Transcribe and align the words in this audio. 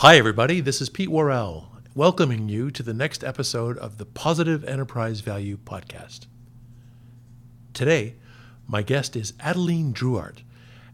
Hi, 0.00 0.16
everybody. 0.16 0.62
This 0.62 0.80
is 0.80 0.88
Pete 0.88 1.10
Worrell, 1.10 1.72
welcoming 1.94 2.48
you 2.48 2.70
to 2.70 2.82
the 2.82 2.94
next 2.94 3.22
episode 3.22 3.76
of 3.76 3.98
the 3.98 4.06
Positive 4.06 4.64
Enterprise 4.64 5.20
Value 5.20 5.58
Podcast. 5.58 6.20
Today, 7.74 8.14
my 8.66 8.80
guest 8.80 9.14
is 9.14 9.34
Adeline 9.40 9.92
Druart. 9.92 10.38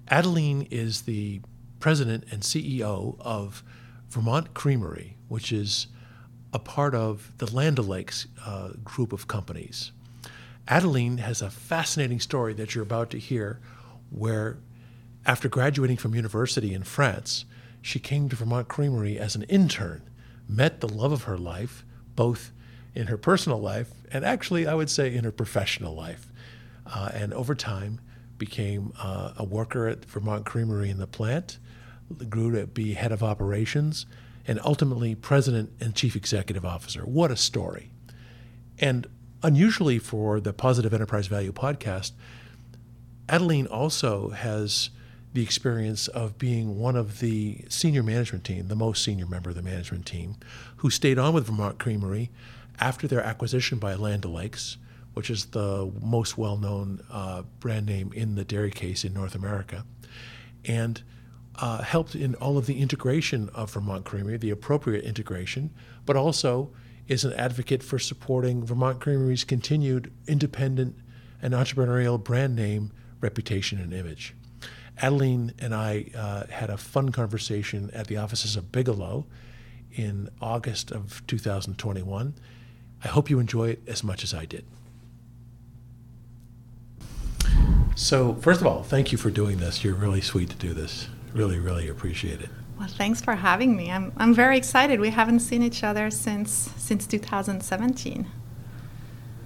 Adeline 0.08 0.66
is 0.72 1.02
the 1.02 1.40
president 1.78 2.24
and 2.32 2.42
CEO 2.42 3.16
of 3.20 3.62
Vermont 4.08 4.54
Creamery, 4.54 5.16
which 5.28 5.52
is 5.52 5.86
a 6.52 6.58
part 6.58 6.92
of 6.92 7.30
the 7.38 7.54
Land 7.54 7.78
O'Lakes 7.78 8.26
uh, 8.44 8.70
group 8.82 9.12
of 9.12 9.28
companies. 9.28 9.92
Adeline 10.66 11.18
has 11.18 11.40
a 11.40 11.48
fascinating 11.48 12.18
story 12.18 12.54
that 12.54 12.74
you're 12.74 12.82
about 12.82 13.10
to 13.10 13.20
hear, 13.20 13.60
where 14.10 14.58
after 15.24 15.48
graduating 15.48 15.96
from 15.96 16.16
university 16.16 16.74
in 16.74 16.82
France, 16.82 17.44
she 17.86 18.00
came 18.00 18.28
to 18.28 18.34
Vermont 18.34 18.66
Creamery 18.66 19.16
as 19.16 19.36
an 19.36 19.44
intern, 19.44 20.02
met 20.48 20.80
the 20.80 20.88
love 20.88 21.12
of 21.12 21.22
her 21.22 21.38
life, 21.38 21.84
both 22.16 22.50
in 22.96 23.06
her 23.06 23.16
personal 23.16 23.60
life 23.60 23.90
and 24.10 24.24
actually, 24.24 24.66
I 24.66 24.74
would 24.74 24.90
say, 24.90 25.14
in 25.14 25.22
her 25.22 25.30
professional 25.30 25.94
life. 25.94 26.26
Uh, 26.84 27.10
and 27.14 27.32
over 27.32 27.54
time, 27.54 28.00
became 28.38 28.92
uh, 28.98 29.34
a 29.36 29.44
worker 29.44 29.86
at 29.86 30.04
Vermont 30.04 30.44
Creamery 30.44 30.90
in 30.90 30.98
the 30.98 31.06
plant, 31.06 31.58
grew 32.28 32.50
to 32.58 32.66
be 32.66 32.94
head 32.94 33.12
of 33.12 33.22
operations, 33.22 34.04
and 34.48 34.58
ultimately 34.64 35.14
president 35.14 35.70
and 35.78 35.94
chief 35.94 36.16
executive 36.16 36.64
officer. 36.64 37.02
What 37.02 37.30
a 37.30 37.36
story! 37.36 37.92
And 38.80 39.06
unusually 39.44 40.00
for 40.00 40.40
the 40.40 40.52
Positive 40.52 40.92
Enterprise 40.92 41.28
Value 41.28 41.52
podcast, 41.52 42.12
Adeline 43.28 43.68
also 43.68 44.30
has 44.30 44.90
the 45.36 45.42
experience 45.42 46.08
of 46.08 46.38
being 46.38 46.78
one 46.78 46.96
of 46.96 47.20
the 47.20 47.62
senior 47.68 48.02
management 48.02 48.42
team, 48.42 48.68
the 48.68 48.74
most 48.74 49.04
senior 49.04 49.26
member 49.26 49.50
of 49.50 49.54
the 49.54 49.60
management 49.60 50.06
team, 50.06 50.34
who 50.76 50.88
stayed 50.88 51.18
on 51.18 51.34
with 51.34 51.46
Vermont 51.46 51.78
Creamery 51.78 52.30
after 52.80 53.06
their 53.06 53.22
acquisition 53.22 53.78
by 53.78 53.94
Land 53.94 54.24
O'Lakes, 54.24 54.78
which 55.12 55.28
is 55.28 55.44
the 55.46 55.92
most 56.00 56.38
well 56.38 56.56
known 56.56 57.02
uh, 57.10 57.42
brand 57.60 57.84
name 57.84 58.14
in 58.14 58.34
the 58.34 58.46
dairy 58.46 58.70
case 58.70 59.04
in 59.04 59.12
North 59.12 59.34
America, 59.34 59.84
and 60.64 61.02
uh, 61.56 61.82
helped 61.82 62.14
in 62.14 62.34
all 62.36 62.56
of 62.56 62.64
the 62.64 62.80
integration 62.80 63.50
of 63.54 63.70
Vermont 63.74 64.06
Creamery, 64.06 64.38
the 64.38 64.48
appropriate 64.48 65.04
integration, 65.04 65.68
but 66.06 66.16
also 66.16 66.70
is 67.08 67.26
an 67.26 67.34
advocate 67.34 67.82
for 67.82 67.98
supporting 67.98 68.64
Vermont 68.64 69.02
Creamery's 69.02 69.44
continued 69.44 70.10
independent 70.26 70.96
and 71.42 71.52
entrepreneurial 71.52 72.24
brand 72.24 72.56
name, 72.56 72.90
reputation, 73.20 73.78
and 73.78 73.92
image. 73.92 74.34
Adeline 75.00 75.52
and 75.58 75.74
I 75.74 76.06
uh, 76.16 76.46
had 76.46 76.70
a 76.70 76.76
fun 76.76 77.10
conversation 77.10 77.90
at 77.92 78.06
the 78.06 78.16
offices 78.16 78.56
of 78.56 78.72
Bigelow 78.72 79.26
in 79.92 80.28
August 80.40 80.90
of 80.90 81.22
2021. 81.26 82.34
I 83.04 83.08
hope 83.08 83.28
you 83.28 83.38
enjoy 83.38 83.70
it 83.70 83.82
as 83.86 84.02
much 84.02 84.24
as 84.24 84.32
I 84.32 84.46
did. 84.46 84.64
So, 87.94 88.34
first 88.34 88.60
of 88.60 88.66
all, 88.66 88.82
thank 88.82 89.10
you 89.10 89.18
for 89.18 89.30
doing 89.30 89.56
this. 89.58 89.82
You're 89.82 89.94
really 89.94 90.20
sweet 90.20 90.50
to 90.50 90.56
do 90.56 90.74
this. 90.74 91.08
Really, 91.32 91.58
really 91.58 91.88
appreciate 91.88 92.40
it. 92.40 92.50
Well, 92.78 92.88
thanks 92.88 93.22
for 93.22 93.34
having 93.34 93.74
me. 93.74 93.90
I'm, 93.90 94.12
I'm 94.18 94.34
very 94.34 94.58
excited. 94.58 95.00
We 95.00 95.10
haven't 95.10 95.40
seen 95.40 95.62
each 95.62 95.82
other 95.82 96.10
since 96.10 96.70
since 96.76 97.06
2017. 97.06 98.26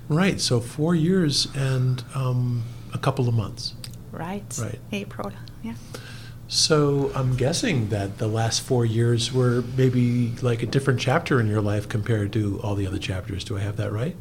Right. 0.08 0.40
So 0.40 0.58
four 0.58 0.96
years 0.96 1.46
and 1.54 2.02
um, 2.14 2.64
a 2.92 2.98
couple 2.98 3.28
of 3.28 3.34
months. 3.34 3.74
Right. 4.12 4.58
Right. 4.60 4.78
April. 4.92 5.32
Yeah. 5.62 5.74
So 6.48 7.12
I'm 7.14 7.36
guessing 7.36 7.90
that 7.90 8.18
the 8.18 8.26
last 8.26 8.62
four 8.62 8.84
years 8.84 9.32
were 9.32 9.62
maybe 9.76 10.34
like 10.42 10.62
a 10.62 10.66
different 10.66 10.98
chapter 10.98 11.38
in 11.38 11.46
your 11.46 11.60
life 11.60 11.88
compared 11.88 12.32
to 12.32 12.60
all 12.62 12.74
the 12.74 12.86
other 12.86 12.98
chapters. 12.98 13.44
Do 13.44 13.56
I 13.56 13.60
have 13.60 13.76
that 13.76 13.92
right? 13.92 14.16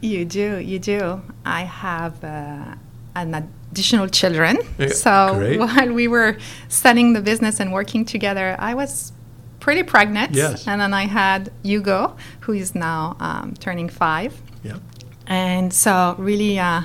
You 0.00 0.24
do. 0.24 0.58
You 0.58 0.78
do. 0.78 1.22
I 1.44 1.62
have 1.62 2.22
uh, 2.22 2.76
an 3.16 3.34
additional 3.34 4.08
children. 4.08 4.58
Yeah, 4.78 4.88
so 4.88 5.34
great. 5.34 5.58
while 5.58 5.92
we 5.92 6.06
were 6.08 6.38
studying 6.68 7.14
the 7.14 7.20
business 7.20 7.58
and 7.58 7.72
working 7.72 8.04
together, 8.04 8.56
I 8.58 8.74
was 8.74 9.12
pretty 9.60 9.82
pregnant. 9.82 10.34
Yes. 10.34 10.66
And 10.66 10.80
then 10.80 10.92
I 10.92 11.06
had 11.06 11.50
Hugo, 11.62 12.16
who 12.40 12.52
is 12.52 12.74
now 12.74 13.16
um, 13.20 13.54
turning 13.54 13.88
five. 13.88 14.40
Yeah. 14.62 14.78
And 15.26 15.72
so, 15.72 16.16
really, 16.18 16.58
uh, 16.58 16.82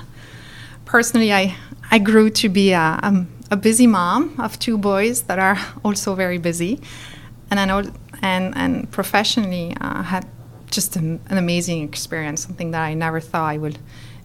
personally, 0.86 1.34
I, 1.34 1.56
I 1.90 2.00
grew 2.00 2.30
to 2.32 2.50
be 2.50 2.72
a, 2.72 3.00
um, 3.02 3.28
a 3.50 3.56
busy 3.56 3.88
mom 3.88 4.36
of 4.40 4.60
two 4.60 4.78
boys 4.78 5.24
that 5.24 5.40
are 5.40 5.58
also 5.86 6.16
very 6.16 6.38
busy. 6.38 6.82
And 7.50 7.60
I 7.60 7.66
know, 7.66 7.92
and, 8.22 8.56
and 8.58 8.92
professionally, 8.92 9.76
uh, 9.80 10.04
had 10.04 10.28
just 10.70 10.96
an, 10.98 11.22
an 11.30 11.38
amazing 11.38 11.84
experience, 11.84 12.46
something 12.46 12.72
that 12.72 12.82
I 12.82 12.94
never 12.94 13.20
thought 13.20 13.46
I 13.46 13.58
would 13.58 13.80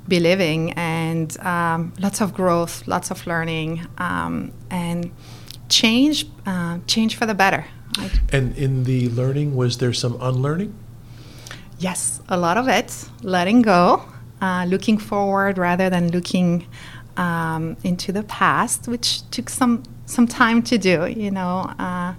be 0.09 0.19
living, 0.19 0.73
and 0.73 1.39
um, 1.41 1.93
lots 2.00 2.21
of 2.21 2.34
growth, 2.34 2.89
lots 2.89 3.12
of 3.12 3.25
learning, 3.27 3.87
um, 3.99 4.53
and 4.69 5.12
change, 5.69 6.27
uh, 6.44 6.79
change 6.89 7.17
for 7.17 7.27
the 7.27 7.34
better. 7.34 7.65
And 8.33 8.56
in 8.56 8.84
the 8.84 9.11
learning, 9.11 9.55
was 9.55 9.79
there 9.79 9.93
some 9.93 10.17
unlearning? 10.21 10.75
Yes, 11.79 12.21
a 12.29 12.37
lot 12.37 12.56
of 12.56 12.67
it. 12.67 13.09
Letting 13.23 13.62
go, 13.62 14.05
uh, 14.41 14.65
looking 14.69 14.99
forward 14.99 15.59
rather 15.59 15.89
than 15.91 16.11
looking 16.11 16.67
um, 17.17 17.77
into 17.84 18.12
the 18.12 18.23
past, 18.23 18.89
which 18.89 19.28
took 19.31 19.49
some 19.50 19.83
some 20.06 20.27
time 20.27 20.62
to 20.62 20.78
do. 20.78 21.06
You 21.06 21.31
know, 21.31 21.71
uh, 21.78 22.15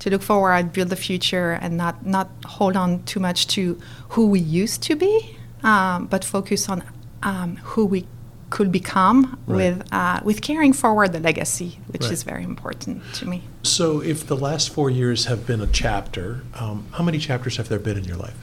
to 0.00 0.10
look 0.10 0.22
forward, 0.22 0.72
build 0.72 0.88
the 0.88 0.96
future, 0.96 1.52
and 1.62 1.76
not 1.76 2.04
not 2.06 2.28
hold 2.46 2.76
on 2.76 3.02
too 3.04 3.20
much 3.20 3.46
to 3.48 3.78
who 4.10 4.26
we 4.26 4.40
used 4.40 4.82
to 4.84 4.96
be, 4.96 5.36
um, 5.62 6.06
but 6.06 6.24
focus 6.24 6.68
on 6.68 6.82
um, 7.22 7.56
who 7.62 7.84
we 7.86 8.06
could 8.50 8.70
become 8.70 9.38
Right. 9.46 9.56
with 9.56 9.92
uh, 9.92 10.20
with 10.24 10.42
carrying 10.42 10.72
forward 10.74 11.12
the 11.12 11.20
legacy, 11.20 11.78
which 11.88 12.02
Right. 12.02 12.12
is 12.12 12.22
very 12.24 12.42
important 12.44 13.02
to 13.14 13.26
me. 13.28 13.42
So 13.62 14.00
if 14.02 14.26
the 14.26 14.36
last 14.36 14.70
four 14.74 14.90
years 14.90 15.26
have 15.26 15.46
been 15.46 15.60
a 15.60 15.66
chapter, 15.66 16.42
um, 16.60 16.84
how 16.92 17.04
many 17.04 17.18
chapters 17.18 17.56
have 17.56 17.68
there 17.68 17.78
been 17.78 17.96
in 17.96 18.04
your 18.04 18.16
life? 18.18 18.36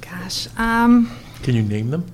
Gosh. 0.00 0.48
Um, 0.58 1.10
Can 1.42 1.54
you 1.54 1.62
name 1.62 1.90
them? 1.90 2.04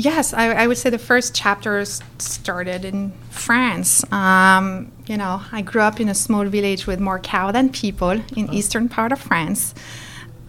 Yes, 0.00 0.32
I, 0.32 0.46
I 0.52 0.66
would 0.66 0.78
say 0.78 0.88
the 0.88 0.98
first 0.98 1.34
chapters 1.34 2.00
started 2.16 2.86
in 2.86 3.12
France. 3.28 4.02
Um, 4.10 4.90
you 5.06 5.18
know, 5.18 5.42
I 5.52 5.60
grew 5.60 5.82
up 5.82 6.00
in 6.00 6.08
a 6.08 6.14
small 6.14 6.46
village 6.46 6.86
with 6.86 7.00
more 7.00 7.18
cow 7.18 7.52
than 7.52 7.68
people 7.68 8.12
in 8.34 8.50
eastern 8.50 8.88
part 8.88 9.12
of 9.12 9.20
France, 9.20 9.74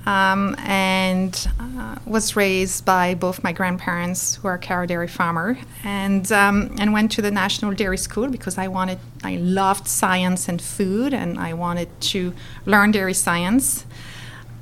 um, 0.05 0.55
and 0.59 1.49
uh, 1.59 1.97
was 2.05 2.37
raised 2.37 2.85
by 2.85 3.13
both 3.13 3.43
my 3.43 3.51
grandparents, 3.51 4.37
who 4.37 4.47
are 4.47 4.57
cow 4.57 4.85
dairy 4.85 5.09
farmer, 5.09 5.57
and 5.83 6.31
um, 6.31 6.73
and 6.79 6.93
went 6.93 7.11
to 7.11 7.21
the 7.21 7.29
national 7.31 7.73
dairy 7.73 7.97
school 7.97 8.29
because 8.29 8.57
I 8.57 8.69
wanted, 8.69 8.99
I 9.21 9.35
loved 9.35 9.85
science 9.85 10.47
and 10.47 10.61
food, 10.61 11.13
and 11.13 11.37
I 11.37 11.51
wanted 11.55 11.89
to 12.11 12.33
learn 12.65 12.91
dairy 12.91 13.13
science. 13.13 13.85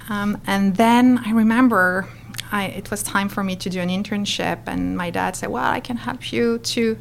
Um, 0.10 0.42
and 0.48 0.78
then 0.78 1.20
I 1.24 1.30
remember 1.30 2.08
I, 2.52 2.66
it 2.66 2.90
was 2.90 3.04
time 3.04 3.30
for 3.30 3.44
me 3.44 3.56
to 3.58 3.70
do 3.70 3.80
an 3.80 3.90
internship, 3.90 4.60
and 4.66 4.98
my 4.98 5.10
dad 5.10 5.36
said, 5.36 5.50
"Well, 5.50 5.72
I 5.72 5.80
can 5.80 5.98
help 5.98 6.32
you 6.32 6.58
to 6.58 6.98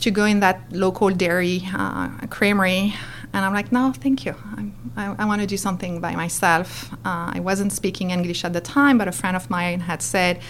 to 0.00 0.10
go 0.10 0.24
in 0.24 0.40
that 0.40 0.60
local 0.70 1.10
dairy 1.10 1.62
uh, 1.74 2.08
creamery." 2.28 2.94
And 3.32 3.44
I'm 3.44 3.54
like, 3.54 3.72
"No, 3.72 3.92
thank 3.92 4.26
you. 4.26 4.34
I'm, 4.56 4.92
I, 4.96 5.14
I 5.18 5.24
want 5.24 5.40
to 5.40 5.46
do 5.46 5.56
something 5.56 6.00
by 6.00 6.14
myself." 6.14 6.92
Uh, 7.04 7.32
I 7.34 7.40
wasn't 7.40 7.72
speaking 7.72 8.10
English 8.10 8.44
at 8.44 8.52
the 8.52 8.60
time, 8.60 8.98
but 8.98 9.08
a 9.08 9.12
friend 9.12 9.36
of 9.36 9.48
mine 9.48 9.80
had 9.80 10.02
said, 10.02 10.40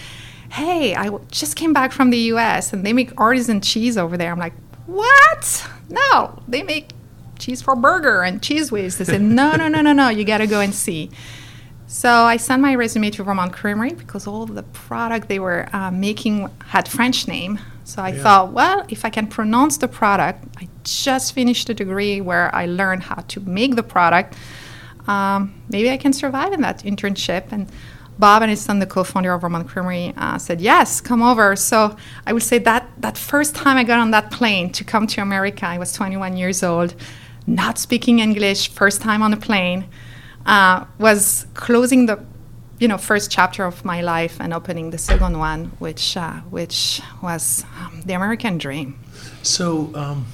"Hey, 0.51 0.95
I 0.95 1.09
just 1.31 1.55
came 1.55 1.71
back 1.71 1.91
from 1.93 2.09
the 2.09 2.19
U.S. 2.33 2.73
and 2.73 2.85
they 2.85 2.93
make 2.93 3.11
artisan 3.17 3.61
cheese 3.61 3.97
over 3.97 4.17
there." 4.17 4.31
I'm 4.31 4.39
like, 4.39 4.55
"What? 4.87 5.67
No, 5.89 6.41
they 6.47 6.63
make 6.63 6.91
cheese 7.39 7.61
for 7.61 7.77
burger 7.77 8.23
and 8.23 8.41
Cheez 8.41 8.71
Whiz." 8.73 8.97
They 8.97 9.05
said, 9.05 9.21
"No, 9.21 9.55
no, 9.55 9.69
no, 9.69 9.81
no, 9.81 9.93
no. 9.93 10.09
You 10.09 10.25
got 10.25 10.39
to 10.39 10.47
go 10.47 10.59
and 10.59 10.75
see." 10.75 11.11
So 11.91 12.07
I 12.07 12.37
sent 12.37 12.61
my 12.61 12.75
resume 12.75 13.09
to 13.09 13.23
Vermont 13.23 13.51
Creamery 13.51 13.93
because 13.93 14.27
all 14.27 14.45
the 14.45 14.61
product 14.61 15.27
they 15.27 15.39
were 15.39 15.67
uh, 15.73 15.89
making 15.89 16.47
had 16.67 16.87
French 16.87 17.27
name. 17.27 17.57
So 17.83 18.03
I 18.03 18.09
Yeah. 18.09 18.21
thought, 18.21 18.51
well, 18.53 18.85
if 18.89 19.03
I 19.05 19.09
can 19.09 19.25
pronounce 19.25 19.77
the 19.77 19.87
product, 19.87 20.45
I 20.61 20.67
just 20.83 21.33
finished 21.33 21.67
a 21.67 21.73
degree 21.73 22.21
where 22.21 22.53
I 22.53 22.67
learned 22.67 23.01
how 23.03 23.23
to 23.29 23.39
make 23.39 23.75
the 23.75 23.81
product. 23.81 24.35
Um, 25.07 25.51
maybe 25.67 25.89
I 25.89 25.97
can 25.97 26.13
survive 26.13 26.53
in 26.53 26.61
that 26.61 26.83
internship. 26.83 27.45
And 27.51 27.65
Bob 28.19 28.43
and 28.43 28.51
Allison, 28.51 28.77
the 28.77 28.85
co-founder 28.85 29.33
of 29.33 29.41
Vermont 29.41 29.67
Creamery, 29.67 30.13
uh, 30.15 30.37
said, 30.37 30.61
yes, 30.61 31.01
come 31.01 31.23
over. 31.23 31.55
So 31.55 31.95
I 32.27 32.33
would 32.33 32.43
say 32.43 32.59
that 32.59 32.87
that 32.99 33.17
first 33.17 33.55
time 33.55 33.77
I 33.77 33.83
got 33.83 33.97
on 33.97 34.11
that 34.11 34.29
plane 34.29 34.69
to 34.73 34.83
come 34.83 35.07
to 35.07 35.21
America, 35.21 35.65
I 35.65 35.79
was 35.79 35.91
21 35.93 36.37
years 36.37 36.61
old, 36.61 36.93
not 37.47 37.79
speaking 37.79 38.19
English, 38.19 38.69
first 38.69 39.01
time 39.01 39.23
on 39.23 39.33
a 39.33 39.37
plane 39.37 39.85
uh, 40.49 40.85
was 40.97 41.45
closing 41.53 42.07
the 42.07 42.17
you 42.79 42.87
know 42.87 42.97
first 42.97 43.29
chapter 43.31 43.61
of 43.65 43.83
my 43.83 44.01
life 44.01 44.35
and 44.43 44.53
opening 44.53 44.89
the 44.91 44.97
second 44.97 45.37
one 45.37 45.61
which 45.79 46.17
uh, 46.17 46.33
which 46.57 47.01
was 47.21 47.63
um, 47.79 48.01
the 48.05 48.13
american 48.13 48.57
dream 48.57 48.89
So, 49.43 49.91
um, 49.95 50.25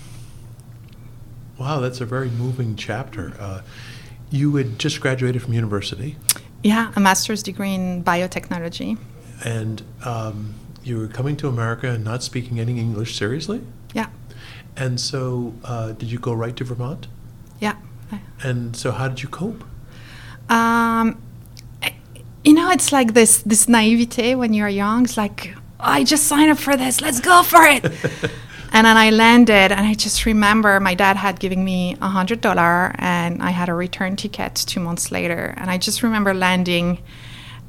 Wow, 1.57 1.79
that's 1.79 2.01
a 2.01 2.05
very 2.05 2.29
moving 2.29 2.75
chapter. 2.75 3.33
Uh, 3.39 3.61
you 4.29 4.55
had 4.57 4.77
just 4.77 4.99
graduated 4.99 5.41
from 5.41 5.53
university. 5.53 6.17
Yeah, 6.63 6.91
a 6.95 6.99
master's 6.99 7.41
degree 7.43 7.73
in 7.73 8.03
biotechnology. 8.03 8.97
And 9.43 9.81
um, 10.03 10.55
you 10.83 10.97
were 10.97 11.07
coming 11.07 11.37
to 11.37 11.47
America 11.47 11.87
and 11.89 12.03
not 12.03 12.23
speaking 12.23 12.59
any 12.59 12.77
English 12.79 13.17
seriously? 13.17 13.61
Yeah. 13.93 14.09
And 14.75 14.99
so, 14.99 15.53
uh, 15.63 15.93
did 15.93 16.11
you 16.11 16.19
go 16.19 16.33
right 16.33 16.55
to 16.57 16.63
Vermont? 16.65 17.07
Yeah. 17.59 17.75
And 18.43 18.75
so, 18.75 18.91
how 18.91 19.07
did 19.07 19.23
you 19.23 19.29
cope? 19.29 19.63
Um, 20.49 21.21
you 22.43 22.53
know, 22.53 22.69
it's 22.69 22.91
like 22.91 23.13
this 23.13 23.41
this 23.41 23.67
naivete 23.67 24.35
when 24.35 24.53
you're 24.53 24.69
young. 24.69 25.05
It's 25.05 25.17
like, 25.17 25.55
I 25.79 26.03
just 26.03 26.25
signed 26.27 26.51
up 26.51 26.59
for 26.59 26.77
this. 26.77 27.01
Let's 27.01 27.19
go 27.19 27.41
for 27.43 27.63
it. 27.63 27.83
and 28.71 28.85
then 28.85 28.97
I 28.97 29.09
landed, 29.09 29.71
and 29.71 29.81
I 29.81 29.95
just 29.95 30.25
remember 30.25 30.79
my 30.79 30.93
dad 30.93 31.17
had 31.17 31.39
given 31.39 31.63
me 31.63 31.97
a 32.01 32.07
hundred 32.07 32.41
dollar, 32.41 32.93
and 32.99 33.41
I 33.41 33.49
had 33.49 33.67
a 33.67 33.73
return 33.73 34.15
ticket 34.15 34.55
two 34.55 34.79
months 34.79 35.11
later. 35.11 35.55
And 35.57 35.71
I 35.71 35.77
just 35.79 36.03
remember 36.03 36.33
landing 36.33 36.99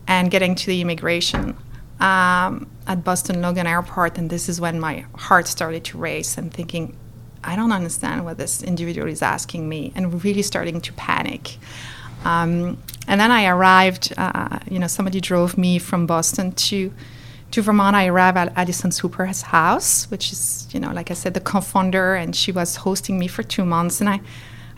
and 0.07 0.31
getting 0.31 0.55
to 0.55 0.67
the 0.67 0.81
immigration 0.83 1.57
um, 2.01 2.69
at 2.87 3.03
Boston 3.03 3.41
Logan 3.41 3.67
Airport, 3.67 4.19
and 4.19 4.29
this 4.29 4.49
is 4.49 4.61
when 4.61 4.79
my 4.79 5.07
heart 5.15 5.49
started 5.49 5.85
to 5.85 5.99
race 5.99 6.37
and 6.37 6.53
thinking, 6.53 6.95
I 7.43 7.57
don't 7.57 7.73
understand 7.73 8.25
what 8.25 8.37
this 8.39 8.63
individual 8.63 9.09
is 9.09 9.23
asking 9.23 9.69
me, 9.69 9.93
and 9.95 10.23
really 10.23 10.43
starting 10.43 10.81
to 10.83 10.93
panic. 10.93 11.57
Um, 12.27 12.79
and 13.09 13.21
then 13.21 13.31
I 13.31 13.47
arrived. 13.47 14.13
Uh, 14.17 14.59
you 14.71 14.79
know, 14.79 14.89
somebody 14.89 15.21
drove 15.21 15.57
me 15.57 15.79
from 15.79 16.07
Boston 16.07 16.53
to 16.53 16.93
to 17.53 17.63
Vermont. 17.63 17.95
I 17.95 18.07
arrived 18.07 18.37
at 18.37 18.53
Allison 18.57 18.91
Hooper's 18.91 19.43
house, 19.43 20.11
which 20.11 20.33
is, 20.33 20.67
you 20.73 20.81
know, 20.81 20.93
like 20.93 21.11
I 21.13 21.15
said, 21.15 21.33
the 21.35 21.41
co-founder, 21.41 22.17
and 22.17 22.35
she 22.35 22.51
was 22.53 22.77
hosting 22.77 23.19
me 23.19 23.29
for 23.29 23.45
two 23.45 23.65
months. 23.65 24.01
And 24.01 24.09
I, 24.09 24.21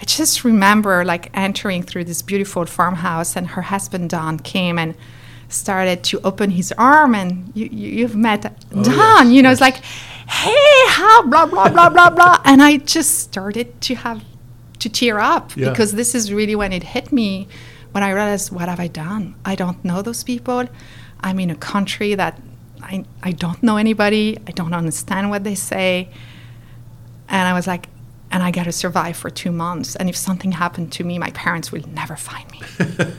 I 0.00 0.04
just 0.04 0.44
remember 0.44 1.04
like 1.04 1.30
entering 1.32 1.82
through 1.82 2.04
this 2.04 2.22
beautiful 2.22 2.66
farmhouse, 2.66 3.36
and 3.36 3.46
her 3.56 3.62
husband 3.62 4.10
Don 4.10 4.38
came 4.38 4.78
and 4.78 4.94
started 5.48 6.04
to 6.04 6.20
open 6.24 6.50
his 6.50 6.72
arm, 6.76 7.14
and 7.14 7.50
you, 7.54 7.66
you 7.72 8.06
have 8.06 8.16
met 8.16 8.44
oh, 8.44 8.82
Don. 8.82 9.26
Yes, 9.26 9.34
you 9.34 9.42
know, 9.42 9.48
yes. 9.48 9.56
it's 9.56 9.66
like, 9.68 9.80
hey, 10.28 10.84
how 10.88 11.22
blah 11.22 11.46
blah 11.46 11.70
blah 11.70 11.88
blah 11.88 12.10
blah, 12.10 12.36
and 12.44 12.62
I 12.62 12.76
just 12.76 13.20
started 13.20 13.80
to 13.88 13.94
have 13.94 14.20
to 14.78 14.88
tear 14.88 15.18
up 15.18 15.56
yeah. 15.56 15.70
because 15.70 15.92
this 15.92 16.14
is 16.14 16.32
really 16.32 16.54
when 16.54 16.72
it 16.72 16.82
hit 16.82 17.12
me 17.12 17.48
when 17.92 18.02
I 18.02 18.10
realized 18.10 18.52
what 18.52 18.68
have 18.68 18.80
I 18.80 18.88
done? 18.88 19.34
I 19.44 19.54
don't 19.54 19.82
know 19.84 20.02
those 20.02 20.22
people. 20.22 20.64
I'm 21.20 21.40
in 21.40 21.50
a 21.50 21.56
country 21.56 22.14
that 22.14 22.40
I, 22.82 23.04
I 23.22 23.32
don't 23.32 23.62
know 23.62 23.76
anybody. 23.76 24.38
I 24.46 24.52
don't 24.52 24.74
understand 24.74 25.30
what 25.30 25.44
they 25.44 25.54
say. 25.54 26.10
And 27.28 27.48
I 27.48 27.52
was 27.52 27.66
like, 27.66 27.88
and 28.30 28.42
I 28.42 28.50
got 28.50 28.64
to 28.64 28.72
survive 28.72 29.16
for 29.16 29.30
two 29.30 29.50
months. 29.50 29.96
And 29.96 30.08
if 30.08 30.16
something 30.16 30.52
happened 30.52 30.92
to 30.92 31.04
me, 31.04 31.18
my 31.18 31.30
parents 31.30 31.72
will 31.72 31.86
never 31.88 32.14
find 32.14 32.50
me. 32.52 32.60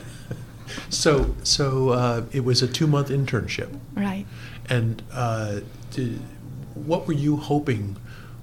so, 0.88 1.34
so 1.42 1.90
uh, 1.90 2.22
it 2.32 2.44
was 2.44 2.62
a 2.62 2.68
two-month 2.68 3.08
internship, 3.08 3.76
right? 3.94 4.24
And 4.68 5.02
uh, 5.12 5.60
did, 5.90 6.20
what 6.74 7.08
were 7.08 7.12
you 7.12 7.36
hoping 7.36 7.96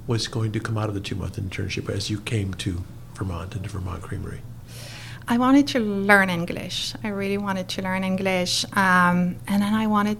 was 0.07 0.27
going 0.27 0.51
to 0.51 0.59
come 0.59 0.77
out 0.77 0.89
of 0.89 0.93
the 0.93 1.01
two-month 1.01 1.37
internship 1.37 1.89
as 1.89 2.09
you 2.09 2.19
came 2.19 2.53
to 2.55 2.83
Vermont 3.17 3.55
and 3.55 3.63
to 3.63 3.69
Vermont 3.69 4.01
Creamery? 4.01 4.41
I 5.27 5.37
wanted 5.37 5.67
to 5.69 5.79
learn 5.79 6.29
English. 6.29 6.93
I 7.03 7.09
really 7.09 7.37
wanted 7.37 7.67
to 7.69 7.81
learn 7.81 8.03
English, 8.03 8.65
um, 8.73 9.35
and 9.47 9.61
then 9.61 9.73
I 9.73 9.87
wanted 9.87 10.17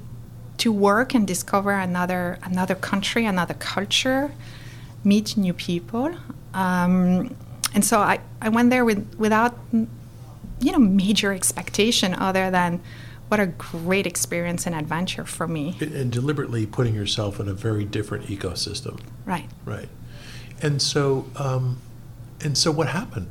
to 0.57 0.71
work 0.71 1.13
and 1.13 1.25
discover 1.25 1.71
another 1.71 2.39
another 2.43 2.75
country, 2.75 3.25
another 3.25 3.53
culture, 3.53 4.31
meet 5.03 5.37
new 5.37 5.53
people. 5.53 6.13
Um, 6.53 7.35
and 7.73 7.85
so 7.85 7.99
I, 7.99 8.19
I 8.41 8.49
went 8.49 8.69
there 8.69 8.83
with 8.83 9.15
without 9.17 9.57
you 9.71 10.71
know 10.71 10.79
major 10.79 11.31
expectation 11.31 12.13
other 12.13 12.51
than 12.51 12.81
what 13.27 13.39
a 13.39 13.45
great 13.45 14.07
experience 14.07 14.65
and 14.65 14.75
adventure 14.75 15.25
for 15.25 15.47
me. 15.47 15.77
And 15.79 16.11
deliberately 16.11 16.65
putting 16.65 16.95
yourself 16.95 17.39
in 17.39 17.47
a 17.47 17.53
very 17.53 17.83
different 17.83 18.25
ecosystem. 18.27 18.99
Right. 19.25 19.49
Right. 19.65 19.89
And 20.61 20.81
so, 20.81 21.27
um, 21.35 21.81
and 22.41 22.57
so, 22.57 22.71
what 22.71 22.87
happened? 22.87 23.27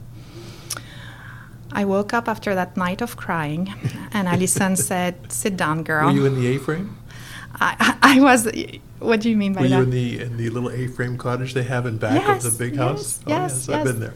I 1.72 1.84
woke 1.84 2.14
up 2.14 2.28
after 2.28 2.54
that 2.54 2.76
night 2.76 3.02
of 3.02 3.16
crying, 3.16 3.72
and 4.12 4.28
Allison 4.34 4.76
said, 4.76 5.30
"Sit 5.30 5.56
down, 5.56 5.82
girl." 5.82 6.06
Were 6.06 6.12
you 6.12 6.26
in 6.26 6.34
the 6.34 6.46
A-frame? 6.48 6.96
I, 7.60 7.96
I 8.02 8.20
was. 8.20 8.50
What 8.98 9.20
do 9.20 9.28
you 9.28 9.36
mean 9.36 9.52
by 9.52 9.62
Were 9.62 9.68
that? 9.68 9.76
Were 9.76 9.82
you 9.82 9.84
in 9.84 9.90
the 9.90 10.20
in 10.20 10.36
the 10.36 10.50
little 10.50 10.70
A-frame 10.70 11.18
cottage 11.18 11.54
they 11.54 11.64
have 11.64 11.86
in 11.86 11.98
back 11.98 12.22
yes, 12.22 12.44
of 12.44 12.52
the 12.52 12.64
big 12.64 12.74
yes, 12.74 12.80
house? 12.80 13.20
Oh, 13.26 13.30
yes, 13.30 13.50
yes, 13.52 13.68
yes, 13.68 13.76
I've 13.76 13.84
been 13.84 14.00
there. 14.00 14.14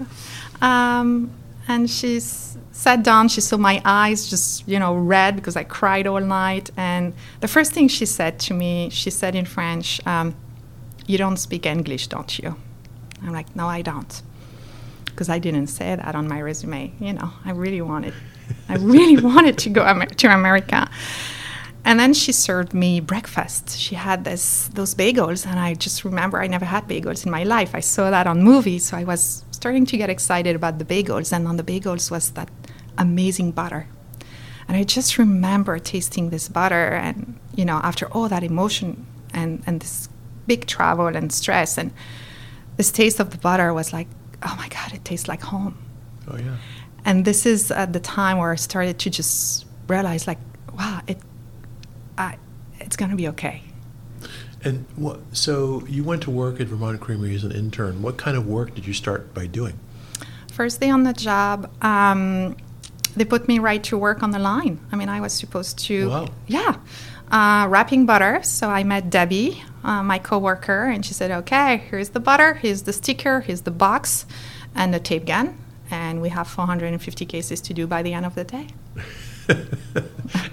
Um, 0.63 1.31
and 1.69 1.89
she 1.89 2.21
sat 2.21 3.03
down. 3.03 3.29
She 3.29 3.41
saw 3.41 3.57
my 3.57 3.81
eyes 3.85 4.29
just 4.29 4.67
you 4.67 4.79
know 4.79 4.95
red 4.95 5.37
because 5.37 5.57
I 5.57 5.65
cried 5.65 6.07
all 6.07 6.21
night. 6.21 6.71
And 6.77 7.13
the 7.41 7.49
first 7.49 7.73
thing 7.73 7.89
she 7.89 8.07
said 8.07 8.39
to 8.41 8.55
me, 8.55 8.89
she 8.91 9.11
said 9.11 9.35
in 9.35 9.45
French, 9.45 10.01
um, 10.07 10.35
"You 11.07 11.19
don't 11.19 11.37
speak 11.37 11.67
English, 11.67 12.09
don't 12.09 12.39
you?" 12.39 12.57
I'm 13.23 13.33
like, 13.33 13.55
"No, 13.55 13.67
I 13.69 13.83
don't." 13.83 14.23
Because 15.21 15.29
I 15.29 15.39
didn't 15.39 15.67
say 15.67 15.95
that 15.97 16.15
on 16.15 16.29
my 16.29 16.41
resume. 16.41 16.95
You 16.99 17.13
know, 17.13 17.31
I 17.45 17.51
really 17.51 17.83
wanted, 17.83 18.15
I 18.71 18.77
really 18.77 19.23
wanted 19.31 19.59
to 19.59 19.69
go 19.69 19.87
Amer- 19.87 20.07
to 20.07 20.33
America. 20.33 20.89
And 21.85 22.01
then 22.01 22.15
she 22.15 22.33
served 22.33 22.73
me 22.73 23.01
breakfast. 23.01 23.79
She 23.79 23.97
had 23.97 24.25
this 24.25 24.71
those 24.73 24.95
bagels, 24.95 25.47
and 25.47 25.61
I 25.61 25.75
just 25.75 26.07
remember 26.07 26.41
I 26.41 26.47
never 26.47 26.65
had 26.65 26.89
bagels 26.89 27.27
in 27.27 27.31
my 27.31 27.45
life. 27.45 27.75
I 27.75 27.81
saw 27.81 28.09
that 28.09 28.27
on 28.27 28.43
movies, 28.43 28.87
so 28.87 28.97
I 28.97 29.05
was 29.05 29.45
starting 29.51 29.85
to 29.85 29.99
get 29.99 30.09
excited 30.09 30.57
about 30.57 30.79
the 30.79 30.87
bagels. 30.87 31.35
And 31.35 31.47
on 31.47 31.59
the 31.59 31.63
bagels 31.63 32.11
was 32.11 32.31
that 32.31 32.49
amazing 32.97 33.53
butter. 33.53 33.89
And 34.69 34.75
I 34.79 34.85
just 34.85 35.19
remember 35.19 35.79
tasting 35.79 36.31
this 36.31 36.49
butter, 36.49 36.95
and 36.95 37.39
you 37.55 37.67
know, 37.67 37.81
after 37.83 38.07
all 38.07 38.27
that 38.31 38.43
emotion 38.43 39.05
and 39.35 39.63
and 39.67 39.83
this 39.83 40.09
big 40.47 40.67
travel 40.67 41.09
and 41.09 41.31
stress, 41.31 41.77
and 41.77 41.93
this 42.79 42.91
taste 42.91 43.21
of 43.21 43.33
the 43.33 43.39
butter 43.39 43.75
was 43.75 43.93
like, 43.93 44.09
oh 44.43 44.55
my 44.57 44.69
god, 44.69 44.93
it 44.93 45.05
tastes 45.05 45.29
like 45.29 45.43
home. 45.43 45.77
Oh 46.29 46.37
yeah. 46.37 46.57
And 47.05 47.25
this 47.25 47.47
is 47.47 47.71
at 47.71 47.93
the 47.93 48.01
time 48.01 48.39
where 48.39 48.53
I 48.53 48.57
started 48.57 48.99
to 49.01 49.11
just 49.11 49.67
realize, 49.89 50.27
like, 50.27 50.39
wow, 50.77 51.01
it 51.07 51.19
I, 52.19 52.37
it's 52.79 52.97
going 52.97 53.11
to 53.11 53.17
be 53.17 53.29
okay. 53.29 53.63
And 54.63 54.85
what, 54.97 55.21
so 55.33 55.83
you 55.87 56.05
went 56.05 56.23
to 56.25 56.31
work 56.31 56.61
at 56.61 56.67
Vermont 56.67 57.01
Creamery 57.01 57.35
as 57.35 57.45
an 57.45 57.53
intern. 57.53 58.03
What 58.03 58.19
kind 58.19 58.37
of 58.37 58.47
work 58.47 58.75
did 58.75 58.87
you 58.87 58.93
start 58.93 59.33
by 59.33 59.47
doing? 59.47 59.79
First 60.53 60.81
day 60.81 60.91
on 60.91 61.05
the 61.05 61.15
job, 61.15 61.71
um, 61.83 62.57
they 63.17 63.25
put 63.25 63.49
me 63.49 63.59
right 63.59 63.83
to 63.85 63.97
work 63.97 64.23
on 64.23 64.33
the 64.33 64.39
line. 64.39 64.79
I 64.93 64.97
mean, 64.97 65.09
I 65.09 65.21
was 65.21 65.33
supposed 65.33 65.79
to, 65.87 66.11
wow. 66.11 66.29
yeah, 66.47 66.77
uh, 67.31 67.67
wrapping 67.69 68.07
butter. 68.07 68.43
So 68.43 68.69
I 68.69 68.85
met 68.85 69.11
Debbie, 69.11 69.63
uh, 69.85 70.03
my 70.03 70.19
coworker, 70.19 70.85
and 70.85 71.05
she 71.05 71.15
said, 71.15 71.31
"Okay, 71.31 71.79
here's 71.91 72.11
the 72.11 72.21
butter, 72.21 72.55
here's 72.55 72.83
the 72.83 72.93
sticker, 72.93 73.41
here's 73.41 73.63
the 73.63 73.71
box, 73.71 74.27
and 74.75 74.93
the 74.93 75.01
tape 75.01 75.27
gun, 75.27 75.57
and 75.91 76.21
we 76.21 76.29
have 76.31 76.49
450 76.49 77.25
cases 77.27 77.61
to 77.63 77.75
do 77.75 77.87
by 77.87 78.03
the 78.03 78.13
end 78.13 78.27
of 78.27 78.35
the 78.35 78.45
day." 78.45 78.69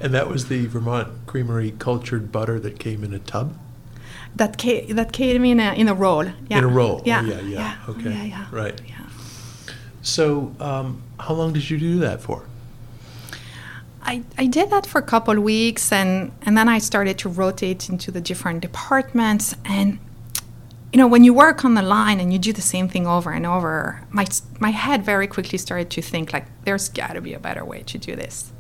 and 0.02 0.14
that 0.14 0.28
was 0.30 0.48
the 0.48 0.66
Vermont 0.68 1.10
Creamery 1.26 1.72
cultured 1.78 2.32
butter 2.32 2.60
that 2.60 2.80
came 2.80 3.04
in 3.04 3.14
a 3.14 3.20
tub. 3.20 3.58
That 4.36 4.58
came 4.58 4.96
that 4.96 5.12
came 5.12 5.46
in 5.46 5.60
a 5.60 5.74
in 5.74 5.88
a 5.88 5.94
roll. 5.94 6.26
Yeah. 6.48 6.60
In 6.60 6.64
a 6.64 6.68
roll. 6.68 7.02
Yeah. 7.06 7.22
Oh, 7.24 7.26
yeah, 7.26 7.40
yeah. 7.42 7.60
Yeah. 7.60 7.78
Okay. 7.90 8.12
Yeah, 8.12 8.24
yeah. 8.24 8.46
Right. 8.52 8.80
Yeah. 8.88 8.96
So, 10.02 10.56
um, 10.60 11.02
how 11.20 11.34
long 11.34 11.54
did 11.54 11.70
you 11.70 11.78
do 11.78 12.00
that 12.00 12.22
for? 12.22 12.46
I, 14.08 14.24
I 14.38 14.46
did 14.46 14.70
that 14.70 14.86
for 14.86 15.00
a 15.00 15.04
couple 15.04 15.40
weeks 15.42 15.92
and, 15.92 16.32
and 16.44 16.58
then 16.58 16.70
I 16.70 16.80
started 16.80 17.18
to 17.20 17.30
rotate 17.30 17.90
into 17.90 18.10
the 18.10 18.22
different 18.22 18.62
departments. 18.62 19.54
And 19.66 20.00
you 20.94 20.98
know 20.98 21.08
when 21.08 21.26
you 21.26 21.34
work 21.34 21.66
on 21.66 21.74
the 21.74 21.82
line 21.82 22.20
and 22.22 22.32
you 22.32 22.40
do 22.40 22.54
the 22.54 22.62
same 22.62 22.88
thing 22.88 23.06
over 23.06 23.32
and 23.32 23.46
over 23.46 24.02
my 24.10 24.26
my 24.60 24.70
head 24.70 25.04
very 25.04 25.28
quickly 25.28 25.58
started 25.58 25.90
to 25.92 26.02
think 26.02 26.32
like 26.32 26.46
there's 26.64 26.88
got 26.88 27.14
to 27.14 27.22
be 27.22 27.34
a 27.34 27.40
better 27.40 27.66
way 27.66 27.84
to 27.84 27.98
do 27.98 28.16
this. 28.16 28.52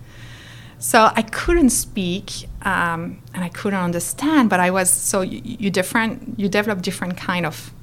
So 0.79 1.09
I 1.15 1.23
couldn't 1.23 1.71
speak 1.71 2.47
um, 2.61 3.23
and 3.33 3.43
I 3.43 3.49
couldn't 3.49 3.79
understand, 3.79 4.49
but 4.49 4.59
I 4.59 4.69
was 4.69 4.91
so 4.91 5.21
you, 5.21 5.41
you 5.43 5.69
different 5.69 6.37
you 6.37 6.49
develop 6.49 6.81
different 6.81 7.17
kind 7.17 7.45
of 7.45 7.73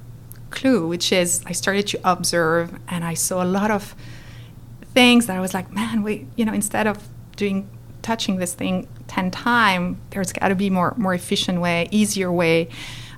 clue, 0.51 0.87
which 0.87 1.11
is 1.11 1.41
I 1.45 1.51
started 1.51 1.87
to 1.87 1.99
observe 2.03 2.79
and 2.87 3.03
I 3.03 3.15
saw 3.15 3.43
a 3.43 3.49
lot 3.59 3.71
of 3.71 3.95
things 4.93 5.25
that 5.25 5.35
I 5.35 5.41
was 5.41 5.53
like, 5.53 5.73
man, 5.73 6.03
we, 6.03 6.27
you 6.37 6.45
know, 6.45 6.53
instead 6.53 6.87
of 6.87 6.97
doing 7.35 7.69
touching 8.01 8.37
this 8.37 8.53
thing 8.53 8.87
ten 9.07 9.31
times, 9.31 9.97
there's 10.11 10.31
got 10.33 10.49
to 10.49 10.55
be 10.55 10.69
more 10.69 10.93
more 10.97 11.13
efficient 11.13 11.61
way, 11.61 11.87
easier 11.91 12.31
way, 12.31 12.69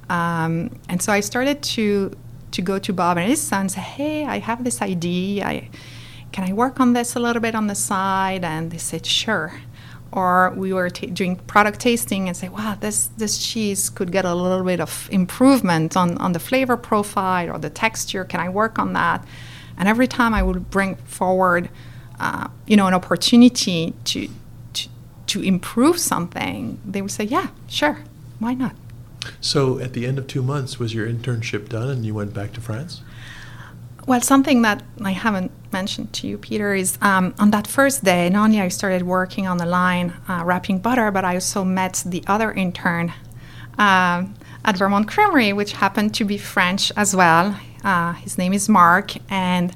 um, 0.09 0.79
and 0.89 1.01
so 1.01 1.11
I 1.11 1.21
started 1.21 1.61
to 1.63 2.11
to 2.51 2.61
go 2.61 2.79
to 2.79 2.93
Bob 2.93 3.17
and 3.17 3.25
Allison 3.27 3.59
and 3.59 3.71
say, 3.71 3.81
hey, 3.81 4.25
I 4.25 4.39
have 4.39 4.63
this 4.63 4.81
idea. 4.81 5.45
I, 5.45 5.69
can 6.31 6.49
I 6.49 6.53
work 6.53 6.79
on 6.79 6.93
this 6.93 7.15
a 7.15 7.19
little 7.19 7.41
bit 7.41 7.55
on 7.55 7.67
the 7.67 7.75
side? 7.75 8.43
And 8.43 8.71
they 8.71 8.77
said, 8.77 9.05
sure 9.05 9.61
or 10.11 10.53
we 10.55 10.73
were 10.73 10.89
t- 10.89 11.07
doing 11.07 11.35
product 11.35 11.79
tasting 11.79 12.27
and 12.27 12.35
say, 12.35 12.49
wow, 12.49 12.77
this, 12.79 13.07
this 13.17 13.37
cheese 13.37 13.89
could 13.89 14.11
get 14.11 14.25
a 14.25 14.33
little 14.33 14.65
bit 14.65 14.79
of 14.79 15.09
improvement 15.11 15.97
on, 15.97 16.17
on 16.17 16.31
the 16.33 16.39
flavor 16.39 16.77
profile 16.77 17.51
or 17.55 17.59
the 17.59 17.69
texture. 17.69 18.23
Can 18.23 18.39
I 18.39 18.49
work 18.49 18.79
on 18.79 18.93
that? 18.93 19.25
And 19.77 19.87
every 19.87 20.07
time 20.07 20.33
I 20.33 20.41
would 20.41 20.69
bring 20.69 20.95
forward, 20.95 21.69
uh, 22.19 22.47
you 22.65 22.75
know, 22.77 22.87
an 22.87 22.93
opportunity 22.93 23.93
to, 24.05 24.27
to 24.73 24.89
to 25.27 25.41
improve 25.41 25.99
something, 25.99 26.79
they 26.85 27.01
would 27.01 27.11
say, 27.11 27.23
"Yeah, 27.23 27.47
sure, 27.67 27.99
why 28.39 28.53
not?" 28.53 28.75
So 29.41 29.79
at 29.79 29.93
the 29.93 30.05
end 30.05 30.17
of 30.17 30.27
two 30.27 30.41
months, 30.41 30.79
was 30.79 30.93
your 30.93 31.07
internship 31.07 31.69
done, 31.69 31.89
and 31.89 32.05
you 32.05 32.13
went 32.13 32.33
back 32.33 32.53
to 32.53 32.61
France? 32.61 33.01
Well, 34.07 34.21
something 34.21 34.61
that 34.61 34.83
I 35.03 35.11
haven't 35.11 35.51
mentioned 35.73 36.13
to 36.13 36.27
you, 36.27 36.37
Peter, 36.37 36.73
is 36.73 36.97
um, 37.01 37.35
on 37.39 37.51
that 37.51 37.67
first 37.67 38.05
day, 38.05 38.29
not 38.29 38.45
only 38.45 38.61
I 38.61 38.69
started 38.69 39.03
working 39.03 39.47
on 39.47 39.57
the 39.57 39.65
line 39.65 40.13
uh, 40.29 40.43
wrapping 40.45 40.79
butter, 40.79 41.11
but 41.11 41.25
I 41.25 41.33
also 41.33 41.65
met 41.65 42.03
the 42.05 42.23
other 42.25 42.53
intern 42.53 43.11
uh, 43.77 44.23
at 44.63 44.77
Vermont 44.77 45.09
Creamery, 45.09 45.51
which 45.51 45.73
happened 45.73 46.13
to 46.15 46.23
be 46.23 46.37
French 46.37 46.89
as 46.95 47.13
well. 47.15 47.59
Uh, 47.83 48.13
his 48.13 48.37
name 48.37 48.53
is 48.53 48.69
Mark, 48.69 49.11
and 49.29 49.75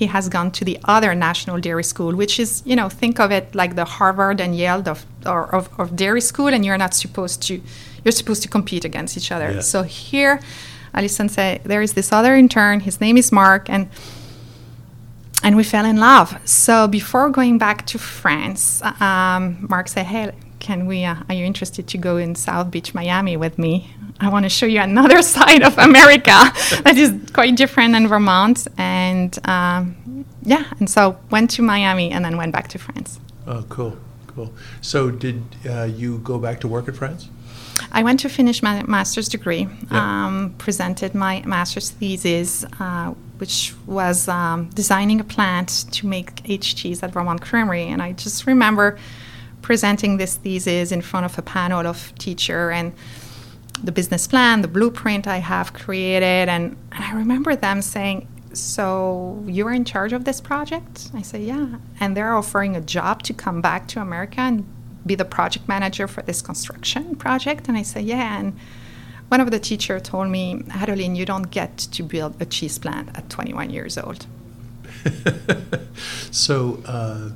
he 0.00 0.06
has 0.06 0.30
gone 0.30 0.50
to 0.50 0.64
the 0.64 0.78
other 0.84 1.14
national 1.14 1.60
dairy 1.60 1.84
school, 1.84 2.12
which 2.16 2.40
is, 2.40 2.62
you 2.64 2.74
know, 2.74 2.88
think 2.88 3.20
of 3.20 3.30
it 3.30 3.54
like 3.54 3.74
the 3.74 3.84
Harvard 3.84 4.40
and 4.40 4.56
Yale 4.56 4.82
of, 4.88 5.04
or, 5.26 5.54
of, 5.54 5.68
of 5.78 5.94
dairy 5.94 6.22
school, 6.22 6.48
and 6.48 6.64
you're 6.64 6.78
not 6.78 6.94
supposed 6.94 7.42
to, 7.42 7.60
you're 8.02 8.18
supposed 8.20 8.42
to 8.42 8.48
compete 8.48 8.86
against 8.86 9.18
each 9.18 9.30
other. 9.30 9.50
Yeah. 9.50 9.60
So 9.60 9.82
here, 9.82 10.40
Allison 10.94 11.28
said, 11.28 11.64
there 11.64 11.82
is 11.82 11.92
this 11.92 12.14
other 12.14 12.34
intern, 12.34 12.80
his 12.80 12.98
name 12.98 13.18
is 13.18 13.30
Mark, 13.30 13.68
and 13.68 13.90
and 15.42 15.54
we 15.56 15.64
fell 15.64 15.86
in 15.86 15.96
love. 15.96 16.28
So 16.44 16.86
before 16.86 17.28
going 17.30 17.56
back 17.58 17.86
to 17.86 17.98
France, 17.98 18.82
um, 19.00 19.66
Mark 19.70 19.88
said, 19.88 20.06
"Hey, 20.06 20.32
can 20.58 20.86
we? 20.86 21.04
Uh, 21.04 21.16
are 21.28 21.34
you 21.34 21.46
interested 21.46 21.86
to 21.88 21.98
go 21.98 22.18
in 22.18 22.34
South 22.34 22.70
Beach, 22.70 22.92
Miami, 22.94 23.36
with 23.38 23.58
me? 23.58 23.72
I 24.20 24.28
want 24.28 24.44
to 24.44 24.48
show 24.50 24.66
you 24.66 24.80
another 24.80 25.22
side 25.36 25.62
of 25.62 25.76
America 25.78 26.30
that 26.84 26.94
is 26.96 27.12
quite 27.32 27.56
different 27.56 27.92
than 27.92 28.08
Vermont." 28.08 28.66
And 28.78 29.38
um, 29.48 30.24
yeah, 30.42 30.64
and 30.78 30.88
so 30.88 31.18
went 31.30 31.50
to 31.52 31.62
Miami 31.62 32.10
and 32.10 32.24
then 32.24 32.36
went 32.36 32.52
back 32.52 32.68
to 32.68 32.78
France. 32.78 33.20
Oh, 33.46 33.64
cool, 33.68 33.96
cool. 34.26 34.52
So 34.80 35.10
did 35.10 35.42
uh, 35.68 35.84
you 35.84 36.18
go 36.18 36.38
back 36.38 36.60
to 36.60 36.68
work 36.68 36.88
in 36.88 36.94
France? 36.94 37.28
I 37.92 38.02
went 38.02 38.20
to 38.20 38.28
finish 38.28 38.62
my 38.62 38.82
master's 38.82 39.28
degree, 39.28 39.66
Yeah. 39.90 40.26
um, 40.26 40.54
presented 40.58 41.14
my 41.14 41.42
master's 41.46 41.90
thesis, 41.90 42.64
uh, 42.78 43.14
which 43.38 43.74
was 43.86 44.28
um, 44.28 44.68
designing 44.74 45.18
a 45.20 45.24
plant 45.24 45.86
to 45.92 46.06
make 46.06 46.42
cheese 46.60 47.02
at 47.02 47.12
Vermont 47.12 47.40
Creamery. 47.40 47.84
And 47.84 48.02
I 48.02 48.12
just 48.12 48.46
remember 48.46 48.98
presenting 49.62 50.18
this 50.18 50.36
thesis 50.36 50.92
in 50.92 51.00
front 51.00 51.24
of 51.26 51.38
a 51.38 51.42
panel 51.42 51.86
of 51.86 52.12
teacher 52.18 52.70
and 52.70 52.92
the 53.82 53.92
business 53.92 54.26
plan, 54.26 54.62
the 54.62 54.68
blueprint 54.68 55.26
I 55.26 55.38
have 55.38 55.72
created. 55.72 56.48
And, 56.48 56.76
and 56.92 57.04
I 57.04 57.12
remember 57.14 57.56
them 57.56 57.82
saying, 57.82 58.26
so 58.52 59.42
you're 59.46 59.72
in 59.72 59.84
charge 59.84 60.12
of 60.12 60.24
this 60.24 60.40
project? 60.40 61.10
I 61.14 61.22
say, 61.22 61.40
yeah. 61.42 61.76
And 62.00 62.16
they're 62.16 62.34
offering 62.34 62.76
a 62.76 62.80
job 62.80 63.22
to 63.24 63.32
come 63.32 63.60
back 63.60 63.86
to 63.88 64.00
America 64.00 64.40
and 64.40 64.64
be 65.06 65.14
the 65.14 65.24
project 65.24 65.68
manager 65.68 66.06
for 66.08 66.22
this 66.22 66.42
construction 66.42 67.14
project. 67.16 67.68
And 67.68 67.76
I 67.76 67.82
say, 67.82 68.00
yeah. 68.00 68.38
And 68.38 68.58
one 69.28 69.40
of 69.40 69.50
the 69.50 69.60
teacher 69.60 70.00
told 70.00 70.28
me, 70.28 70.62
Adeline, 70.70 71.14
you 71.14 71.24
don't 71.24 71.50
get 71.50 71.78
to 71.78 72.02
build 72.02 72.40
a 72.42 72.44
cheese 72.44 72.78
plant 72.78 73.10
at 73.14 73.30
21 73.30 73.70
years 73.70 73.96
old. 73.96 74.26
so 76.30 76.82
uh, 76.86 77.30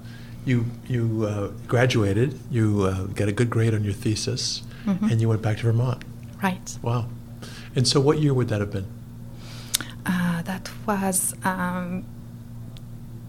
you 0.45 0.67
you 0.89 1.25
uh, 1.29 1.49
graduated, 1.67 2.39
you 2.51 2.83
uh, 2.83 3.05
got 3.15 3.29
a 3.29 3.33
good 3.33 3.49
grade 3.51 3.75
on 3.75 3.85
your 3.85 3.93
thesis, 3.93 4.63
Mhm. 4.85 5.11
and 5.11 5.21
you 5.21 5.29
went 5.29 5.41
back 5.41 5.59
to 5.59 5.63
Vermont. 5.65 6.03
Right. 6.45 6.79
Wow. 6.83 7.07
And 7.75 7.89
so, 7.89 8.01
what 8.01 8.19
year 8.19 8.35
would 8.35 8.49
that 8.49 8.61
have 8.61 8.71
been? 8.71 8.87
Uh, 10.05 10.43
that 10.43 10.71
was 10.87 11.35
um, 11.43 12.05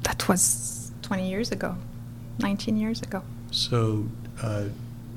that 0.04 0.28
was 0.28 0.92
20 1.04 1.30
years 1.30 1.50
ago, 1.50 1.78
19 2.40 2.76
years 2.76 3.02
ago. 3.02 3.24
So, 3.52 4.08
uh, 4.44 4.66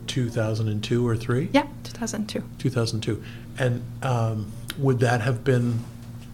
2002 0.07 1.09
or 1.09 1.17
three? 1.17 1.49
Yeah, 1.53 1.67
2002. 1.83 2.45
2002. 2.59 3.21
And 3.59 3.83
um, 4.05 4.53
would 4.79 5.01
that 5.01 5.23
have 5.23 5.43
been 5.43 5.81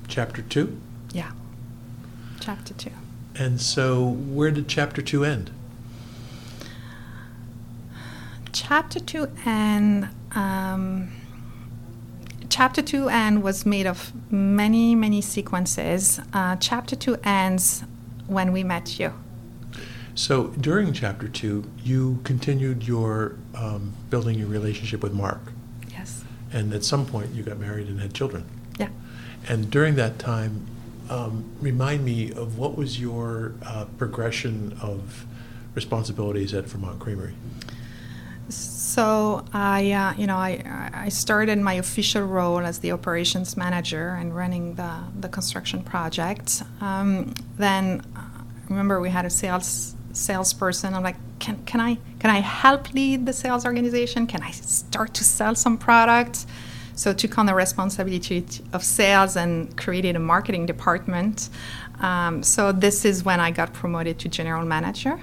chapter 0.06 0.42
two? 0.42 0.78
Yeah, 1.14 1.32
chapter 2.40 2.74
two. 2.74 2.92
And 3.36 3.58
so, 3.58 4.04
where 4.06 4.50
did 4.50 4.68
chapter 4.68 5.00
two 5.00 5.24
end? 5.24 5.50
Chapter 8.52 9.00
two 9.00 9.28
and 9.46 10.10
um, 10.32 11.10
chapter 12.54 12.80
two 12.80 13.08
and 13.08 13.42
was 13.42 13.66
made 13.66 13.84
of 13.84 14.12
many 14.30 14.94
many 14.94 15.20
sequences. 15.20 16.20
Uh, 16.32 16.54
chapter 16.54 16.94
two 16.94 17.16
ends 17.24 17.82
when 18.28 18.52
we 18.52 18.62
met 18.62 18.96
you. 19.00 19.12
So, 20.14 20.48
during 20.68 20.92
chapter 20.92 21.26
two, 21.26 21.68
you 21.82 22.20
continued 22.22 22.86
your 22.86 23.36
um, 23.56 23.92
building 24.08 24.38
your 24.38 24.46
relationship 24.46 25.02
with 25.02 25.12
Mark. 25.12 25.40
Yes. 25.90 26.22
And 26.52 26.72
at 26.72 26.84
some 26.84 27.04
point, 27.04 27.34
you 27.34 27.42
got 27.42 27.58
married 27.58 27.88
and 27.88 27.98
had 28.00 28.14
children. 28.14 28.44
Yeah. 28.78 28.90
And 29.48 29.68
during 29.68 29.96
that 29.96 30.20
time, 30.20 30.64
um, 31.10 31.50
remind 31.60 32.04
me 32.04 32.32
of 32.32 32.56
what 32.56 32.78
was 32.78 33.00
your 33.00 33.54
uh, 33.66 33.86
progression 33.98 34.78
of 34.80 35.26
responsibilities 35.74 36.54
at 36.54 36.66
Vermont 36.66 37.00
Creamery? 37.00 37.34
So 38.48 39.44
I, 39.52 39.90
uh, 39.92 40.14
you 40.14 40.26
know, 40.26 40.36
I, 40.36 40.90
I 40.92 41.08
started 41.08 41.58
my 41.58 41.74
official 41.74 42.22
role 42.22 42.60
as 42.60 42.78
the 42.78 42.92
operations 42.92 43.56
manager 43.56 44.10
and 44.10 44.34
running 44.36 44.74
the, 44.74 44.98
the 45.18 45.28
construction 45.28 45.82
project. 45.82 46.62
Um, 46.80 47.34
then, 47.56 48.02
uh, 48.16 48.20
remember, 48.68 49.00
we 49.00 49.10
had 49.10 49.24
a 49.24 49.30
sales 49.30 49.94
salesperson. 50.12 50.94
I'm 50.94 51.02
like, 51.02 51.16
can, 51.38 51.62
can 51.64 51.80
I 51.80 51.98
can 52.20 52.30
I 52.30 52.40
help 52.40 52.94
lead 52.94 53.26
the 53.26 53.32
sales 53.32 53.66
organization? 53.66 54.26
Can 54.26 54.42
I 54.42 54.50
start 54.50 55.12
to 55.14 55.24
sell 55.24 55.54
some 55.54 55.76
products? 55.76 56.46
So 56.94 57.12
took 57.12 57.36
on 57.38 57.46
the 57.46 57.54
responsibility 57.54 58.46
of 58.72 58.84
sales 58.84 59.36
and 59.36 59.76
created 59.76 60.14
a 60.14 60.20
marketing 60.20 60.66
department. 60.66 61.50
Um, 62.00 62.42
so 62.42 62.70
this 62.72 63.04
is 63.04 63.24
when 63.24 63.40
I 63.40 63.50
got 63.50 63.72
promoted 63.72 64.18
to 64.20 64.28
general 64.28 64.64
manager. 64.64 65.20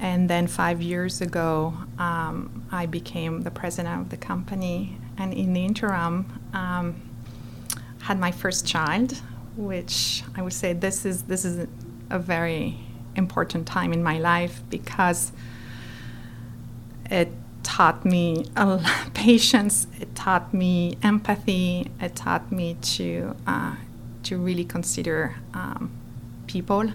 And 0.00 0.30
then 0.30 0.46
five 0.46 0.80
years 0.80 1.20
ago, 1.20 1.74
um, 1.98 2.64
I 2.70 2.86
became 2.86 3.42
the 3.42 3.50
president 3.50 4.00
of 4.00 4.10
the 4.10 4.16
company. 4.16 4.96
And 5.16 5.34
in 5.34 5.52
the 5.52 5.64
interim, 5.64 6.40
um, 6.52 7.02
had 8.02 8.18
my 8.18 8.30
first 8.30 8.66
child, 8.66 9.20
which 9.56 10.22
I 10.36 10.42
would 10.42 10.52
say 10.52 10.72
this 10.72 11.04
is 11.04 11.24
this 11.24 11.44
is 11.44 11.66
a 12.10 12.18
very 12.18 12.78
important 13.16 13.66
time 13.66 13.92
in 13.92 14.02
my 14.02 14.18
life 14.18 14.62
because 14.70 15.32
it 17.10 17.32
taught 17.62 18.04
me 18.04 18.46
a 18.56 18.64
lot 18.64 19.06
of 19.06 19.14
patience. 19.26 19.88
It 20.00 20.14
taught 20.14 20.54
me 20.54 20.96
empathy. 21.02 21.90
It 22.00 22.14
taught 22.14 22.50
me 22.52 22.76
to 22.96 23.34
uh, 23.46 23.74
to 24.22 24.38
really 24.38 24.64
consider 24.64 25.36
um, 25.54 25.90
people 26.46 26.92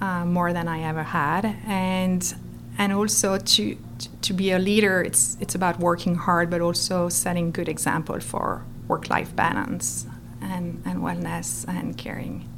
uh, 0.00 0.24
more 0.24 0.52
than 0.52 0.68
I 0.68 0.82
ever 0.82 1.02
had, 1.02 1.44
and 1.66 2.34
and 2.78 2.92
also 2.92 3.38
to 3.38 3.76
to 4.22 4.32
be 4.32 4.52
a 4.52 4.58
leader. 4.58 5.02
It's 5.02 5.36
it's 5.40 5.54
about 5.54 5.78
working 5.80 6.14
hard, 6.16 6.50
but 6.50 6.60
also 6.60 7.08
setting 7.08 7.50
good 7.50 7.68
example 7.68 8.20
for 8.20 8.64
work-life 8.88 9.34
balance 9.34 10.06
and 10.40 10.82
and 10.84 11.00
wellness 11.00 11.66
and 11.68 11.96
caring. 11.96 12.48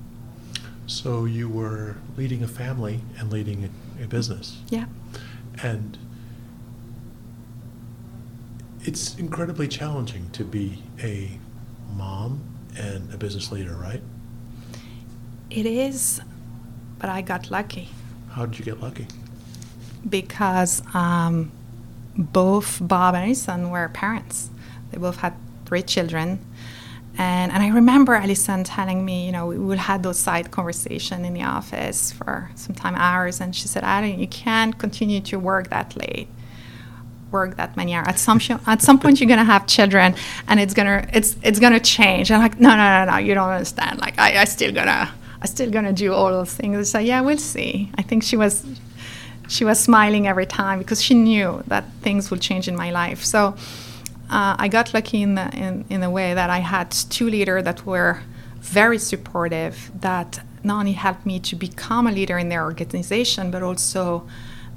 So 0.87 1.25
you 1.25 1.49
were 1.49 1.97
leading 2.17 2.43
a 2.43 2.49
family 2.49 3.01
and 3.19 3.31
leading 3.33 3.65
a, 4.01 4.05
a 4.05 4.07
business, 4.09 4.59
Yeah. 4.71 4.87
and 5.63 5.97
it's 8.83 9.17
incredibly 9.17 9.69
challenging 9.69 10.31
to 10.31 10.45
be 10.45 10.83
a 11.03 11.39
mom 11.97 12.41
and 12.77 13.13
a 13.13 13.17
business 13.17 13.53
leader, 13.53 13.75
right? 13.77 14.03
It 15.51 15.67
is, 15.67 16.21
but 17.01 17.09
I 17.11 17.21
got 17.23 17.51
lucky 17.51 17.89
How 18.33 18.47
did 18.47 18.59
you 18.59 18.65
get 18.65 18.81
lucky? 18.81 19.07
because 20.09 20.83
um, 20.95 21.51
both 22.17 22.79
Bob 22.81 23.15
and 23.15 23.25
Allison 23.25 23.71
were 23.71 23.89
parents. 23.91 24.49
They 24.91 24.99
both 24.99 25.17
had 25.19 25.35
three 25.67 25.83
children. 25.83 26.39
And, 27.19 27.53
and 27.53 27.63
I 27.63 27.69
remember 27.69 28.15
Allison 28.15 28.65
telling 28.65 29.05
me, 29.05 29.27
you 29.27 29.33
know, 29.33 29.47
we 29.47 29.59
would 29.59 29.79
have 29.79 30.03
those 30.03 30.19
side 30.19 30.51
conversation 30.51 31.25
in 31.25 31.35
the 31.35 31.43
office 31.43 32.13
for 32.13 32.51
some 32.55 32.75
time 32.75 32.95
hours. 32.95 33.41
And 33.41 33.55
she 33.55 33.69
said, 33.69 33.83
Alan, 33.85 34.19
you 34.19 34.27
can't 34.29 34.79
continue 34.79 35.21
to 35.23 35.39
work 35.39 35.69
that 35.69 35.95
late, 35.97 36.29
work 37.31 37.57
that 37.57 37.77
many 37.77 37.93
hours. 37.95 38.09
At 38.09 38.19
some, 38.19 38.39
sh- 38.39 38.53
at 38.67 38.81
some 38.81 38.99
point, 38.99 39.21
you're 39.21 39.29
going 39.29 39.39
to 39.39 39.45
have 39.45 39.67
children 39.67 40.15
and 40.49 40.59
it's 40.59 40.73
going 40.73 40.87
to, 40.87 41.17
it's, 41.17 41.37
it's 41.43 41.59
to 41.75 41.81
change. 41.81 42.31
And 42.31 42.37
I'm 42.37 42.43
like, 42.43 42.59
no, 42.59 42.71
no, 42.71 43.05
no, 43.05 43.13
no, 43.13 43.19
you 43.19 43.35
don't 43.35 43.51
understand. 43.51 44.01
Like, 44.01 44.19
I, 44.19 44.41
I 44.41 44.45
still 44.45 44.73
going 44.73 44.87
I 45.43 45.47
still 45.47 45.71
going 45.71 45.87
to 45.87 45.93
do 45.93 46.13
all 46.13 46.31
those 46.31 46.55
things. 46.55 46.77
I 46.77 46.83
said, 46.83 47.07
yeah, 47.07 47.21
we'll 47.23 47.39
see. 47.39 47.91
I 47.97 48.03
think 48.03 48.23
she 48.23 48.37
was, 48.37 48.65
she 49.49 49.65
was 49.65 49.81
smiling 49.81 50.27
every 50.27 50.47
time 50.47 50.79
because 50.79 51.03
she 51.03 51.15
knew 51.15 51.63
that 51.67 51.85
things 52.03 52.31
would 52.31 52.41
change 52.41 52.69
in 52.69 52.77
my 52.77 52.91
life. 52.91 53.25
So 53.25 53.57
uh, 54.31 54.57
I 54.59 54.69
got 54.69 54.95
lucky 54.95 55.23
in 55.23 55.35
the 55.35 55.51
in, 55.57 55.85
in 55.91 56.01
the 56.01 56.11
way 56.11 56.35
that 56.35 56.51
I 56.51 56.59
had 56.59 56.91
two 56.91 57.29
leaders 57.29 57.65
that 57.65 57.85
were 57.85 58.23
very 58.61 58.99
supportive, 58.99 59.91
that 60.01 60.41
not 60.63 60.81
only 60.81 60.93
helped 60.93 61.27
me 61.27 61.41
to 61.41 61.57
become 61.57 62.07
a 62.07 62.13
leader 62.13 62.39
in 62.39 62.49
their 62.49 62.63
organization, 62.63 63.51
but 63.51 63.63
also 63.63 64.29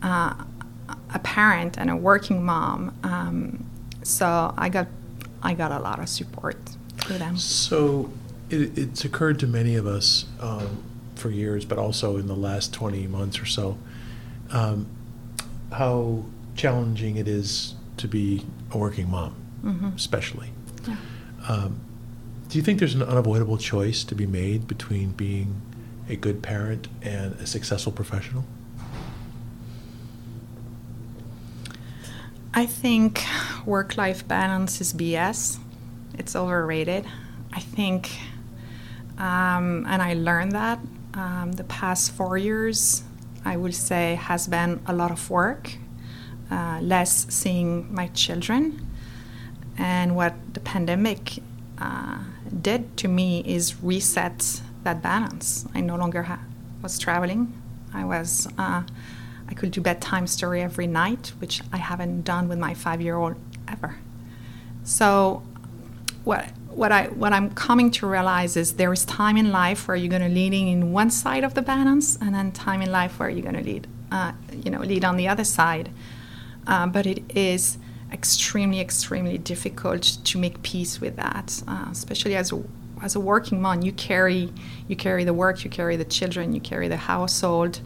uh, 0.02 0.34
a 1.14 1.20
parent 1.20 1.78
and 1.78 1.90
a 1.90 1.96
working 1.96 2.44
mom. 2.44 2.98
Um, 3.04 3.66
so 4.02 4.54
I 4.58 4.70
got 4.70 4.88
I 5.44 5.54
got 5.54 5.72
a 5.72 5.80
lot 5.80 6.00
of 6.00 6.10
support 6.10 6.58
through 6.98 7.20
them. 7.20 7.38
So 7.38 8.10
it, 8.54 8.78
it's 8.78 9.04
occurred 9.06 9.40
to 9.40 9.48
many 9.48 9.76
of 9.76 9.86
us 9.88 10.26
um, 10.40 10.84
for 11.16 11.30
years, 11.30 11.66
but 11.66 11.78
also 11.78 12.18
in 12.18 12.28
the 12.28 12.36
last 12.36 12.74
20 12.74 13.08
months 13.08 13.40
or 13.42 13.46
so, 13.46 13.78
um, 14.52 14.88
how 15.72 16.24
challenging 16.56 17.16
it 17.18 17.28
is 17.28 17.76
to 17.98 18.08
be 18.08 18.46
a 18.72 18.78
working 18.78 19.10
mom, 19.10 19.36
Mm-hmm. 19.64 19.88
especially. 19.96 20.50
Yeah. 20.88 20.98
Um, 21.48 21.80
do 22.50 22.58
you 22.58 22.64
think 22.64 22.80
there's 22.80 22.96
an 22.96 23.02
unavoidable 23.02 23.58
choice 23.58 24.04
to 24.04 24.14
be 24.16 24.26
made 24.28 24.68
between 24.68 25.12
being 25.12 25.62
a 26.10 26.16
good 26.18 26.44
parent 26.44 26.88
and 27.02 27.34
a 27.40 27.46
successful 27.48 27.92
professional? 27.92 28.44
I 32.54 32.66
think 32.66 33.24
work 33.66 33.98
life 33.98 34.28
balance 34.28 34.80
is 34.82 34.94
BS. 34.94 35.58
It's 36.18 36.36
overrated. 36.36 37.06
I 37.52 37.60
think, 37.60 38.12
um, 39.18 39.86
and 39.88 40.02
I 40.02 40.14
learned 40.14 40.54
that 40.54 40.80
um, 41.14 41.52
the 41.54 41.64
past 41.64 42.12
four 42.12 42.38
years, 42.38 43.04
I 43.46 43.58
would 43.58 43.76
say, 43.76 44.16
has 44.16 44.48
been 44.48 44.82
a 44.88 44.94
lot 44.94 45.12
of 45.12 45.30
work, 45.30 45.76
uh, 46.50 46.80
less 46.82 47.28
seeing 47.30 47.94
my 47.94 48.08
children. 48.08 48.88
And 49.78 50.16
what 50.16 50.34
the 50.54 50.60
pandemic 50.60 51.40
uh, 51.80 52.20
did 52.62 52.96
to 52.98 53.08
me 53.08 53.44
is 53.46 53.82
reset 53.82 54.62
that 54.84 55.02
balance. 55.02 55.66
I 55.74 55.82
no 55.82 55.96
longer 55.96 56.24
ha- 56.24 56.40
was 56.82 57.00
traveling. 57.00 57.54
I 57.94 58.06
was. 58.06 58.48
Uh, 58.58 58.84
I 59.48 59.54
could 59.54 59.72
do 59.72 59.82
bedtime 59.82 60.26
story 60.26 60.62
every 60.62 60.88
night, 60.88 61.34
which 61.40 61.62
I 61.72 61.78
haven't 61.78 62.22
done 62.24 62.48
with 62.48 62.58
my 62.58 62.74
five-year-old 62.74 63.36
ever. 63.68 63.98
So, 64.84 65.44
what 66.24 66.50
what 66.76 66.92
I 66.92 67.08
what 67.08 67.34
I'm 67.34 67.52
coming 67.52 67.92
to 67.92 68.08
realize 68.08 68.58
is 68.58 68.74
there 68.74 68.92
is 68.94 69.06
time 69.06 69.38
in 69.38 69.52
life 69.52 69.88
where 69.88 69.96
you're 69.96 70.10
going 70.10 70.22
to 70.22 70.30
lean 70.30 70.54
in 70.54 70.92
one 70.92 71.10
side 71.10 71.44
of 71.44 71.54
the 71.54 71.62
balance, 71.62 72.18
and 72.18 72.34
then 72.34 72.52
time 72.52 72.82
in 72.82 72.92
life 72.92 73.20
where 73.20 73.30
you're 73.30 73.44
going 73.44 73.56
to 73.56 73.64
lead, 73.64 73.88
uh, 74.12 74.34
you 74.52 74.72
know, 74.72 74.80
lead 74.80 75.06
on 75.06 75.18
the 75.18 75.28
other 75.28 75.44
side. 75.44 75.90
Uh, 76.66 76.88
but 76.88 77.06
it 77.06 77.24
is 77.36 77.78
extremely, 78.12 78.80
extremely 78.80 79.38
difficult 79.38 80.04
to 80.24 80.38
make 80.38 80.62
peace 80.64 81.02
with 81.02 81.16
that, 81.16 81.62
uh, 81.68 81.88
especially 81.92 82.36
as 82.36 82.52
a, 82.52 82.64
as 83.02 83.16
a 83.16 83.20
working 83.20 83.62
mom. 83.62 83.82
You 83.82 83.92
carry 83.92 84.52
you 84.88 84.96
carry 84.96 85.24
the 85.24 85.34
work, 85.34 85.64
you 85.64 85.70
carry 85.70 85.96
the 85.96 86.06
children, 86.06 86.54
you 86.54 86.62
carry 86.62 86.88
the 86.88 86.98
household. 86.98 87.82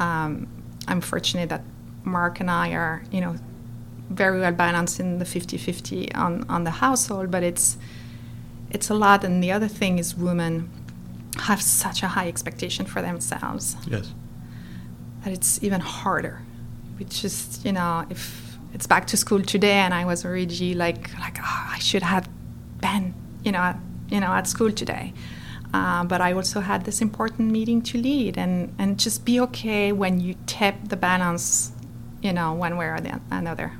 Um, 0.00 0.48
I'm 0.88 1.00
fortunate 1.00 1.48
that 1.48 1.62
Mark 2.04 2.40
and 2.40 2.50
I 2.50 2.72
are, 2.74 3.02
you 3.10 3.20
know, 3.20 3.36
very 4.10 4.40
well 4.40 4.52
balanced 4.52 5.00
in 5.00 5.18
the 5.18 5.24
50-50 5.24 6.16
on, 6.16 6.44
on 6.48 6.64
the 6.64 6.70
household, 6.70 7.30
but 7.30 7.42
it's 7.42 7.76
it's 8.76 8.90
a 8.90 8.94
lot. 9.06 9.24
And 9.26 9.34
the 9.46 9.52
other 9.56 9.68
thing 9.80 9.98
is 10.02 10.06
women 10.30 10.52
have 11.48 11.60
such 11.84 11.98
a 12.02 12.08
high 12.16 12.28
expectation 12.34 12.84
for 12.92 13.00
themselves 13.08 13.64
Yes. 13.94 14.06
that 15.22 15.32
it's 15.36 15.52
even 15.66 15.80
harder. 15.80 16.36
We 16.98 17.04
just, 17.22 17.64
you 17.66 17.72
know, 17.78 17.92
if 18.14 18.22
it's 18.74 18.86
back 18.86 19.04
to 19.12 19.16
school 19.24 19.42
today 19.54 19.78
and 19.84 19.92
I 20.00 20.04
was 20.12 20.24
already 20.24 20.70
like, 20.84 21.02
like, 21.24 21.38
oh, 21.48 21.64
I 21.76 21.78
should 21.88 22.02
have 22.14 22.24
been, 22.86 23.04
you 23.46 23.52
know, 23.54 23.62
at, 23.70 23.78
you 24.14 24.20
know, 24.22 24.32
at 24.40 24.46
school 24.54 24.72
today. 24.82 25.12
Uh, 25.74 26.04
but 26.12 26.20
I 26.28 26.30
also 26.32 26.60
had 26.60 26.80
this 26.88 26.98
important 27.08 27.50
meeting 27.50 27.82
to 27.90 27.98
lead, 27.98 28.38
and, 28.38 28.72
and 28.78 28.98
just 29.06 29.18
be 29.30 29.40
okay 29.46 29.92
when 29.92 30.20
you 30.20 30.34
tip 30.46 30.76
the 30.92 30.96
balance, 30.96 31.72
you 32.22 32.32
know, 32.32 32.48
one 32.54 32.74
way 32.78 32.86
or 32.86 33.00
the 33.00 33.20
another. 33.30 33.72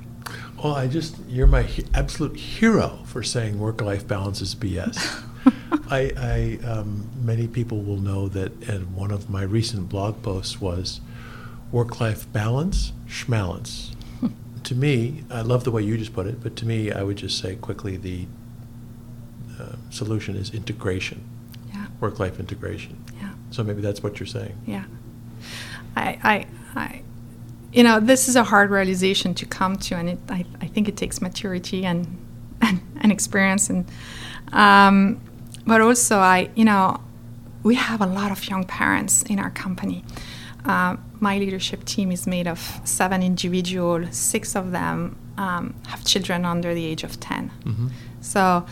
Well, 0.63 0.73
I 0.75 0.87
just, 0.87 1.15
you're 1.27 1.47
my 1.47 1.61
he- 1.63 1.85
absolute 1.93 2.35
hero 2.35 2.99
for 3.05 3.21
saying 3.23 3.59
work 3.59 3.81
life 3.81 4.07
balance 4.07 4.41
is 4.41 4.55
BS. 4.55 5.23
I, 5.89 6.11
I 6.17 6.67
um, 6.67 7.09
many 7.21 7.47
people 7.47 7.81
will 7.81 7.97
know 7.99 8.27
that 8.29 8.51
and 8.67 8.93
one 8.95 9.11
of 9.11 9.29
my 9.29 9.43
recent 9.43 9.87
blog 9.87 10.21
posts 10.23 10.59
was 10.59 10.99
work 11.71 11.99
life 12.01 12.31
balance, 12.33 12.91
schmalance. 13.07 13.93
to 14.63 14.75
me, 14.75 15.23
I 15.29 15.41
love 15.41 15.63
the 15.63 15.71
way 15.71 15.83
you 15.83 15.95
just 15.97 16.13
put 16.13 16.25
it, 16.27 16.41
but 16.41 16.55
to 16.57 16.65
me, 16.65 16.91
I 16.91 17.03
would 17.03 17.17
just 17.17 17.37
say 17.39 17.55
quickly 17.55 17.95
the 17.97 18.25
uh, 19.59 19.75
solution 19.91 20.35
is 20.35 20.49
integration, 20.53 21.23
Yeah, 21.73 21.87
work 21.99 22.19
life 22.19 22.39
integration. 22.39 23.03
yeah. 23.21 23.33
So 23.51 23.63
maybe 23.63 23.81
that's 23.81 24.01
what 24.03 24.19
you're 24.19 24.27
saying. 24.27 24.57
Yeah. 24.65 24.85
I, 25.95 26.19
I, 26.23 26.47
I, 26.79 27.01
you 27.77 27.83
know, 27.83 27.99
this 27.99 28.27
is 28.27 28.35
a 28.35 28.43
hard 28.43 28.71
realization 28.71 29.35
to 29.35 29.45
come 29.45 29.75
to, 29.75 29.95
and 29.95 30.09
it, 30.09 30.19
I, 30.29 30.45
I 30.61 30.65
think 30.65 30.87
it 30.89 30.97
takes 30.97 31.21
maturity 31.21 31.85
and, 31.85 32.07
and, 32.59 32.81
and 33.01 33.11
experience. 33.11 33.69
And, 33.69 33.85
um, 34.51 35.21
but 35.67 35.79
also, 35.81 36.17
I, 36.17 36.49
you 36.55 36.65
know, 36.65 36.99
we 37.61 37.75
have 37.75 38.01
a 38.01 38.07
lot 38.07 38.31
of 38.31 38.49
young 38.49 38.63
parents 38.63 39.21
in 39.23 39.37
our 39.37 39.51
company. 39.51 40.03
Uh, 40.65 40.97
my 41.19 41.37
leadership 41.37 41.85
team 41.85 42.11
is 42.11 42.25
made 42.25 42.47
of 42.47 42.81
seven 42.83 43.21
individuals. 43.21 44.17
Six 44.17 44.55
of 44.55 44.71
them 44.71 45.15
um, 45.37 45.75
have 45.87 46.03
children 46.03 46.45
under 46.45 46.73
the 46.73 46.83
age 46.83 47.03
of 47.03 47.19
10. 47.19 47.51
Mhm. 47.63 47.91
So 48.21 48.65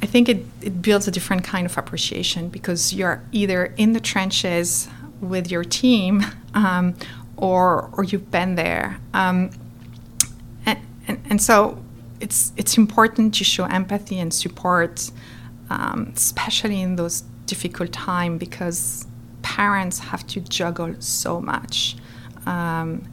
I 0.00 0.06
think 0.06 0.28
it, 0.28 0.46
it 0.60 0.80
builds 0.80 1.08
a 1.08 1.10
different 1.10 1.42
kind 1.42 1.66
of 1.66 1.76
appreciation 1.76 2.50
because 2.50 2.94
you're 2.94 3.24
either 3.32 3.74
in 3.76 3.94
the 3.94 4.00
trenches 4.00 4.88
with 5.20 5.50
your 5.50 5.64
team 5.64 6.24
um, 6.54 6.94
or, 7.36 7.90
or 7.92 8.04
you've 8.04 8.30
been 8.30 8.54
there. 8.54 8.98
Um, 9.14 9.50
and, 10.66 10.78
and, 11.08 11.22
and 11.30 11.42
so 11.42 11.82
it's, 12.20 12.52
it's 12.56 12.76
important 12.78 13.34
to 13.34 13.44
show 13.44 13.64
empathy 13.64 14.18
and 14.18 14.32
support, 14.32 15.10
um, 15.70 16.12
especially 16.14 16.80
in 16.80 16.96
those 16.96 17.22
difficult 17.46 17.92
times 17.92 18.38
because 18.38 19.06
parents 19.42 19.98
have 19.98 20.26
to 20.28 20.40
juggle 20.40 20.94
so 21.00 21.40
much. 21.40 21.96
Um, 22.46 23.08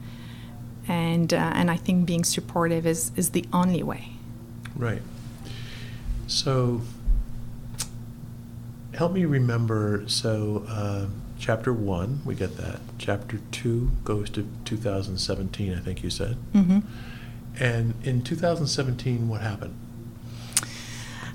and, 0.88 1.34
uh, 1.34 1.52
and 1.56 1.70
I 1.70 1.78
think 1.78 2.06
being 2.06 2.24
supportive 2.24 2.86
is, 2.86 3.12
is 3.16 3.32
the 3.32 3.46
only 3.54 3.84
way. 3.84 4.10
Right. 4.76 5.02
So, 6.28 6.82
help 8.94 9.12
me 9.14 9.26
remember. 9.26 10.04
So, 10.08 10.66
uh, 10.68 11.08
chapter 11.40 11.74
one, 11.74 12.22
we 12.26 12.36
get 12.36 12.58
that. 12.58 12.80
Chapter 12.98 13.40
two 13.52 13.92
goes 14.04 14.30
to 14.32 14.48
2017, 14.66 15.74
I 15.74 15.80
think 15.80 16.04
you 16.04 16.10
said. 16.10 16.38
Mm-hmm. 16.54 16.80
And 17.60 17.94
in 18.04 18.22
2017, 18.22 19.28
what 19.28 19.42
happened? 19.42 19.76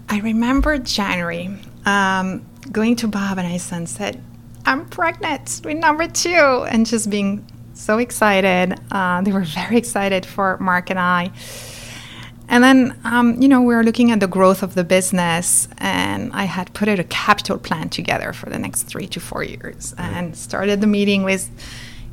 I 0.08 0.20
remember 0.20 0.78
January 0.78 1.58
um, 1.86 2.44
going 2.70 2.96
to 2.96 3.08
Bob 3.08 3.38
and 3.38 3.46
Allison 3.46 3.86
said, 3.86 4.22
I'm 4.66 4.86
pregnant 4.86 5.60
with 5.64 5.76
number 5.76 6.06
two, 6.08 6.30
and 6.30 6.86
just 6.86 7.10
being 7.10 7.46
so 7.74 7.98
excited. 7.98 8.78
Uh, 8.90 9.20
they 9.22 9.32
were 9.32 9.44
very 9.44 9.76
excited 9.76 10.24
for 10.24 10.56
Mark 10.58 10.90
and 10.90 10.98
I. 10.98 11.32
And 12.48 12.62
then, 12.62 12.98
um, 13.04 13.40
you 13.40 13.48
know, 13.48 13.62
we 13.62 13.74
were 13.74 13.82
looking 13.82 14.10
at 14.10 14.20
the 14.20 14.26
growth 14.26 14.62
of 14.62 14.74
the 14.74 14.84
business, 14.84 15.66
and 15.78 16.32
I 16.32 16.44
had 16.44 16.72
put 16.74 16.88
a 16.88 17.02
capital 17.04 17.58
plan 17.58 17.88
together 17.88 18.32
for 18.32 18.50
the 18.50 18.58
next 18.58 18.82
three 18.82 19.06
to 19.08 19.20
four 19.20 19.42
years 19.42 19.94
and 19.96 20.36
started 20.36 20.80
the 20.80 20.86
meeting 20.86 21.24
with, 21.24 21.50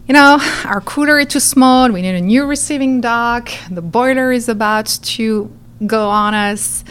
you 0.08 0.14
know, 0.14 0.40
our 0.66 0.82
cooler 0.82 1.20
is 1.20 1.28
too 1.28 1.40
small. 1.40 1.92
We 1.92 2.02
need 2.02 2.16
a 2.16 2.22
new 2.22 2.46
receiving 2.46 3.02
dock. 3.02 3.52
The 3.70 3.82
boiler 3.82 4.32
is 4.32 4.48
about 4.50 4.86
to 4.86 5.52
go 5.86 6.10
on 6.10 6.34
us. 6.34 6.84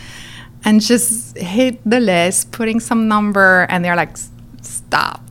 And 0.62 0.82
just 0.82 1.38
hit 1.38 1.80
the 1.88 2.00
list, 2.00 2.52
putting 2.52 2.80
some 2.80 3.08
number, 3.08 3.66
and 3.70 3.82
they're 3.82 3.96
like, 3.96 4.14
stop, 4.60 5.22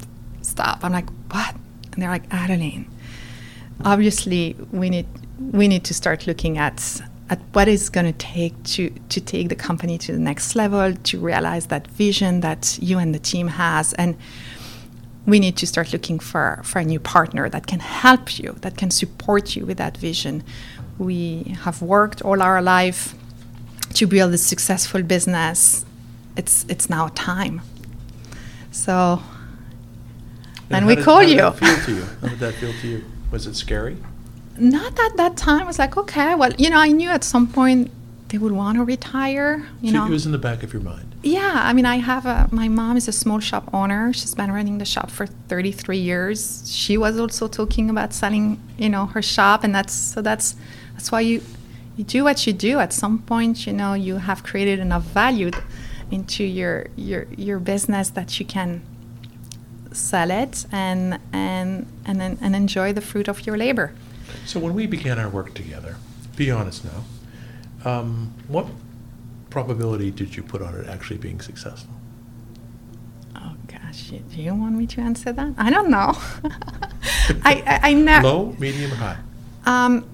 stop. 0.41 0.83
I'm 0.83 0.91
like, 0.91 1.07
what? 1.31 1.55
And 1.93 2.01
they're 2.01 2.09
like, 2.09 2.23
Adeline, 2.33 2.89
obviously 3.85 4.55
we 4.71 4.89
need 4.89 5.05
we 5.39 5.67
need 5.67 5.83
to 5.85 5.93
start 5.93 6.27
looking 6.27 6.57
at 6.57 7.01
at 7.29 7.39
what 7.53 7.67
it's 7.67 7.89
going 7.89 8.05
to 8.05 8.17
take 8.17 8.61
to 8.63 8.89
to 9.09 9.21
take 9.21 9.49
the 9.49 9.55
company 9.55 9.97
to 9.99 10.11
the 10.11 10.19
next 10.19 10.55
level, 10.55 10.93
to 10.95 11.19
realize 11.19 11.67
that 11.67 11.87
vision 11.87 12.41
that 12.41 12.79
you 12.81 12.97
and 12.97 13.13
the 13.13 13.19
team 13.19 13.47
has, 13.49 13.93
and 13.93 14.17
we 15.25 15.39
need 15.39 15.55
to 15.57 15.67
start 15.67 15.93
looking 15.93 16.19
for 16.19 16.61
for 16.63 16.79
a 16.79 16.83
new 16.83 16.99
partner 16.99 17.49
that 17.49 17.67
can 17.67 17.79
help 17.79 18.39
you, 18.39 18.55
that 18.61 18.77
can 18.77 18.91
support 18.91 19.55
you 19.55 19.65
with 19.65 19.77
that 19.77 19.97
vision. 19.97 20.43
We 20.97 21.55
have 21.63 21.81
worked 21.81 22.21
all 22.23 22.41
our 22.41 22.61
life 22.61 23.13
to 23.93 24.07
build 24.07 24.33
a 24.33 24.37
successful 24.37 25.03
business. 25.03 25.85
It's 26.35 26.65
it's 26.67 26.89
now 26.89 27.09
time. 27.15 27.61
So 28.71 29.21
and 30.69 30.83
how 30.83 30.87
we 30.87 30.95
did- 30.95 31.05
call 31.05 31.15
how 31.17 31.21
did 31.25 31.29
you. 31.31 31.37
that 31.37 31.55
feel 31.57 31.77
to 31.85 31.93
you? 31.95 32.03
How 32.21 32.27
did 32.27 32.39
that 32.39 32.53
feel 32.55 32.73
to 32.81 32.87
you? 32.87 33.05
Was 33.31 33.45
it 33.47 33.55
scary? 33.55 33.97
Not 34.59 34.99
at 34.99 35.17
that 35.17 35.37
time. 35.37 35.61
I 35.61 35.65
was 35.65 35.79
like, 35.79 35.97
okay, 35.97 36.35
well, 36.35 36.51
you 36.57 36.69
know, 36.69 36.77
I 36.77 36.89
knew 36.89 37.09
at 37.09 37.23
some 37.23 37.47
point 37.47 37.91
they 38.29 38.37
would 38.37 38.51
want 38.51 38.77
to 38.77 38.83
retire. 38.83 39.67
You 39.81 39.91
so 39.91 39.97
know, 39.97 40.05
it 40.07 40.09
was 40.09 40.25
in 40.25 40.31
the 40.31 40.37
back 40.37 40.63
of 40.63 40.71
your 40.73 40.81
mind. 40.81 41.15
yeah. 41.23 41.61
I 41.63 41.73
mean, 41.73 41.85
I 41.85 41.97
have 41.97 42.25
a. 42.25 42.47
My 42.51 42.67
mom 42.67 42.95
is 42.97 43.07
a 43.07 43.11
small 43.11 43.39
shop 43.39 43.69
owner. 43.73 44.13
She's 44.13 44.35
been 44.35 44.51
running 44.51 44.77
the 44.77 44.85
shop 44.85 45.09
for 45.09 45.25
33 45.25 45.97
years. 45.97 46.71
She 46.71 46.97
was 46.97 47.19
also 47.19 47.47
talking 47.47 47.89
about 47.89 48.13
selling, 48.13 48.59
you 48.77 48.89
know, 48.89 49.07
her 49.07 49.21
shop, 49.21 49.63
and 49.63 49.73
that's 49.73 49.93
so 49.93 50.21
that's 50.21 50.55
that's 50.93 51.11
why 51.11 51.21
you 51.21 51.41
you 51.97 52.03
do 52.03 52.23
what 52.23 52.45
you 52.45 52.53
do. 52.53 52.79
At 52.79 52.93
some 52.93 53.19
point, 53.19 53.65
you 53.67 53.73
know, 53.73 53.93
you 53.93 54.17
have 54.17 54.43
created 54.43 54.79
enough 54.79 55.03
value 55.03 55.51
into 56.11 56.43
your 56.43 56.87
your 56.95 57.27
your 57.35 57.59
business 57.59 58.09
that 58.11 58.39
you 58.39 58.45
can 58.45 58.81
sell 59.91 60.29
it 60.29 60.65
and 60.71 61.19
and 61.33 61.87
and 62.05 62.37
and 62.39 62.55
enjoy 62.55 62.93
the 62.93 63.01
fruit 63.01 63.27
of 63.27 63.45
your 63.47 63.57
labor. 63.57 63.93
So 64.45 64.59
when 64.59 64.73
we 64.73 64.87
began 64.87 65.19
our 65.19 65.29
work 65.29 65.53
together, 65.53 65.97
be 66.35 66.51
honest 66.51 66.85
now, 66.85 67.03
um, 67.85 68.33
what 68.47 68.67
probability 69.49 70.11
did 70.11 70.35
you 70.35 70.43
put 70.43 70.61
on 70.61 70.75
it 70.75 70.87
actually 70.87 71.17
being 71.17 71.41
successful? 71.41 71.93
Oh 73.35 73.53
gosh, 73.67 74.11
do 74.11 74.41
you 74.41 74.53
want 74.53 74.75
me 74.75 74.87
to 74.87 75.01
answer 75.01 75.31
that? 75.33 75.53
I 75.57 75.69
don't 75.69 75.89
know. 75.89 76.13
I 77.43 77.63
I, 77.65 77.79
I 77.83 77.93
never. 77.93 78.27
Low, 78.27 78.55
medium, 78.59 78.91
or 78.91 78.95
high? 78.95 79.17
Um, 79.65 80.05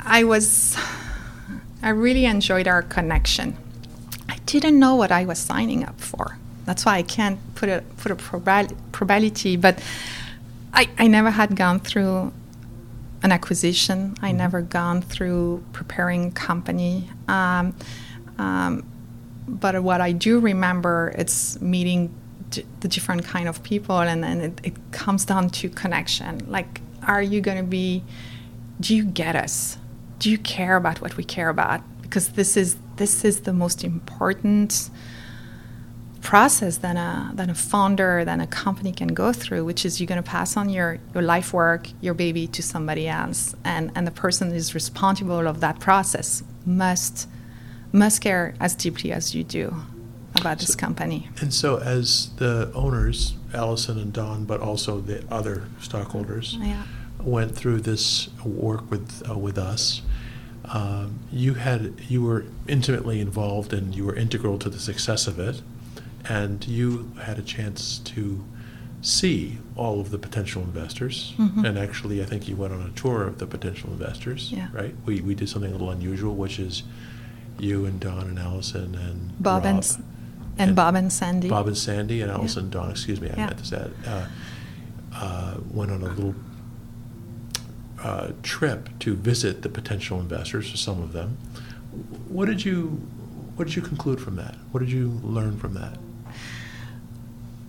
I 0.00 0.24
was, 0.24 0.76
I 1.82 1.88
really 1.90 2.26
enjoyed 2.26 2.68
our 2.68 2.82
connection. 2.82 3.56
I 4.28 4.38
didn't 4.46 4.78
know 4.78 4.94
what 4.96 5.10
I 5.10 5.24
was 5.24 5.38
signing 5.38 5.84
up 5.84 6.00
for. 6.00 6.38
That's 6.66 6.84
why 6.84 6.96
I 6.96 7.02
can't 7.02 7.38
put 7.54 7.68
a 7.68 7.82
put 7.98 8.10
a 8.12 8.16
probability. 8.16 9.56
But 9.56 9.82
I 10.74 10.88
I 10.98 11.06
never 11.06 11.30
had 11.30 11.56
gone 11.56 11.80
through 11.80 12.32
an 13.22 13.32
acquisition. 13.32 14.16
I 14.20 14.32
never 14.32 14.60
gone 14.60 15.00
through 15.00 15.64
preparing 15.72 16.30
company. 16.32 17.08
Um, 17.26 17.74
um, 18.36 18.84
but 19.48 19.82
what 19.82 20.00
I 20.02 20.12
do 20.12 20.40
remember, 20.40 21.14
it's 21.16 21.58
meeting 21.60 22.14
d- 22.50 22.66
the 22.80 22.88
different 22.88 23.24
kind 23.24 23.48
of 23.48 23.62
people, 23.62 23.98
and 23.98 24.22
then 24.22 24.40
it, 24.40 24.60
it 24.62 24.92
comes 24.92 25.24
down 25.24 25.48
to 25.50 25.70
connection. 25.70 26.44
Like, 26.50 26.82
are 27.06 27.22
you 27.22 27.40
going 27.40 27.56
to 27.58 27.64
be? 27.64 28.02
Do 28.80 28.94
you 28.94 29.04
get 29.04 29.36
us? 29.36 29.78
Do 30.18 30.30
you 30.30 30.38
care 30.38 30.76
about 30.76 31.00
what 31.00 31.16
we 31.16 31.24
care 31.24 31.48
about? 31.48 31.80
Because 32.02 32.30
this 32.30 32.56
is 32.56 32.76
this 32.96 33.24
is 33.24 33.40
the 33.42 33.52
most 33.52 33.84
important 33.84 34.90
process 36.24 36.78
than 36.78 36.96
a 36.96 37.30
than 37.34 37.50
a 37.50 37.54
founder 37.54 38.24
than 38.24 38.40
a 38.40 38.46
company 38.46 38.92
can 38.92 39.08
go 39.08 39.32
through 39.32 39.62
which 39.64 39.84
is 39.84 40.00
you're 40.00 40.06
going 40.14 40.22
to 40.22 40.30
pass 40.30 40.56
on 40.56 40.68
your 40.68 40.98
your 41.12 41.22
life 41.22 41.52
work 41.52 41.86
your 42.00 42.14
baby 42.14 42.46
to 42.48 42.62
somebody 42.62 43.06
else. 43.08 43.54
And 43.64 43.92
and 43.94 44.06
the 44.06 44.16
person 44.24 44.50
who 44.50 44.56
is 44.56 44.74
responsible 44.74 45.46
of 45.46 45.60
that 45.60 45.80
process. 45.80 46.42
Must 46.66 47.28
must 47.92 48.20
care 48.20 48.54
as 48.58 48.74
deeply 48.74 49.12
as 49.12 49.34
you 49.34 49.44
do 49.44 49.74
about 50.34 50.58
this 50.58 50.74
company. 50.74 51.28
And 51.40 51.52
so, 51.54 51.78
as 51.78 52.30
the 52.36 52.70
owners, 52.74 53.34
Allison 53.52 53.98
and 53.98 54.12
Don, 54.12 54.44
but 54.44 54.60
also 54.60 55.00
the 55.00 55.24
other 55.30 55.68
stockholders, 55.80 56.58
yeah. 56.60 56.82
went 57.20 57.54
through 57.54 57.82
this 57.82 58.28
work 58.44 58.90
with 58.90 59.22
uh, 59.28 59.38
with 59.38 59.58
us, 59.58 60.02
um, 60.64 61.20
you 61.30 61.54
had 61.54 62.00
you 62.08 62.22
were 62.22 62.46
intimately 62.66 63.20
involved 63.20 63.72
and 63.72 63.94
you 63.94 64.04
were 64.04 64.16
integral 64.16 64.58
to 64.58 64.68
the 64.68 64.80
success 64.80 65.26
of 65.26 65.38
it, 65.38 65.62
and 66.28 66.66
you 66.66 67.12
had 67.22 67.38
a 67.38 67.42
chance 67.42 67.98
to 67.98 68.44
see 69.02 69.58
all 69.76 70.00
of 70.00 70.10
the 70.10 70.18
potential 70.18 70.62
investors. 70.62 71.34
Mhm. 71.38 71.64
And 71.66 71.78
actually, 71.78 72.22
I 72.22 72.24
think 72.24 72.48
you 72.48 72.56
went 72.56 72.72
on 72.72 72.80
a 72.80 72.90
tour 72.90 73.24
of 73.24 73.38
the 73.38 73.46
potential 73.46 73.90
investors. 73.90 74.50
Yeah. 74.50 74.68
Right. 74.72 74.94
We 75.04 75.20
we 75.20 75.34
did 75.34 75.48
something 75.48 75.70
a 75.70 75.74
little 75.74 75.90
unusual, 75.90 76.34
which 76.34 76.58
is 76.58 76.82
you 77.58 77.84
and 77.84 78.00
Don 78.00 78.26
and 78.28 78.38
Allison 78.38 78.94
and 78.94 79.32
bob 79.42 79.64
and 79.64 79.74
Rob 79.76 79.84
S- 79.84 79.98
and 80.58 80.74
bob 80.74 80.94
and 80.94 81.12
sandy 81.12 81.48
Bob 81.48 81.66
and 81.66 81.76
Sandy 81.76 82.20
and 82.22 82.30
Allison 82.30 82.64
and 82.64 82.72
Don, 82.72 82.90
excuse 82.90 83.20
me, 83.20 83.28
I 83.30 83.36
Yeah. 83.36 83.46
meant 83.46 83.58
to 83.58 83.66
say 83.66 83.76
that, 84.02 84.08
uh, 84.12 84.26
uh, 85.14 85.54
went 85.70 85.90
on 85.92 86.02
a 86.02 86.08
little 86.08 86.34
uh, 88.02 88.32
trip 88.42 88.88
to 89.00 89.14
visit 89.14 89.62
the 89.62 89.68
potential 89.68 90.20
investors, 90.20 90.72
or 90.72 90.76
some 90.76 91.00
of 91.02 91.12
them. 91.12 91.36
What 92.28 92.46
did 92.46 92.64
you 92.64 93.00
What 93.56 93.66
did 93.68 93.76
you 93.76 93.82
conclude 93.82 94.20
from 94.20 94.34
that? 94.36 94.56
What 94.72 94.80
did 94.80 94.90
you 94.90 95.20
learn 95.22 95.56
from 95.58 95.74
that? 95.74 95.96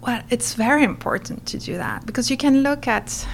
Well, 0.05 0.21
it's 0.29 0.53
very 0.53 0.83
important 0.83 1.47
to 1.47 1.57
do 1.57 1.77
that 1.77 2.05
because 2.05 2.29
you 2.29 2.37
can 2.37 2.61
look 2.61 2.87
at, 2.87 3.27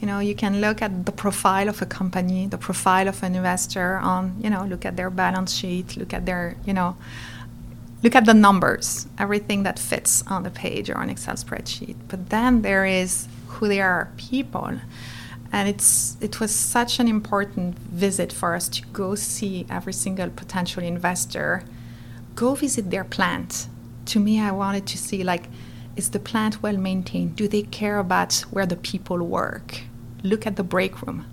you 0.00 0.06
know, 0.06 0.18
you 0.18 0.34
can 0.34 0.60
look 0.60 0.82
at 0.82 1.06
the 1.06 1.12
profile 1.12 1.66
of 1.66 1.80
a 1.80 1.86
company, 1.86 2.46
the 2.46 2.58
profile 2.58 3.08
of 3.08 3.22
an 3.22 3.34
investor 3.34 3.96
on, 3.96 4.36
you 4.38 4.50
know, 4.50 4.64
look 4.64 4.84
at 4.84 4.98
their 4.98 5.08
balance 5.08 5.54
sheet, 5.54 5.96
look 5.96 6.12
at 6.12 6.26
their, 6.26 6.56
you 6.66 6.74
know, 6.74 6.94
look 8.02 8.14
at 8.14 8.26
the 8.26 8.34
numbers, 8.34 9.06
everything 9.18 9.62
that 9.62 9.78
fits 9.78 10.22
on 10.26 10.42
the 10.42 10.50
page 10.50 10.90
or 10.90 10.98
on 10.98 11.08
Excel 11.08 11.36
spreadsheet. 11.36 11.96
But 12.08 12.28
then 12.28 12.60
there 12.60 12.84
is 12.84 13.26
who 13.46 13.66
they 13.66 13.80
are, 13.80 14.10
people. 14.18 14.78
And 15.52 15.68
it's 15.70 16.18
it 16.20 16.38
was 16.38 16.54
such 16.54 17.00
an 17.00 17.08
important 17.08 17.78
visit 17.78 18.30
for 18.30 18.54
us 18.54 18.68
to 18.68 18.82
go 18.92 19.14
see 19.14 19.64
every 19.70 19.94
single 19.94 20.28
potential 20.28 20.82
investor, 20.82 21.62
go 22.34 22.54
visit 22.54 22.90
their 22.90 23.04
plant. 23.04 23.68
To 24.06 24.20
me, 24.20 24.38
I 24.38 24.50
wanted 24.50 24.86
to 24.88 24.98
see 24.98 25.24
like, 25.24 25.48
is 25.96 26.10
the 26.10 26.18
plant 26.18 26.62
well 26.62 26.76
maintained? 26.76 27.36
Do 27.36 27.48
they 27.48 27.62
care 27.62 27.98
about 27.98 28.34
where 28.50 28.66
the 28.66 28.76
people 28.76 29.18
work? 29.18 29.82
Look 30.22 30.46
at 30.46 30.56
the 30.56 30.64
break 30.64 31.02
room. 31.02 31.26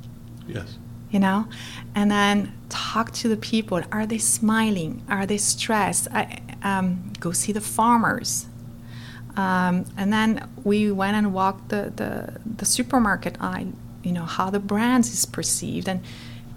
Yes. 0.47 0.78
you 1.10 1.19
know? 1.19 1.47
And 1.95 2.12
then 2.12 2.54
talk 2.69 3.12
to 3.12 3.28
the 3.28 3.38
people. 3.38 3.82
Are 3.91 4.06
they 4.06 4.17
smiling? 4.17 5.04
Are 5.08 5.26
they 5.26 5.38
stressed? 5.38 6.08
I, 6.12 6.41
um, 6.63 7.13
go 7.19 7.32
see 7.32 7.52
the 7.52 7.62
farmers. 7.62 8.47
Um, 9.36 9.86
and 9.97 10.12
then 10.12 10.50
we 10.63 10.91
went 10.91 11.15
and 11.15 11.34
walked 11.34 11.69
the, 11.69 11.93
the, 11.95 12.39
the 12.45 12.65
supermarket. 12.65 13.38
Aisle 13.39 13.74
you 14.04 14.12
know 14.12 14.26
how 14.26 14.50
the 14.50 14.60
brands 14.60 15.13
is 15.13 15.26
perceived. 15.26 15.88
And 15.88 16.02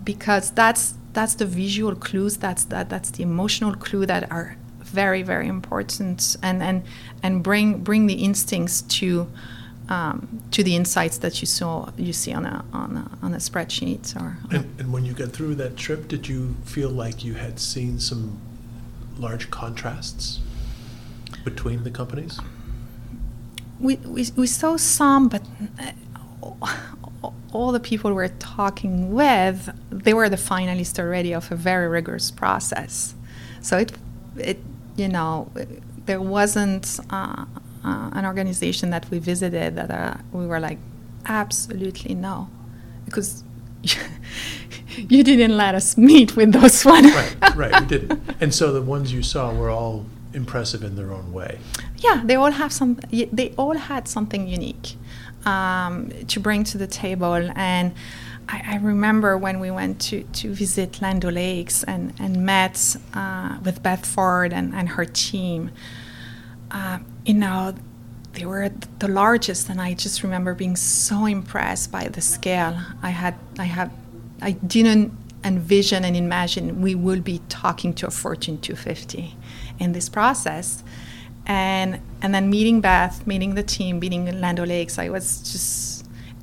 because 0.02 0.50
that's 0.50 0.94
that's 1.12 1.34
the 1.34 1.46
visual 1.46 1.94
clues 1.94 2.36
that's 2.36 2.64
that 2.64 2.88
that's 2.88 3.10
the 3.10 3.22
emotional 3.22 3.74
clue 3.74 4.06
that 4.06 4.30
are 4.30 4.56
very 4.94 5.22
very 5.22 5.48
important 5.48 6.37
and 6.42 6.62
and 6.62 6.83
and 7.22 7.42
bring 7.42 7.83
bring 7.88 8.07
the 8.07 8.18
instincts 8.28 8.83
to 8.98 9.26
um, 9.88 10.16
to 10.50 10.62
the 10.64 10.74
insights 10.76 11.18
that 11.18 11.35
you 11.42 11.46
saw 11.46 11.90
you 11.96 12.12
see 12.12 12.33
on 12.33 12.46
a 12.46 12.64
on 12.72 12.90
a, 12.96 13.24
on 13.24 13.35
a 13.35 13.38
spreadsheet 13.38 14.04
or 14.20 14.38
And, 14.50 14.64
and 14.78 14.92
when 14.94 15.04
you 15.04 15.12
got 15.12 15.30
through 15.37 15.57
that 15.57 15.76
trip, 15.76 16.09
did 16.09 16.26
you 16.26 16.57
feel 16.64 16.90
like 16.90 17.24
you 17.24 17.35
had 17.35 17.59
seen 17.59 17.98
some 17.98 18.38
large 19.18 19.50
contrasts 19.50 20.40
between 21.44 21.85
the 21.85 21.90
companies? 21.90 22.40
we, 23.80 23.96
we, 23.96 24.26
we 24.37 24.46
saw 24.46 24.76
some, 24.76 25.28
but 25.28 25.42
uh, 25.78 26.72
all 27.52 27.72
the 27.72 27.80
people 27.80 28.12
we're 28.12 28.28
talking 28.28 29.12
with, 29.12 29.70
they 29.90 30.14
were 30.14 30.28
the 30.28 30.37
finalists 30.37 30.98
already 30.98 31.33
of 31.33 31.50
a 31.50 31.57
very 31.57 31.88
rigorous 31.88 32.30
process. 32.30 33.14
So 33.61 33.78
it, 33.78 33.92
it 34.37 34.59
you 34.96 35.09
know, 35.09 35.50
there 36.07 36.20
wasn't 36.20 37.00
uh, 37.11 37.44
uh, 37.85 38.11
an 38.12 38.26
organization 38.26 38.90
that 38.90 39.11
we 39.11 39.18
visited 39.18 39.76
that 39.76 39.90
uh, 39.90 40.16
we 40.33 40.46
were 40.46 40.61
like, 40.61 40.78
absolutely 41.26 42.14
no, 42.14 42.48
because 43.04 43.44
you 44.96 45.22
didn't 45.22 45.57
let 45.57 45.74
us 45.74 45.96
meet 45.96 46.37
with 46.37 46.52
those 46.52 46.85
one. 46.85 47.04
right, 47.04 47.57
right, 47.57 47.80
we 47.80 47.87
didn't. 47.87 48.20
And 48.40 48.54
so 48.54 48.72
the 48.72 48.83
ones 48.83 49.12
you 49.12 49.22
saw 49.22 49.52
were 49.52 49.70
all 49.70 50.07
impressive 50.33 50.83
in 50.83 50.96
their 50.96 51.12
own 51.12 51.33
way. 51.33 51.59
Yeah, 51.98 52.22
they 52.24 52.35
all 52.35 52.50
have 52.50 52.72
some. 52.72 52.98
They 53.11 53.54
all 53.57 53.76
had 53.76 54.09
something 54.09 54.46
unique 54.48 54.96
um, 55.46 56.11
to 56.28 56.40
bring 56.40 56.64
to 56.64 56.78
the 56.78 56.87
table, 56.87 57.50
and 57.54 57.94
I, 58.48 58.74
I 58.74 58.76
remember 58.76 59.37
when 59.38 59.61
we 59.61 59.70
went 59.70 60.00
to, 60.02 60.22
to 60.22 60.52
visit 60.54 61.00
Land 61.00 61.24
O'Lakes 61.24 61.83
and 61.85 62.12
and 62.18 62.44
met 62.44 62.96
uh, 63.14 63.59
with 63.64 63.83
Beth 63.83 64.04
Ford 64.04 64.52
and, 64.52 64.74
and 64.74 64.90
her 64.90 65.04
team. 65.04 65.70
Uh, 66.70 66.98
you 67.24 67.35
know, 67.35 67.74
they 68.35 68.44
were 68.44 68.68
the 68.98 69.09
largest, 69.09 69.68
and 69.68 69.80
I 69.80 69.94
just 69.94 70.22
remember 70.22 70.54
being 70.54 70.76
so 70.76 71.26
impressed 71.26 71.92
by 71.92 72.09
the 72.09 72.20
scale. 72.20 72.76
I 73.02 73.11
had, 73.11 73.37
I 73.59 73.64
had, 73.64 73.90
I 74.42 74.52
didn't 74.52 75.12
envision 75.44 76.04
and 76.04 76.16
imagine 76.16 76.80
we 76.80 76.94
would 76.94 77.22
be 77.22 77.40
talking 77.48 77.92
to 77.94 78.07
a 78.07 78.11
Fortune 78.11 78.59
250 78.61 79.37
in 79.78 79.92
this 79.92 80.09
process, 80.09 80.83
and 81.46 82.00
and 82.20 82.35
then 82.35 82.50
meeting 82.50 82.80
Beth, 82.80 83.24
meeting 83.26 83.54
the 83.54 83.62
team, 83.62 84.00
meeting 84.00 84.40
Land 84.40 84.59
O'Lakes, 84.59 84.98
I 84.98 85.11
was 85.11 85.40
just 85.52 85.93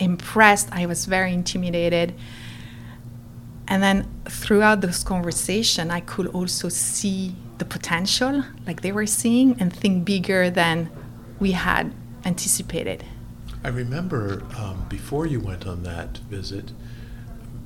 impressed. 0.02 0.68
I 0.72 0.86
was 0.86 1.06
very 1.06 1.34
intimidated. 1.34 2.14
And 3.68 3.82
then 3.82 4.10
throughout 4.26 4.82
this 4.82 5.04
conversation, 5.04 5.92
I 5.92 6.02
could 6.02 6.28
also 6.28 6.68
see 6.68 7.36
the 7.58 7.66
potential, 7.66 8.44
like 8.68 8.82
they 8.82 8.92
were 8.92 9.06
seeing, 9.06 9.56
and 9.62 9.72
think 9.72 10.04
bigger 10.04 10.50
than 10.50 10.90
we 11.40 11.52
had 11.52 11.94
anticipated. 12.26 13.06
I 13.64 13.70
remember 13.70 14.44
um, 14.58 14.86
before 14.90 15.26
you 15.28 15.40
went 15.40 15.68
on 15.68 15.84
that 15.84 16.18
visit, 16.30 16.72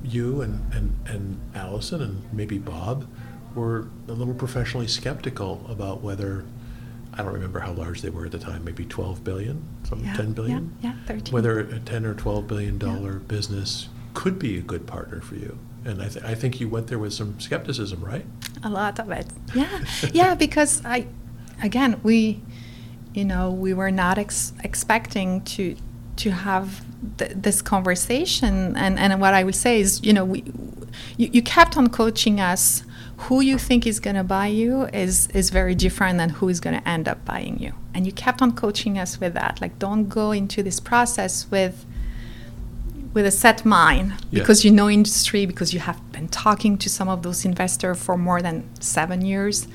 you 0.04 0.42
and, 0.42 0.72
and, 0.72 0.94
and 1.06 1.40
Allison 1.54 2.02
and 2.02 2.32
maybe 2.32 2.58
Bob 2.58 3.08
were 3.54 3.88
a 4.06 4.12
little 4.12 4.34
professionally 4.34 4.86
skeptical 4.86 5.64
about 5.68 6.02
whether 6.02 6.44
I 7.14 7.22
don't 7.22 7.32
remember 7.32 7.60
how 7.60 7.72
large 7.72 8.02
they 8.02 8.10
were 8.10 8.26
at 8.26 8.32
the 8.32 8.38
time, 8.38 8.64
maybe 8.64 8.84
12 8.84 9.24
billion, 9.24 9.64
some 9.84 10.04
Yeah, 10.04 10.14
10 10.16 10.32
billion. 10.32 10.76
Yeah, 10.82 10.90
yeah 10.90 10.96
13. 11.06 11.32
Whether 11.32 11.60
a 11.60 11.78
10 11.78 12.04
or 12.04 12.14
12 12.14 12.46
billion 12.46 12.78
dollar 12.78 13.14
business 13.14 13.88
could 14.14 14.38
be 14.38 14.58
a 14.58 14.60
good 14.62 14.86
partner 14.86 15.20
for 15.20 15.34
you. 15.36 15.58
And 15.84 16.02
I, 16.02 16.08
th- 16.08 16.24
I 16.24 16.34
think 16.34 16.60
you 16.60 16.68
went 16.68 16.88
there 16.88 16.98
with 16.98 17.12
some 17.12 17.38
skepticism, 17.38 18.02
right? 18.04 18.26
a 18.62 18.68
lot 18.70 18.98
of 18.98 19.10
it. 19.10 19.26
Yeah, 19.54 19.84
yeah, 20.12 20.34
because 20.34 20.84
I, 20.84 21.06
again, 21.62 22.00
we, 22.02 22.42
you 23.14 23.24
know, 23.24 23.50
we 23.50 23.72
were 23.74 23.90
not 23.92 24.18
ex- 24.18 24.52
expecting 24.64 25.42
to 25.42 25.76
to 26.16 26.30
have 26.30 26.82
th- 27.18 27.32
this 27.34 27.62
conversation, 27.62 28.74
and 28.76 28.98
and 28.98 29.20
what 29.20 29.34
I 29.34 29.44
would 29.44 29.54
say 29.54 29.80
is, 29.80 30.02
you 30.02 30.12
know, 30.12 30.24
we, 30.24 30.42
you, 31.16 31.28
you 31.32 31.42
kept 31.42 31.76
on 31.76 31.88
coaching 31.88 32.40
us. 32.40 32.82
Who 33.18 33.40
you 33.40 33.58
think 33.58 33.86
is 33.86 33.98
going 33.98 34.16
to 34.16 34.24
buy 34.24 34.48
you 34.48 34.84
is 34.92 35.28
is 35.28 35.50
very 35.50 35.74
different 35.74 36.18
than 36.18 36.28
who 36.30 36.48
is 36.48 36.60
going 36.60 36.78
to 36.80 36.86
end 36.88 37.08
up 37.08 37.24
buying 37.24 37.58
you, 37.58 37.72
and 37.94 38.06
you 38.06 38.12
kept 38.12 38.42
on 38.42 38.52
coaching 38.52 38.98
us 38.98 39.18
with 39.20 39.34
that. 39.34 39.60
Like, 39.60 39.78
don't 39.78 40.08
go 40.08 40.32
into 40.32 40.62
this 40.62 40.80
process 40.80 41.50
with 41.50 41.86
with 43.14 43.24
a 43.24 43.30
set 43.30 43.64
mind. 43.64 44.12
Yeah. 44.30 44.40
because 44.40 44.64
you 44.64 44.70
know 44.70 44.90
industry 44.90 45.46
because 45.46 45.72
you 45.72 45.80
have 45.80 45.98
been 46.12 46.28
talking 46.28 46.76
to 46.78 46.90
some 46.90 47.08
of 47.08 47.22
those 47.22 47.46
investors 47.46 47.98
for 48.02 48.18
more 48.18 48.42
than 48.42 48.68
seven 48.80 49.24
years. 49.24 49.66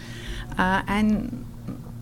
Uh, 0.58 0.84
and 0.88 1.44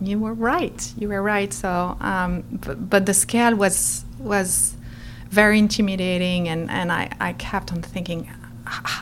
you 0.01 0.19
were 0.19 0.33
right. 0.33 0.93
You 0.97 1.07
were 1.07 1.21
right. 1.21 1.53
So 1.53 1.95
um, 2.01 2.43
but, 2.51 2.89
but 2.89 3.05
the 3.05 3.13
scale 3.13 3.55
was 3.55 4.03
was 4.19 4.75
very 5.29 5.57
intimidating. 5.59 6.49
And, 6.49 6.69
and 6.69 6.91
I, 6.91 7.11
I 7.19 7.33
kept 7.33 7.71
on 7.71 7.81
thinking 7.81 8.29
"H- 8.67 8.97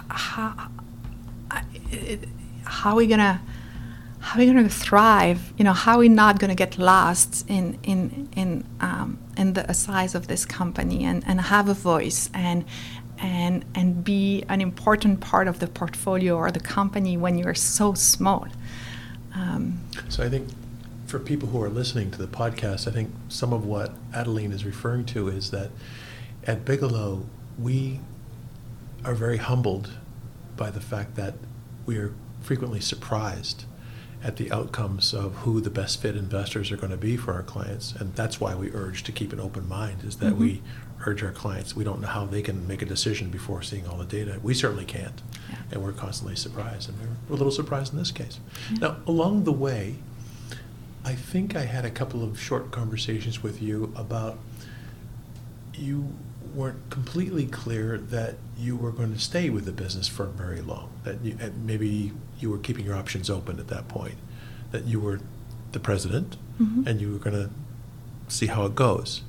how, 2.63 2.91
are 2.91 2.95
we 2.95 3.08
gonna 3.08 3.41
how 4.19 4.39
are 4.39 4.45
we 4.45 4.52
to 4.52 4.69
thrive? 4.69 5.54
You 5.58 5.63
know, 5.63 5.73
how 5.73 5.95
are 5.95 6.00
we 6.00 6.10
not 6.10 6.39
to 6.39 6.56
get 6.56 6.78
lost 6.78 7.45
in 7.47 7.80
in 7.84 8.30
in 8.36 8.63
um, 8.82 9.19
in 9.38 9.54
the 9.54 9.73
size 9.73 10.15
of 10.15 10.28
this 10.28 10.45
company 10.45 11.06
and, 11.06 11.23
and 11.28 11.39
have 11.39 11.69
a 11.69 11.73
voice 11.73 12.30
and 12.34 12.65
and 13.19 13.63
and 13.76 14.04
be 14.04 14.43
an 14.50 14.62
important 14.62 15.19
part 15.21 15.47
of 15.47 15.60
the 15.60 15.67
portfolio 15.67 16.36
or 16.36 16.52
the 16.52 16.60
company 16.60 17.15
when 17.17 17.38
you're 17.38 17.56
so 17.56 17.93
small. 17.93 18.47
Um, 19.34 19.80
So 20.10 20.23
I 20.23 20.30
think 20.30 20.50
for 21.06 21.19
people 21.19 21.50
who 21.50 21.62
are 21.63 21.69
listening 21.69 22.12
to 22.12 22.17
the 22.17 22.28
podcast, 22.28 22.88
I 22.88 22.91
think 22.91 23.12
some 23.30 23.54
of 23.54 23.65
what 23.65 23.93
Adeline 24.13 24.52
is 24.52 24.65
referring 24.65 25.06
to 25.06 25.30
is 25.30 25.52
that 25.52 25.69
at 26.45 26.65
Bigelow, 26.65 27.26
we 27.58 28.00
are 29.06 29.13
very 29.13 29.38
humbled 29.38 29.91
by 30.58 30.69
the 30.69 30.82
fact 30.82 31.15
that 31.15 31.36
we 31.88 31.97
are 31.97 32.13
frequently 32.41 32.80
surprised 32.80 33.65
at 34.23 34.36
the 34.36 34.52
outcomes 34.52 35.13
of 35.13 35.34
who 35.38 35.62
the 35.62 35.69
best 35.69 36.02
fit 36.02 36.15
investors 36.15 36.71
are 36.71 36.78
going 36.78 36.91
to 36.91 36.97
be 36.97 37.15
for 37.17 37.34
our 37.34 37.43
clients. 37.43 37.93
And 37.93 38.13
that's 38.15 38.39
why 38.39 38.54
we 38.56 38.71
urge 38.71 39.04
to 39.04 39.12
keep 39.12 39.32
an 39.32 39.39
open 39.39 39.67
mind, 39.67 40.04
is 40.04 40.17
that 40.17 40.36
we 40.36 40.54
mm-hmm. 40.54 41.10
urge 41.10 41.23
our 41.23 41.32
clients, 41.32 41.76
we 41.76 41.84
don't 41.84 42.02
know 42.02 42.08
how 42.08 42.26
they 42.26 42.41
can 42.41 42.67
make 42.67 42.82
a 42.82 42.86
decision 42.86 43.30
before 43.30 43.62
seeing 43.62 43.88
all 43.88 43.97
the 43.97 44.06
data. 44.06 44.39
We 44.43 44.54
certainly 44.54 44.86
can't. 44.86 45.21
Yeah. 45.50 45.56
And 45.71 45.84
we're 45.84 45.93
constantly 45.93 46.36
surprised. 46.36 46.89
And 46.89 47.00
we're, 47.00 47.15
we're 47.30 47.36
a 47.36 47.38
little 47.38 47.52
surprised 47.52 47.93
in 47.93 48.00
this 48.00 48.12
case. 48.12 48.39
Now, 48.82 48.97
along 49.06 49.43
the 49.43 49.54
way, 49.54 49.95
I 51.06 51.13
think 51.13 51.56
I 51.56 51.65
had 51.65 51.86
a 51.86 51.91
couple 51.91 52.23
of 52.23 52.39
short 52.39 52.71
conversations 52.71 53.41
with 53.43 53.62
you 53.62 53.93
about 53.95 54.39
you 55.76 56.12
weren't 56.58 56.89
completely 56.89 57.46
clear 57.46 57.98
that 58.00 58.36
you 58.58 58.76
were 58.76 58.91
going 58.91 59.13
to 59.13 59.20
stay 59.20 59.48
with 59.50 59.65
the 59.65 59.72
business 59.72 60.08
for 60.08 60.26
very 60.26 60.60
long. 60.60 60.89
That 61.04 61.22
you, 61.24 61.38
maybe 61.63 62.12
you 62.39 62.50
were 62.50 62.58
keeping 62.58 62.84
your 62.84 62.96
options 62.96 63.30
open 63.30 63.60
at 63.60 63.67
that 63.67 63.88
point. 63.88 64.15
That 64.72 64.86
you 64.86 65.00
were 65.00 65.20
the 65.72 65.80
president 65.80 66.36
Mhm. 66.60 66.88
and 66.88 67.00
you 67.00 67.12
were 67.12 67.20
going 67.20 67.36
to 67.36 67.50
see 68.28 68.48
how 68.48 68.65
it 68.65 68.74
goes. 68.74 69.22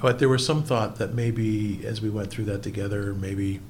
But 0.00 0.18
there 0.20 0.28
was 0.28 0.44
some 0.46 0.62
thought 0.62 0.96
that 0.96 1.14
maybe 1.14 1.84
as 1.84 2.00
we 2.00 2.08
went 2.10 2.30
through 2.30 2.44
that 2.46 2.62
together, 2.62 3.12
maybe 3.14 3.60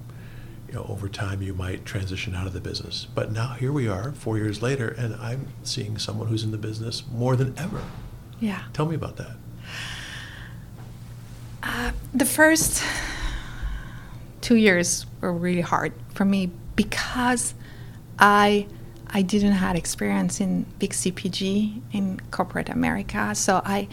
you 0.69 0.75
know 0.75 0.85
over 0.89 1.09
time 1.09 1.41
you 1.43 1.55
might 1.55 1.85
transition 1.87 2.35
out 2.35 2.47
of 2.47 2.53
the 2.53 2.61
business. 2.61 3.07
But 3.15 3.33
now 3.33 3.55
here 3.55 3.73
we 3.73 3.89
are, 3.89 4.13
four 4.13 4.37
years 4.37 4.61
later, 4.61 4.89
and 4.89 5.15
I'm 5.17 5.49
seeing 5.63 5.97
someone 5.99 6.29
who's 6.29 6.45
in 6.45 6.51
the 6.51 6.59
business 6.59 7.03
more 7.13 7.35
than 7.37 7.55
ever. 7.57 7.81
yeah. 8.41 8.63
Tell 8.75 8.87
me 8.87 8.95
about 8.95 9.17
that. 9.17 9.37
Uh, 11.63 11.91
the 12.15 12.25
first 12.25 12.83
two 14.41 14.57
years 14.57 15.07
were 15.21 15.33
really 15.33 15.61
hard 15.61 15.93
for 16.15 16.25
me 16.25 16.51
because 16.77 17.55
I 18.19 18.67
I 19.11 19.23
didn't 19.23 19.53
have 19.53 19.75
experience 19.75 20.41
in 20.41 20.67
big 20.79 20.91
CPG 20.91 21.81
in 21.93 22.21
corporate 22.31 22.69
America, 22.69 23.35
so 23.35 23.63
I 23.65 23.89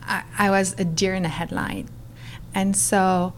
I, 0.00 0.22
I 0.38 0.50
was 0.50 0.74
a 0.78 0.84
deer 0.84 1.14
in 1.14 1.22
the 1.22 1.28
headline, 1.28 1.88
and 2.54 2.76
so 2.76 3.34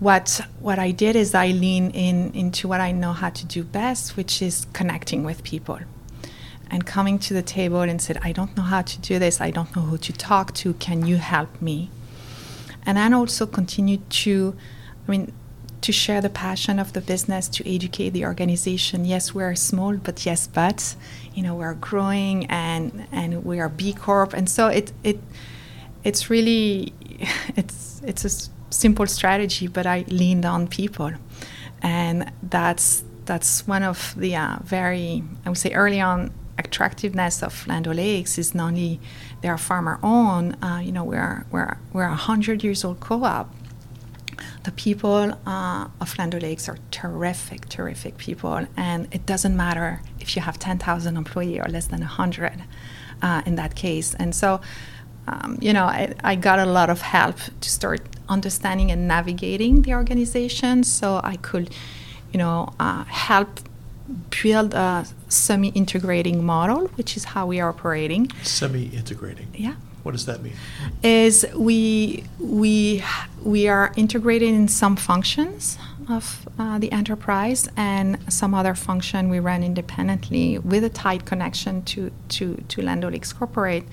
what 0.00 0.40
what 0.60 0.78
I 0.78 0.92
did 0.92 1.16
is 1.16 1.34
I 1.34 1.48
lean 1.48 1.90
in 1.90 2.32
into 2.34 2.68
what 2.68 2.80
I 2.80 2.92
know 2.92 3.12
how 3.12 3.30
to 3.30 3.46
do 3.46 3.64
best, 3.64 4.16
which 4.16 4.40
is 4.42 4.66
connecting 4.72 5.24
with 5.24 5.42
people 5.42 5.80
and 6.70 6.86
coming 6.86 7.18
to 7.18 7.34
the 7.34 7.42
table 7.42 7.80
and 7.80 8.00
said, 8.00 8.18
I 8.22 8.32
don't 8.32 8.54
know 8.56 8.62
how 8.62 8.82
to 8.82 9.00
do 9.00 9.18
this. 9.18 9.40
I 9.40 9.50
don't 9.50 9.74
know 9.74 9.82
who 9.82 9.96
to 9.98 10.12
talk 10.12 10.52
to. 10.54 10.74
Can 10.74 11.06
you 11.06 11.16
help 11.16 11.62
me? 11.62 11.90
And 12.88 12.96
then 12.96 13.12
also 13.12 13.44
continue 13.46 13.98
to, 13.98 14.56
I 15.06 15.10
mean, 15.10 15.34
to 15.82 15.92
share 15.92 16.22
the 16.22 16.30
passion 16.30 16.78
of 16.78 16.94
the 16.94 17.02
business, 17.02 17.46
to 17.48 17.74
educate 17.74 18.10
the 18.10 18.24
organization. 18.24 19.04
Yes, 19.04 19.34
we're 19.34 19.54
small, 19.56 19.98
but 19.98 20.24
yes, 20.24 20.46
but 20.46 20.96
you 21.34 21.42
know 21.42 21.54
we're 21.54 21.74
growing 21.74 22.46
and 22.46 23.06
and 23.12 23.44
we 23.44 23.60
are 23.60 23.68
B 23.68 23.92
Corp, 23.92 24.32
and 24.32 24.48
so 24.48 24.68
it 24.68 24.90
it 25.04 25.20
it's 26.02 26.30
really 26.30 26.94
it's 27.56 28.00
it's 28.06 28.24
a 28.24 28.50
simple 28.72 29.06
strategy, 29.06 29.66
but 29.66 29.86
I 29.86 30.06
leaned 30.08 30.46
on 30.46 30.66
people, 30.66 31.12
and 31.82 32.32
that's 32.42 33.04
that's 33.26 33.68
one 33.68 33.82
of 33.82 34.14
the 34.16 34.34
uh, 34.34 34.56
very 34.64 35.22
I 35.44 35.50
would 35.50 35.58
say 35.58 35.72
early 35.72 36.00
on 36.00 36.32
attractiveness 36.56 37.42
of 37.42 37.66
Land 37.66 37.86
O'Lakes 37.86 38.38
is 38.38 38.54
not 38.54 38.68
only 38.68 38.98
they 39.40 39.48
are 39.48 39.58
farmer 39.58 39.98
owned. 40.02 40.56
Uh, 40.62 40.80
you 40.82 40.92
know 40.92 41.04
we're 41.04 41.44
we're 41.50 41.76
we're 41.92 42.04
a 42.04 42.14
hundred 42.14 42.62
years 42.64 42.84
old 42.84 43.00
co-op. 43.00 43.54
The 44.64 44.72
people 44.72 45.32
uh, 45.46 45.88
of 46.00 46.18
Land 46.18 46.34
O'Lakes 46.34 46.68
are 46.68 46.78
terrific, 46.90 47.68
terrific 47.68 48.18
people, 48.18 48.66
and 48.76 49.08
it 49.12 49.24
doesn't 49.24 49.56
matter 49.56 50.02
if 50.20 50.36
you 50.36 50.42
have 50.42 50.58
10,000 50.58 51.16
employees 51.16 51.60
or 51.64 51.68
less 51.68 51.86
than 51.86 52.00
100 52.00 52.64
uh, 53.22 53.42
in 53.46 53.54
that 53.56 53.74
case. 53.74 54.14
And 54.14 54.34
so, 54.34 54.60
um, 55.26 55.58
you 55.60 55.72
know, 55.72 55.84
I, 55.84 56.14
I 56.22 56.34
got 56.34 56.58
a 56.58 56.66
lot 56.66 56.90
of 56.90 57.00
help 57.00 57.36
to 57.60 57.70
start 57.70 58.00
understanding 58.28 58.90
and 58.90 59.08
navigating 59.08 59.82
the 59.82 59.94
organization 59.94 60.84
so 60.84 61.20
I 61.24 61.36
could, 61.36 61.74
you 62.32 62.38
know, 62.38 62.74
uh, 62.78 63.04
help 63.04 63.60
build 64.42 64.74
a 64.74 65.04
semi 65.28 65.68
integrating 65.68 66.44
model, 66.44 66.88
which 66.96 67.16
is 67.16 67.24
how 67.24 67.46
we 67.46 67.60
are 67.60 67.68
operating. 67.70 68.30
Semi-integrating. 68.42 69.48
Yeah 69.54 69.74
What 70.02 70.12
does 70.12 70.24
that 70.26 70.42
mean? 70.42 70.54
is 71.02 71.44
we 71.56 72.24
we 72.40 73.02
we 73.44 73.68
are 73.68 73.92
integrated 73.96 74.48
in 74.48 74.68
some 74.68 74.96
functions 74.96 75.78
of 76.08 76.48
uh, 76.58 76.78
the 76.78 76.90
enterprise 76.90 77.68
and 77.76 78.16
some 78.32 78.54
other 78.54 78.74
function 78.74 79.28
we 79.28 79.38
run 79.40 79.62
independently 79.62 80.58
with 80.58 80.82
a 80.84 80.88
tight 80.88 81.24
connection 81.26 81.82
to 81.82 82.10
to 82.28 82.44
to 82.68 82.82
Land 82.82 83.04
O'Lakes 83.04 83.32
Corporate. 83.32 83.84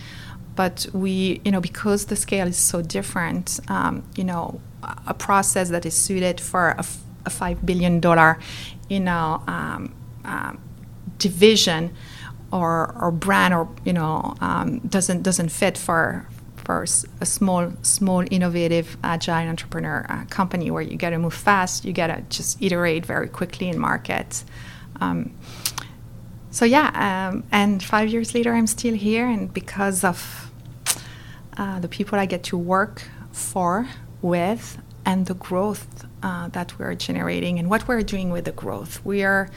But 0.56 0.88
we, 0.94 1.42
you 1.44 1.52
know, 1.52 1.60
because 1.60 2.06
the 2.06 2.16
scale 2.16 2.48
is 2.48 2.56
so 2.58 2.82
different, 2.82 3.60
um, 3.68 4.04
you 4.16 4.24
know, 4.24 4.62
a- 4.84 4.98
a 5.08 5.14
process 5.14 5.70
that 5.70 5.86
is 5.86 5.94
suited 5.94 6.40
for 6.40 6.70
a, 6.70 6.80
f- 6.80 7.02
a 7.26 7.30
five 7.30 7.58
billion 7.66 8.00
dollar, 8.00 8.40
you 8.88 9.02
know, 9.02 9.42
um, 9.48 9.92
um, 10.26 10.62
division 11.18 11.94
or, 12.52 12.96
or 13.00 13.12
brand 13.12 13.54
or 13.54 13.68
you 13.84 13.94
know 13.94 14.36
um, 14.42 14.80
doesn't 14.80 15.24
doesn't 15.24 15.50
fit 15.50 15.78
for 15.78 16.28
for 16.56 16.84
a 17.22 17.26
small 17.26 17.72
small 17.82 18.24
innovative 18.32 18.98
agile 19.04 19.48
entrepreneur 19.48 20.06
uh, 20.10 20.26
company 20.26 20.72
where 20.72 20.82
you 20.82 20.98
got 20.98 21.12
to 21.12 21.20
move 21.20 21.34
fast 21.34 21.86
you 21.86 21.94
got 21.94 22.08
to 22.08 22.22
just 22.30 22.62
iterate 22.62 23.06
very 23.06 23.28
quickly 23.28 23.70
in 23.70 23.78
market. 23.78 24.44
Um, 25.02 25.34
so 26.56 26.64
yeah 26.64 27.28
um, 27.30 27.44
and 27.52 27.84
five 27.84 28.08
years 28.08 28.34
later 28.34 28.54
i'm 28.54 28.66
still 28.68 28.94
here 28.94 29.28
and 29.28 29.54
because 29.54 30.06
of 30.06 30.50
uh, 31.58 31.80
the 31.82 31.90
people 31.90 32.18
i 32.18 32.26
get 32.26 32.44
to 32.44 32.58
work 32.58 33.04
for 33.34 33.88
with 34.22 34.78
and 35.06 35.26
the 35.26 35.34
growth 35.34 36.06
uh, 36.24 36.48
that 36.48 36.80
we're 36.80 36.96
generating 36.96 37.60
and 37.60 37.70
what 37.70 37.86
we're 37.90 38.02
doing 38.02 38.30
with 38.30 38.46
the 38.46 38.54
growth 38.54 39.04
we 39.04 39.22
are 39.22 39.50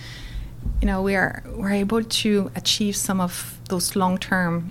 you 0.80 0.86
know 0.86 1.02
we 1.02 1.14
are 1.14 1.42
we're 1.46 1.72
able 1.72 2.02
to 2.04 2.50
achieve 2.54 2.94
some 2.96 3.20
of 3.20 3.58
those 3.68 3.96
long-term 3.96 4.70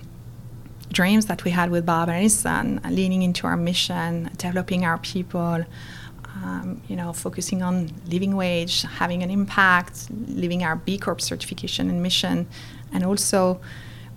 dreams 0.92 1.26
that 1.26 1.44
we 1.44 1.50
had 1.50 1.70
with 1.70 1.84
Bob 1.84 2.08
and 2.08 2.16
Allison, 2.16 2.80
leaning 2.88 3.22
into 3.22 3.46
our 3.46 3.58
mission, 3.58 4.30
developing 4.38 4.86
our 4.86 4.96
people, 4.98 5.64
um, 6.42 6.80
you 6.88 6.96
know, 6.96 7.12
focusing 7.12 7.62
on 7.62 7.90
living 8.06 8.36
wage, 8.36 8.82
having 8.82 9.22
an 9.22 9.30
impact, 9.30 10.08
living 10.10 10.64
our 10.64 10.76
B 10.76 10.96
Corp 10.96 11.20
certification 11.20 11.90
and 11.90 12.02
mission, 12.02 12.46
and 12.92 13.04
also 13.04 13.60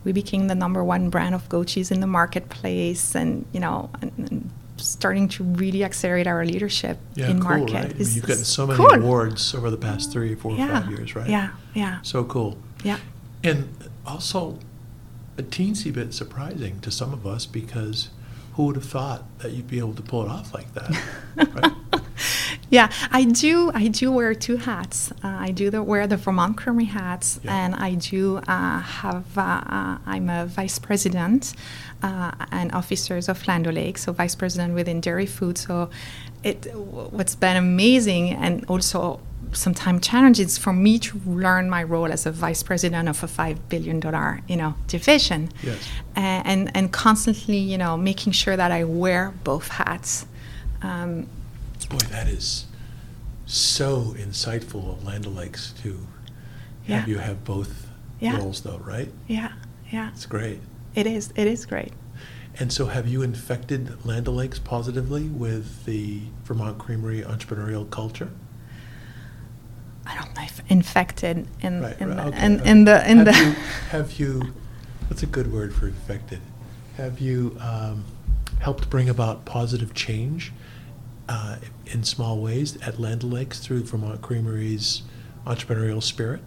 we 0.04 0.12
became 0.12 0.47
the 0.47 0.56
number 0.56 0.84
one 0.84 1.10
brand 1.10 1.36
of 1.36 1.47
goat 1.49 1.67
cheese 1.67 1.91
in 1.91 1.99
the 1.99 2.08
marketplace, 2.08 3.15
and 3.15 3.45
you 3.51 3.60
know, 3.60 3.89
and, 4.01 4.12
and 4.17 4.51
starting 4.82 5.28
to 5.30 5.44
really 5.44 5.84
accelerate 5.84 6.28
our 6.28 6.46
leadership 6.46 6.98
Yeah, 7.15 7.30
in 7.30 7.39
cool, 7.39 7.50
market. 7.60 7.74
right? 7.74 7.86
I 7.86 7.98
mean, 7.98 8.08
you've 8.12 8.26
gotten 8.26 8.44
so 8.44 8.67
many 8.67 8.78
cool. 8.78 8.94
awards 8.94 9.54
over 9.56 9.70
the 9.70 9.78
past 9.78 10.12
three, 10.12 10.36
four, 10.36 10.54
Yeah, 10.56 10.82
five 10.82 10.89
years, 10.91 11.15
right? 11.15 11.30
yeah, 11.30 11.52
yeah, 11.74 12.00
So 12.02 12.24
cool. 12.26 12.58
yeah. 12.84 12.98
And 13.44 13.70
also, 14.06 14.60
a 15.38 15.44
teensy 15.44 15.91
bit 15.94 16.13
surprising 16.13 16.80
to 16.82 16.91
some 16.91 17.13
of 17.13 17.26
us 17.26 17.46
because 17.46 18.10
who 18.54 18.65
would 18.65 18.76
have 18.76 18.86
thought 18.86 19.24
that 19.39 19.52
you'd 19.54 19.67
be 19.70 19.80
able 19.80 19.94
to 19.94 20.02
pull 20.02 20.24
it 20.24 20.30
off 20.30 20.54
like 20.54 20.74
that? 20.74 20.91
right? 21.36 22.02
Yeah, 22.71 22.89
I 23.12 23.25
do. 23.25 23.69
I 23.73 23.89
do 23.89 24.12
wear 24.13 24.34
two 24.34 24.55
hats. 24.55 25.12
Uh, 25.23 25.27
I 25.47 25.51
do 25.51 25.69
the, 25.69 25.84
wear 25.84 26.07
the 26.07 26.15
Vermont 26.15 26.55
Creamery 26.55 26.86
hats, 26.86 27.38
Yeah. 27.43 27.53
and 27.65 27.75
I 27.75 27.95
do 27.95 28.38
uh, 28.47 28.79
have. 28.79 29.25
Uh, 29.38 29.41
uh, 29.77 29.97
I'm 30.05 30.29
a 30.29 30.45
vice 30.45 30.79
president 30.79 31.53
uh, 32.01 32.31
and 32.49 32.71
officers 32.71 33.27
of 33.27 33.45
Land 33.45 33.67
Lake, 33.67 33.97
so 33.97 34.13
vice 34.13 34.36
president 34.36 34.73
within 34.73 35.01
dairy 35.01 35.25
food. 35.25 35.57
So, 35.57 35.89
it 36.43 36.73
what's 36.73 37.36
been 37.36 37.57
amazing 37.57 38.29
and 38.31 38.63
also 38.69 39.19
sometimes 39.53 40.07
challenging 40.07 40.45
is 40.45 40.57
for 40.57 40.71
me 40.71 40.97
to 40.97 41.19
learn 41.25 41.69
my 41.69 41.84
role 41.84 42.10
as 42.10 42.25
a 42.25 42.31
vice 42.31 42.63
president 42.63 43.10
of 43.10 43.21
a 43.21 43.27
five 43.27 43.57
billion 43.67 43.99
dollar 43.99 44.39
you 44.47 44.55
know 44.55 44.75
division, 44.88 45.49
Yes. 45.62 45.77
and, 46.15 46.47
and 46.47 46.71
and 46.77 46.91
constantly 46.93 47.57
you 47.57 47.77
know 47.77 47.97
making 47.97 48.31
sure 48.31 48.55
that 48.55 48.71
I 48.71 48.86
wear 48.86 49.34
both 49.43 49.67
hats. 49.67 50.25
Um, 50.81 51.27
Boy, 51.91 51.97
that 52.10 52.27
is 52.27 52.65
so 53.45 54.15
insightful 54.17 54.89
of 54.93 55.04
Land 55.04 55.27
O'Lakes 55.27 55.73
to 55.84 56.08
have 56.88 57.08
you 57.08 57.17
have 57.17 57.43
both 57.43 57.88
Yeah. 58.19 58.38
roles, 58.38 58.62
though, 58.62 58.77
right? 58.86 59.12
yeah, 59.27 59.51
yeah. 59.91 60.10
It's 60.13 60.25
great. 60.25 60.60
It 60.95 61.06
is. 61.08 61.34
It 61.36 61.47
is 61.47 61.65
great. 61.65 61.91
And 62.60 62.71
so, 62.71 62.86
have 62.88 63.08
you 63.08 63.21
infected 63.21 64.06
Land 64.06 64.27
O'Lakes 64.27 64.60
positively 64.60 65.23
with 65.27 65.86
the 65.86 66.21
Vermont 66.45 66.77
Creamery 66.77 67.21
entrepreneurial 67.23 67.89
culture? 67.89 68.30
I 70.06 70.15
don't 70.15 70.36
know 70.36 70.43
if 70.43 70.62
infected 70.69 71.47
in 71.62 71.82
Right, 71.82 71.99
in, 72.01 72.10
right, 72.10 72.17
the, 72.17 72.23
okay, 72.27 72.45
in, 72.45 72.60
okay. 72.60 72.69
in 72.69 72.86
the 72.86 73.12
in 73.12 73.17
have 73.17 73.25
the. 73.25 73.32
You, 73.34 73.51
have 73.91 74.19
you? 74.19 74.54
What's 75.08 75.23
a 75.23 75.27
good 75.27 75.51
word 75.51 75.73
for 75.73 75.88
infected? 75.88 76.39
Have 76.97 77.19
you 77.19 77.58
um, 77.60 78.06
helped 78.60 78.89
bring 78.89 79.10
about 79.10 79.43
positive 79.45 79.93
change 79.93 80.51
uh, 81.32 81.56
in 81.86 82.04
small 82.04 82.39
ways 82.39 82.78
at 82.86 83.00
Land 83.00 83.24
O'Lakes 83.24 83.60
through 83.60 83.84
Vermont 83.84 84.22
Creamery's 84.22 85.02
entrepreneurial 85.46 86.04
spirit? 86.04 86.41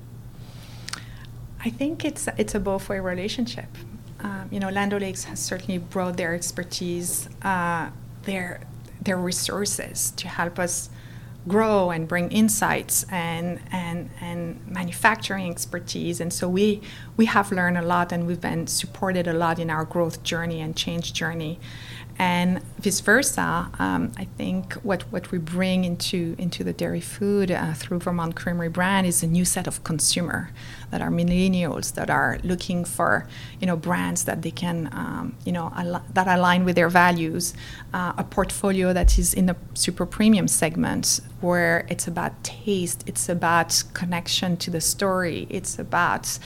I 1.65 1.71
think 1.71 2.05
it's 2.05 2.29
it's 2.37 2.55
a 2.55 2.61
both 2.61 2.91
way 2.91 3.01
relationship. 3.01 3.71
Um, 4.21 4.49
you 4.51 4.61
know, 4.61 4.69
Land 4.69 4.93
O'Lakes 4.93 5.25
has 5.25 5.41
certainly 5.41 5.79
brought 5.79 6.19
their 6.19 6.35
expertise, 6.35 7.29
uh, 7.43 7.91
their 8.25 8.61
their 9.01 9.17
resources 9.17 10.13
to 10.17 10.29
help 10.29 10.59
us 10.59 10.91
grow 11.47 11.91
and 11.91 12.07
bring 12.07 12.31
insights 12.31 13.07
and 13.11 13.61
and 13.73 14.11
and 14.21 14.67
manufacturing 14.67 15.51
expertise. 15.51 16.21
And 16.21 16.31
so 16.31 16.47
we 16.47 16.83
we 17.17 17.27
have 17.27 17.53
learned 17.53 17.79
a 17.79 17.83
lot 17.83 18.13
and 18.13 18.27
we've 18.27 18.41
been 18.41 18.67
supported 18.67 19.27
a 19.27 19.33
lot 19.33 19.59
in 19.59 19.71
our 19.71 19.85
growth 19.85 20.23
journey 20.23 20.61
and 20.61 20.77
change 20.77 21.13
journey. 21.13 21.59
And 22.17 22.63
vice 22.79 23.01
versa, 23.01 23.71
um, 23.81 24.13
I 24.17 24.25
think 24.25 24.75
what, 24.75 25.03
what 25.11 25.33
we 25.33 25.39
bring 25.39 25.85
into 25.85 26.37
into 26.39 26.63
the 26.63 26.73
dairy 26.73 27.01
food 27.01 27.51
uh, 27.51 27.75
through 27.75 27.99
Vermont 27.99 28.37
Creamery 28.37 28.69
brand 28.69 29.07
is 29.07 29.25
a 29.25 29.27
new 29.27 29.45
set 29.45 29.67
of 29.67 29.83
consumer 29.83 30.51
that 30.93 31.03
are 31.03 31.11
millennials 31.11 31.95
that 31.95 32.11
are 32.11 32.39
looking 32.45 32.85
for 32.85 33.27
you 33.61 33.67
know 33.67 33.77
brands 33.77 34.25
that 34.27 34.43
they 34.43 34.53
can 34.53 34.89
um, 34.93 35.35
you 35.45 35.51
know 35.51 35.73
al- 35.75 36.05
that 36.13 36.29
align 36.29 36.65
with 36.65 36.77
their 36.77 36.89
values, 36.89 37.53
uh, 37.93 38.13
a 38.17 38.23
portfolio 38.23 38.93
that 38.93 39.19
is 39.19 39.35
in 39.35 39.47
the 39.47 39.57
super 39.75 40.07
premium 40.07 40.47
segment 40.47 41.19
where 41.41 41.85
it's 41.89 42.07
about 42.07 42.45
taste, 42.45 43.03
it's 43.09 43.29
about 43.29 43.83
connection 43.93 44.57
to 44.57 44.71
the 44.71 44.81
story, 44.81 45.49
it's 45.51 45.81
about 45.81 46.39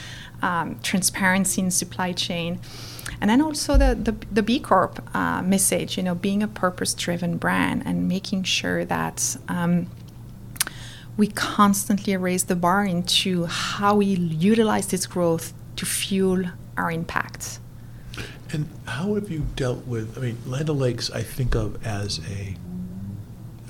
um, 0.42 0.78
transparency 0.82 1.60
in 1.62 1.70
supply 1.70 2.12
chain 2.12 2.60
and 3.20 3.28
then 3.30 3.40
also 3.40 3.76
the, 3.76 3.94
the, 3.94 4.14
the 4.30 4.42
B 4.42 4.60
Corp 4.60 5.02
uh, 5.14 5.42
message, 5.42 5.96
you 5.96 6.02
know, 6.02 6.14
being 6.14 6.42
a 6.42 6.48
purpose 6.48 6.94
driven 6.94 7.36
brand 7.36 7.82
and 7.84 8.08
making 8.08 8.44
sure 8.44 8.84
that 8.84 9.36
um, 9.48 9.88
we 11.16 11.26
constantly 11.26 12.16
raise 12.16 12.44
the 12.44 12.56
bar 12.56 12.84
into 12.84 13.46
how 13.46 13.96
we 13.96 14.06
utilize 14.06 14.86
this 14.88 15.06
growth 15.06 15.52
to 15.76 15.86
fuel 15.86 16.44
our 16.76 16.90
impact. 16.90 17.58
And 18.52 18.68
how 18.86 19.14
have 19.14 19.30
you 19.30 19.46
dealt 19.56 19.86
with? 19.86 20.16
I 20.16 20.20
mean, 20.20 20.38
Land 20.46 20.70
O'Lakes, 20.70 21.10
I 21.10 21.22
think 21.22 21.54
of 21.54 21.84
as 21.84 22.20
a 22.30 22.56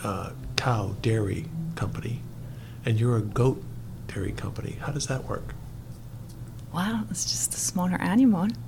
uh, 0.05 0.31
cow 0.57 0.95
dairy 1.01 1.47
company, 1.75 2.21
and 2.85 3.01
you're 3.01 3.17
a 3.17 3.23
goat 3.23 3.63
dairy 4.09 4.33
company. 4.33 4.77
How 4.81 4.93
does 4.93 5.07
that 5.07 5.25
work? 5.25 5.55
Well, 6.73 7.07
it's 7.11 7.25
just 7.25 7.55
a 7.55 7.59
smaller 7.59 8.01
animal. 8.01 8.49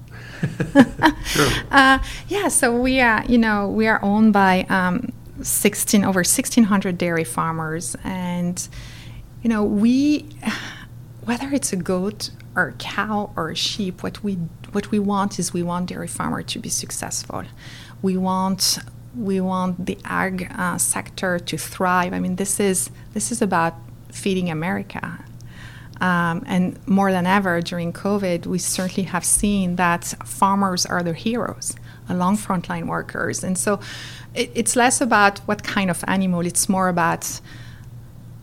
Sure. 1.24 1.46
Uh, 1.70 1.98
yeah, 2.28 2.48
so 2.48 2.76
we 2.76 3.00
are, 3.00 3.24
you 3.26 3.38
know, 3.38 3.68
we 3.68 3.86
are 3.86 4.02
owned 4.02 4.32
by 4.32 4.66
um, 4.68 5.12
16 5.42 6.04
over 6.04 6.18
1,600 6.18 6.98
dairy 6.98 7.24
farmers, 7.24 7.96
and 8.02 8.68
you 9.42 9.48
know, 9.48 9.62
we, 9.64 10.28
whether 11.24 11.48
it's 11.52 11.72
a 11.72 11.76
goat 11.76 12.30
or 12.56 12.68
a 12.68 12.72
cow 12.72 13.32
or 13.36 13.50
a 13.50 13.56
sheep, 13.56 14.02
what 14.02 14.22
we 14.24 14.34
what 14.72 14.90
we 14.90 14.98
want 14.98 15.38
is 15.38 15.52
we 15.52 15.62
want 15.62 15.88
dairy 15.88 16.08
farmer 16.08 16.42
to 16.42 16.58
be 16.58 16.68
successful. 16.68 17.44
We 18.02 18.16
want 18.16 18.78
we 19.16 19.40
want 19.40 19.86
the 19.86 19.98
ag 20.04 20.50
uh, 20.56 20.78
sector 20.78 21.38
to 21.38 21.56
thrive. 21.58 22.12
I 22.12 22.20
mean, 22.20 22.36
this 22.36 22.60
is 22.60 22.90
this 23.14 23.30
is 23.32 23.42
about 23.42 23.74
feeding 24.10 24.50
America. 24.50 25.24
Um, 26.00 26.44
and 26.46 26.78
more 26.88 27.12
than 27.12 27.26
ever 27.26 27.60
during 27.60 27.92
COVID, 27.92 28.46
we 28.46 28.58
certainly 28.58 29.02
have 29.02 29.24
seen 29.24 29.76
that 29.76 30.04
farmers 30.24 30.86
are 30.86 31.02
the 31.02 31.12
heroes 31.12 31.76
along 32.08 32.38
frontline 32.38 32.86
workers. 32.86 33.44
And 33.44 33.56
so 33.56 33.80
it, 34.34 34.50
it's 34.54 34.76
less 34.76 35.00
about 35.00 35.38
what 35.40 35.62
kind 35.62 35.90
of 35.90 36.04
animal, 36.06 36.44
it's 36.46 36.68
more 36.68 36.88
about 36.88 37.40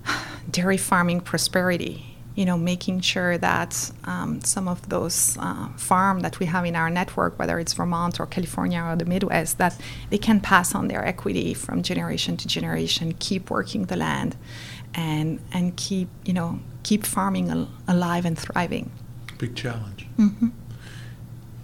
dairy 0.51 0.77
farming 0.77 1.21
prosperity. 1.21 2.03
You 2.35 2.45
know, 2.45 2.55
making 2.55 3.01
sure 3.01 3.35
that 3.39 3.91
um, 4.03 4.41
some 4.41 4.67
of 4.67 4.89
those 4.89 5.39
uh, 5.39 5.69
farm 5.69 6.19
that 6.19 6.37
we 6.37 6.45
have 6.45 6.65
in 6.65 6.75
our 6.75 6.87
network, 6.87 7.39
whether 7.39 7.57
it's 7.57 7.73
Vermont 7.73 8.19
or 8.19 8.27
California 8.27 8.79
or 8.79 8.95
the 8.95 9.05
Midwest, 9.05 9.57
that 9.57 9.75
they 10.11 10.19
can 10.19 10.39
pass 10.39 10.75
on 10.75 10.87
their 10.87 11.03
equity 11.03 11.55
from 11.55 11.81
generation 11.81 12.37
to 12.37 12.47
generation, 12.47 13.15
keep 13.17 13.49
working 13.49 13.85
the 13.85 13.95
land, 13.95 14.35
and 14.97 15.39
and 15.53 15.75
keep 15.77 16.09
you 16.25 16.33
know 16.33 16.59
keep 16.83 17.05
farming 17.05 17.49
al- 17.49 17.69
alive 17.87 18.25
and 18.25 18.37
thriving. 18.37 18.91
Big 19.37 19.55
challenge. 19.55 20.07
hmm 20.17 20.49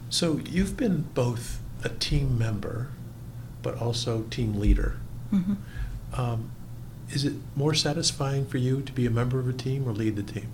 So 0.09 0.39
you've 0.49 0.77
been 0.77 1.07
both 1.15 1.59
a 1.83 1.89
team 1.89 2.37
member, 2.37 2.89
but 3.63 3.75
also 3.81 4.21
team 4.29 4.59
leader. 4.59 4.97
hmm 5.31 5.53
Um, 6.13 6.51
is 7.09 7.25
it 7.25 7.33
more 7.55 7.73
satisfying 7.73 8.45
for 8.45 8.57
you 8.59 8.81
to 8.83 8.91
be 8.93 9.05
a 9.05 9.09
member 9.09 9.39
of 9.39 9.47
a 9.49 9.53
team 9.53 9.87
or 9.87 9.93
lead 9.93 10.15
the 10.15 10.23
team? 10.23 10.47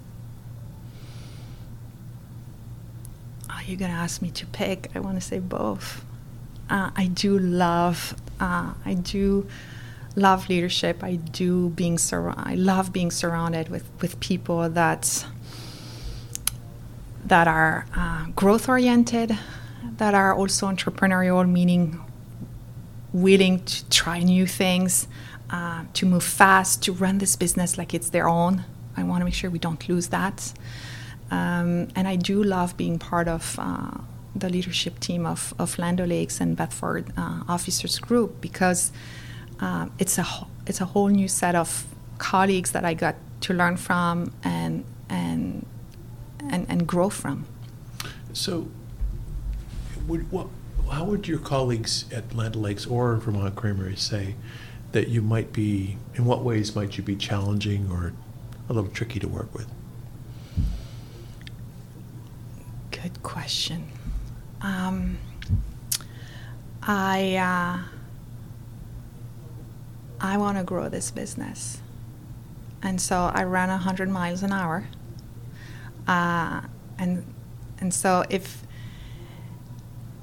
Oh, 3.50 3.60
you're 3.66 3.78
gonna 3.78 3.94
ask 3.94 4.22
me 4.22 4.32
to 4.32 4.46
pick. 4.46 4.90
I 4.96 5.00
want 5.00 5.16
to 5.16 5.22
say 5.22 5.40
both. 5.40 6.06
Uh, 6.70 6.92
I 6.96 7.08
do 7.08 7.38
love. 7.38 8.16
Uh, 8.40 8.74
I 8.86 8.94
do 8.94 9.48
love 10.20 10.50
leadership. 10.50 11.04
I 11.04 11.16
do 11.16 11.70
being. 11.70 11.98
Sur- 11.98 12.34
I 12.36 12.56
love 12.56 12.94
being 12.94 13.12
surrounded 13.12 13.70
with 13.70 13.90
with 14.02 14.20
people 14.20 14.70
that 14.70 15.26
that 17.26 17.48
are 17.48 17.86
uh, 17.96 18.26
growth 18.36 18.70
oriented, 18.70 19.38
that 19.98 20.14
are 20.14 20.34
also 20.34 20.68
entrepreneurial, 20.68 21.50
meaning 21.50 22.00
willing 23.14 23.64
to 23.66 23.90
try 23.90 24.20
new 24.20 24.46
things, 24.46 25.08
uh, 25.50 25.84
to 25.94 26.06
move 26.06 26.24
fast, 26.24 26.84
to 26.84 26.94
run 26.94 27.18
this 27.18 27.36
business 27.36 27.78
like 27.78 27.94
it's 27.94 28.10
their 28.10 28.28
own. 28.28 28.64
I 28.96 29.04
want 29.04 29.22
to 29.22 29.26
make 29.26 29.34
sure 29.34 29.50
we 29.50 29.60
don't 29.60 29.88
lose 29.90 30.10
that. 30.10 30.54
Um, 31.32 31.90
and 31.96 32.08
I 32.08 32.16
do 32.16 32.44
love 32.44 32.76
being 32.78 32.98
part 33.00 33.28
of 33.28 33.56
uh, 33.60 34.00
the 34.36 34.50
leadership 34.50 35.00
team 35.00 35.26
of, 35.26 35.54
of 35.60 35.78
Land 35.78 36.02
O'Lakes 36.02 36.42
and 36.42 36.56
Bedford 36.56 37.12
uh, 37.18 37.44
Officers 37.48 38.00
Group 38.00 38.42
because 38.42 38.92
uh, 39.62 39.88
it's 39.98 40.18
a 40.18 40.26
it's 40.66 40.82
a 40.82 40.86
whole 40.86 41.08
new 41.08 41.28
set 41.28 41.56
of 41.56 41.86
colleagues 42.18 42.72
that 42.72 42.86
I 42.86 42.94
got 42.94 43.16
to 43.42 43.54
learn 43.54 43.78
from 43.78 44.32
and 44.44 44.84
and 45.10 45.66
and, 46.50 46.66
and 46.70 46.88
grow 46.88 47.10
from. 47.10 47.46
So, 48.34 48.70
would, 50.08 50.32
what, 50.32 50.48
how 50.92 51.06
would 51.06 51.28
your 51.28 51.40
colleagues 51.40 52.06
at 52.12 52.36
Land 52.36 52.56
Lakes 52.56 52.86
or 52.86 53.16
Vermont 53.18 53.56
Creamery 53.56 53.96
say 53.96 54.36
that 54.92 55.08
you 55.08 55.22
might 55.22 55.54
be, 55.54 55.98
in 56.16 56.26
what 56.26 56.44
ways 56.44 56.76
might 56.76 56.98
you 56.98 57.04
be 57.04 57.16
challenging 57.16 57.90
or 57.92 58.14
a 58.68 58.74
little 58.74 58.90
tricky 58.90 59.20
to 59.20 59.28
work 59.28 59.54
with? 59.54 59.68
Good 62.92 63.22
question. 63.24 63.88
Um, 64.62 65.18
I 66.82 67.36
uh, 67.36 67.99
I 70.22 70.38
want 70.38 70.58
to 70.58 70.64
grow 70.64 70.90
this 70.90 71.12
business, 71.12 71.80
and 72.82 73.00
so 73.00 73.32
I 73.34 73.44
run 73.44 73.70
hundred 73.70 74.10
miles 74.10 74.44
an 74.44 74.52
hour. 74.52 74.86
Uh, 76.08 76.62
and 76.98 77.26
and 77.80 77.94
so 77.94 78.26
if 78.30 78.64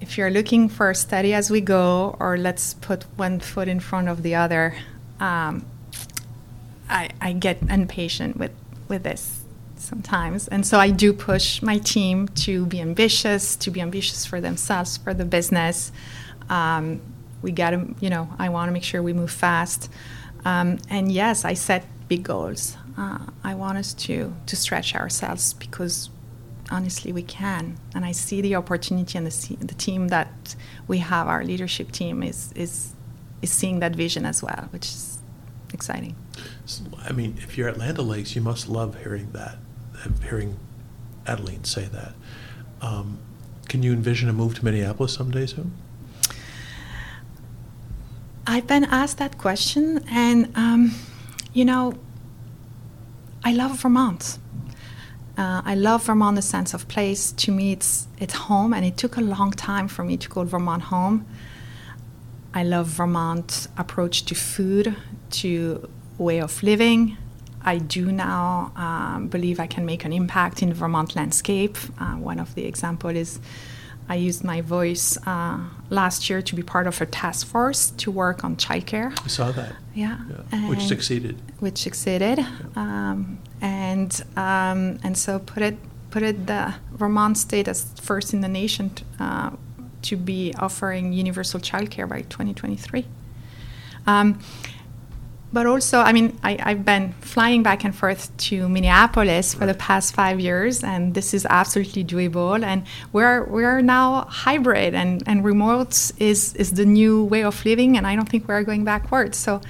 if 0.00 0.18
you're 0.18 0.30
looking 0.30 0.68
for 0.68 0.92
steady 0.94 1.32
as 1.32 1.50
we 1.50 1.60
go, 1.60 2.16
or 2.20 2.36
let's 2.36 2.74
put 2.74 3.04
one 3.16 3.40
foot 3.40 3.68
in 3.68 3.80
front 3.80 4.08
of 4.08 4.22
the 4.22 4.34
other, 4.34 4.74
um, 5.20 5.66
I, 6.88 7.10
I 7.20 7.32
get 7.32 7.62
impatient 7.62 8.36
with, 8.36 8.52
with 8.88 9.02
this 9.02 9.42
sometimes. 9.76 10.48
And 10.48 10.66
so 10.66 10.78
I 10.78 10.90
do 10.90 11.12
push 11.12 11.62
my 11.62 11.78
team 11.78 12.28
to 12.28 12.66
be 12.66 12.80
ambitious, 12.80 13.56
to 13.56 13.70
be 13.70 13.80
ambitious 13.80 14.26
for 14.26 14.40
themselves, 14.40 14.96
for 14.96 15.14
the 15.14 15.24
business. 15.24 15.92
Um, 16.48 17.00
we 17.42 17.52
got 17.52 17.70
to, 17.70 17.94
you 18.00 18.10
know, 18.10 18.28
I 18.38 18.48
want 18.48 18.68
to 18.68 18.72
make 18.72 18.82
sure 18.82 19.02
we 19.02 19.12
move 19.12 19.30
fast. 19.30 19.90
Um, 20.44 20.78
and 20.88 21.10
yes, 21.10 21.44
I 21.44 21.54
set 21.54 21.84
big 22.08 22.22
goals. 22.22 22.76
Uh, 22.96 23.18
I 23.44 23.54
want 23.54 23.78
us 23.78 23.92
to, 23.94 24.34
to 24.46 24.56
stretch 24.56 24.94
ourselves 24.94 25.54
because 25.54 26.10
honestly 26.70 27.12
we 27.12 27.22
can 27.22 27.76
and 27.94 28.04
i 28.04 28.12
see 28.12 28.40
the 28.40 28.54
opportunity 28.54 29.16
and 29.16 29.26
the, 29.26 29.56
the 29.64 29.74
team 29.74 30.08
that 30.08 30.56
we 30.88 30.98
have 30.98 31.28
our 31.28 31.44
leadership 31.44 31.92
team 31.92 32.22
is 32.22 32.52
is 32.54 32.94
is 33.42 33.50
seeing 33.50 33.78
that 33.80 33.94
vision 33.94 34.24
as 34.26 34.42
well 34.42 34.68
which 34.70 34.86
is 34.86 35.18
exciting 35.72 36.16
i 37.04 37.12
mean 37.12 37.36
if 37.38 37.56
you're 37.56 37.68
at 37.68 37.78
land 37.78 37.98
lakes 37.98 38.34
you 38.34 38.42
must 38.42 38.68
love 38.68 39.00
hearing 39.02 39.30
that 39.32 39.58
hearing 40.28 40.58
adeline 41.26 41.64
say 41.64 41.84
that 41.84 42.14
um, 42.80 43.18
can 43.68 43.82
you 43.82 43.92
envision 43.92 44.28
a 44.28 44.32
move 44.32 44.54
to 44.54 44.64
minneapolis 44.64 45.14
someday 45.14 45.46
soon 45.46 45.72
i've 48.46 48.66
been 48.66 48.84
asked 48.84 49.18
that 49.18 49.38
question 49.38 50.04
and 50.10 50.52
um, 50.56 50.92
you 51.52 51.64
know 51.64 51.94
i 53.44 53.52
love 53.52 53.78
vermont 53.78 54.38
uh, 55.38 55.60
I 55.66 55.74
love 55.74 56.04
Vermont, 56.04 56.36
the 56.36 56.40
sense 56.42 56.72
of 56.72 56.88
place. 56.88 57.30
To 57.32 57.52
me, 57.52 57.72
it's 57.72 58.08
it's 58.18 58.32
home, 58.32 58.72
and 58.72 58.86
it 58.86 58.96
took 58.96 59.18
a 59.18 59.20
long 59.20 59.50
time 59.50 59.86
for 59.86 60.02
me 60.02 60.16
to 60.16 60.28
call 60.30 60.44
Vermont 60.44 60.84
home. 60.84 61.26
I 62.54 62.62
love 62.64 62.86
Vermont 62.86 63.68
approach 63.76 64.24
to 64.24 64.34
food, 64.34 64.96
to 65.32 65.90
way 66.16 66.40
of 66.40 66.62
living. 66.62 67.18
I 67.62 67.78
do 67.78 68.10
now 68.10 68.72
um, 68.76 69.28
believe 69.28 69.60
I 69.60 69.66
can 69.66 69.84
make 69.84 70.06
an 70.06 70.12
impact 70.12 70.62
in 70.62 70.72
Vermont 70.72 71.14
landscape. 71.14 71.76
Uh, 71.98 72.14
one 72.14 72.38
of 72.38 72.54
the 72.54 72.64
example 72.64 73.10
is 73.10 73.38
I 74.08 74.14
used 74.14 74.44
my 74.44 74.60
voice 74.60 75.18
uh, 75.26 75.58
last 75.90 76.30
year 76.30 76.40
to 76.42 76.54
be 76.54 76.62
part 76.62 76.86
of 76.86 77.00
a 77.00 77.06
task 77.06 77.46
force 77.46 77.90
to 77.90 78.10
work 78.10 78.44
on 78.44 78.56
childcare. 78.56 79.18
I 79.24 79.28
saw 79.28 79.50
that. 79.52 79.74
Yeah, 79.94 80.18
yeah. 80.52 80.68
which 80.68 80.82
succeeded. 80.82 81.40
Which 81.58 81.78
succeeded, 81.78 82.38
yeah. 82.38 82.46
um, 82.76 83.38
and 83.60 84.22
um, 84.36 84.98
and 85.02 85.16
so 85.16 85.38
put 85.38 85.62
it 85.62 85.76
put 86.10 86.22
it 86.22 86.46
the 86.46 86.74
Vermont 86.92 87.36
state 87.36 87.68
as 87.68 87.84
first 88.00 88.32
in 88.32 88.40
the 88.40 88.48
nation 88.48 88.90
t- 88.90 89.04
uh, 89.18 89.50
to 90.02 90.16
be 90.16 90.54
offering 90.58 91.12
universal 91.12 91.58
childcare 91.58 92.08
by 92.08 92.22
2023. 92.22 93.06
Um, 94.06 94.38
but 95.56 95.64
also, 95.64 96.00
I 96.00 96.12
mean, 96.12 96.38
I, 96.42 96.58
have 96.68 96.84
been 96.84 97.14
flying 97.22 97.62
back 97.62 97.82
and 97.82 97.96
forth 97.96 98.36
to 98.48 98.68
Minneapolis 98.68 99.54
for 99.54 99.64
the 99.64 99.72
past 99.72 100.14
five 100.14 100.38
years, 100.38 100.84
and 100.84 101.14
this 101.14 101.32
is 101.32 101.46
absolutely 101.48 102.04
doable. 102.04 102.62
And 102.62 102.84
we're 103.14 103.42
we're 103.44 103.80
now 103.80 104.26
hybrid, 104.28 104.92
and, 104.94 105.22
and 105.26 105.42
remote 105.42 106.12
is 106.18 106.54
is 106.56 106.72
the 106.72 106.84
new 106.84 107.24
way 107.24 107.42
of 107.42 107.64
living, 107.64 107.96
and 107.96 108.06
I 108.06 108.14
don't 108.16 108.28
think 108.28 108.46
we're 108.46 108.64
going 108.64 108.84
backwards. 108.84 109.38
So 109.38 109.62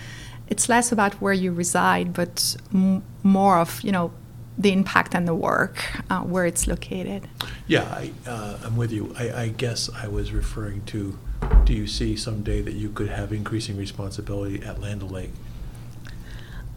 it's 0.48 0.68
less 0.68 0.90
about 0.90 1.14
where 1.20 1.32
you 1.32 1.52
reside, 1.52 2.12
but 2.12 2.56
m- 2.74 3.04
more 3.22 3.60
of 3.60 3.80
you 3.84 3.92
know 3.92 4.10
the 4.58 4.72
impact 4.72 5.14
and 5.14 5.28
the 5.28 5.36
work 5.36 5.76
uh, 6.10 6.22
where 6.22 6.46
it's 6.46 6.66
located. 6.66 7.28
Yeah, 7.68 7.84
I, 7.84 8.10
uh, 8.26 8.58
I'm 8.64 8.76
with 8.76 8.90
you. 8.90 9.14
I, 9.16 9.42
I 9.42 9.48
guess 9.50 9.88
I 9.94 10.08
was 10.08 10.32
referring 10.32 10.82
to. 10.86 11.16
Do 11.64 11.72
you 11.72 11.86
see 11.86 12.16
someday 12.16 12.60
that 12.62 12.74
you 12.74 12.88
could 12.88 13.08
have 13.08 13.32
increasing 13.32 13.76
responsibility 13.76 14.60
at 14.64 14.80
Land 14.80 15.04
O'Lake? 15.04 15.30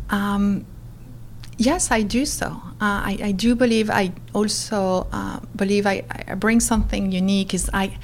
Um, 0.09 0.65
yes, 1.57 1.91
I 1.91 2.01
do 2.01 2.25
so. 2.25 2.47
Uh, 2.81 3.11
I, 3.11 3.17
I, 3.23 3.31
do 3.31 3.55
believe 3.55 3.89
I 3.89 4.13
also 4.33 5.07
uh, 5.11 5.39
believe 5.55 5.85
I, 5.85 6.03
I, 6.27 6.35
bring 6.35 6.59
something 6.59 7.11
unique. 7.11 7.53
Is 7.53 7.69
I, 7.73 7.97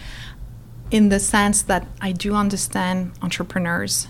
in 0.91 1.09
the 1.09 1.19
sense 1.19 1.61
that 1.63 1.87
I 2.01 2.11
do 2.11 2.35
understand 2.35 3.11
entrepreneurs. 3.21 4.07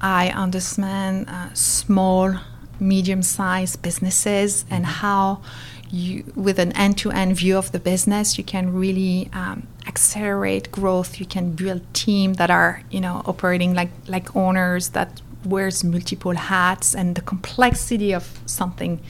I 0.00 0.30
understand 0.30 1.28
uh, 1.28 1.54
small, 1.54 2.34
medium-sized 2.80 3.82
businesses 3.82 4.64
and 4.68 4.84
mm-hmm. 4.84 4.94
how 4.94 5.42
you, 5.90 6.24
with 6.34 6.58
an 6.58 6.72
end-to-end 6.72 7.36
view 7.36 7.56
of 7.56 7.70
the 7.70 7.78
business, 7.78 8.36
you 8.38 8.44
can 8.44 8.72
really 8.72 9.28
um, 9.32 9.68
accelerate 9.86 10.72
growth. 10.72 11.20
You 11.20 11.26
can 11.26 11.52
build 11.52 11.82
teams 11.92 12.38
that 12.38 12.50
are, 12.50 12.82
you 12.90 13.00
know, 13.00 13.22
operating 13.26 13.74
like 13.74 13.90
like 14.08 14.34
owners 14.34 14.90
that 14.90 15.20
wears 15.44 15.84
multiple 15.84 16.34
hats 16.34 16.94
and 16.94 17.14
the 17.14 17.20
complexity 17.20 18.12
of 18.14 18.40
something 18.46 19.00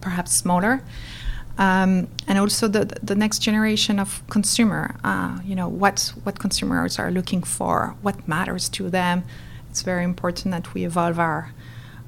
perhaps 0.00 0.32
smaller. 0.32 0.82
Um, 1.56 2.08
and 2.26 2.38
also 2.38 2.66
the, 2.66 2.84
the 3.02 3.14
next 3.14 3.38
generation 3.38 4.00
of 4.00 4.26
consumer, 4.28 4.96
uh, 5.04 5.38
you 5.44 5.54
know, 5.54 5.68
what, 5.68 6.12
what 6.24 6.38
consumers 6.38 6.98
are 6.98 7.10
looking 7.10 7.42
for, 7.42 7.94
what 8.02 8.26
matters 8.26 8.68
to 8.70 8.90
them. 8.90 9.24
It's 9.70 9.82
very 9.82 10.04
important 10.04 10.52
that 10.52 10.74
we 10.74 10.84
evolve 10.84 11.18
our, 11.18 11.52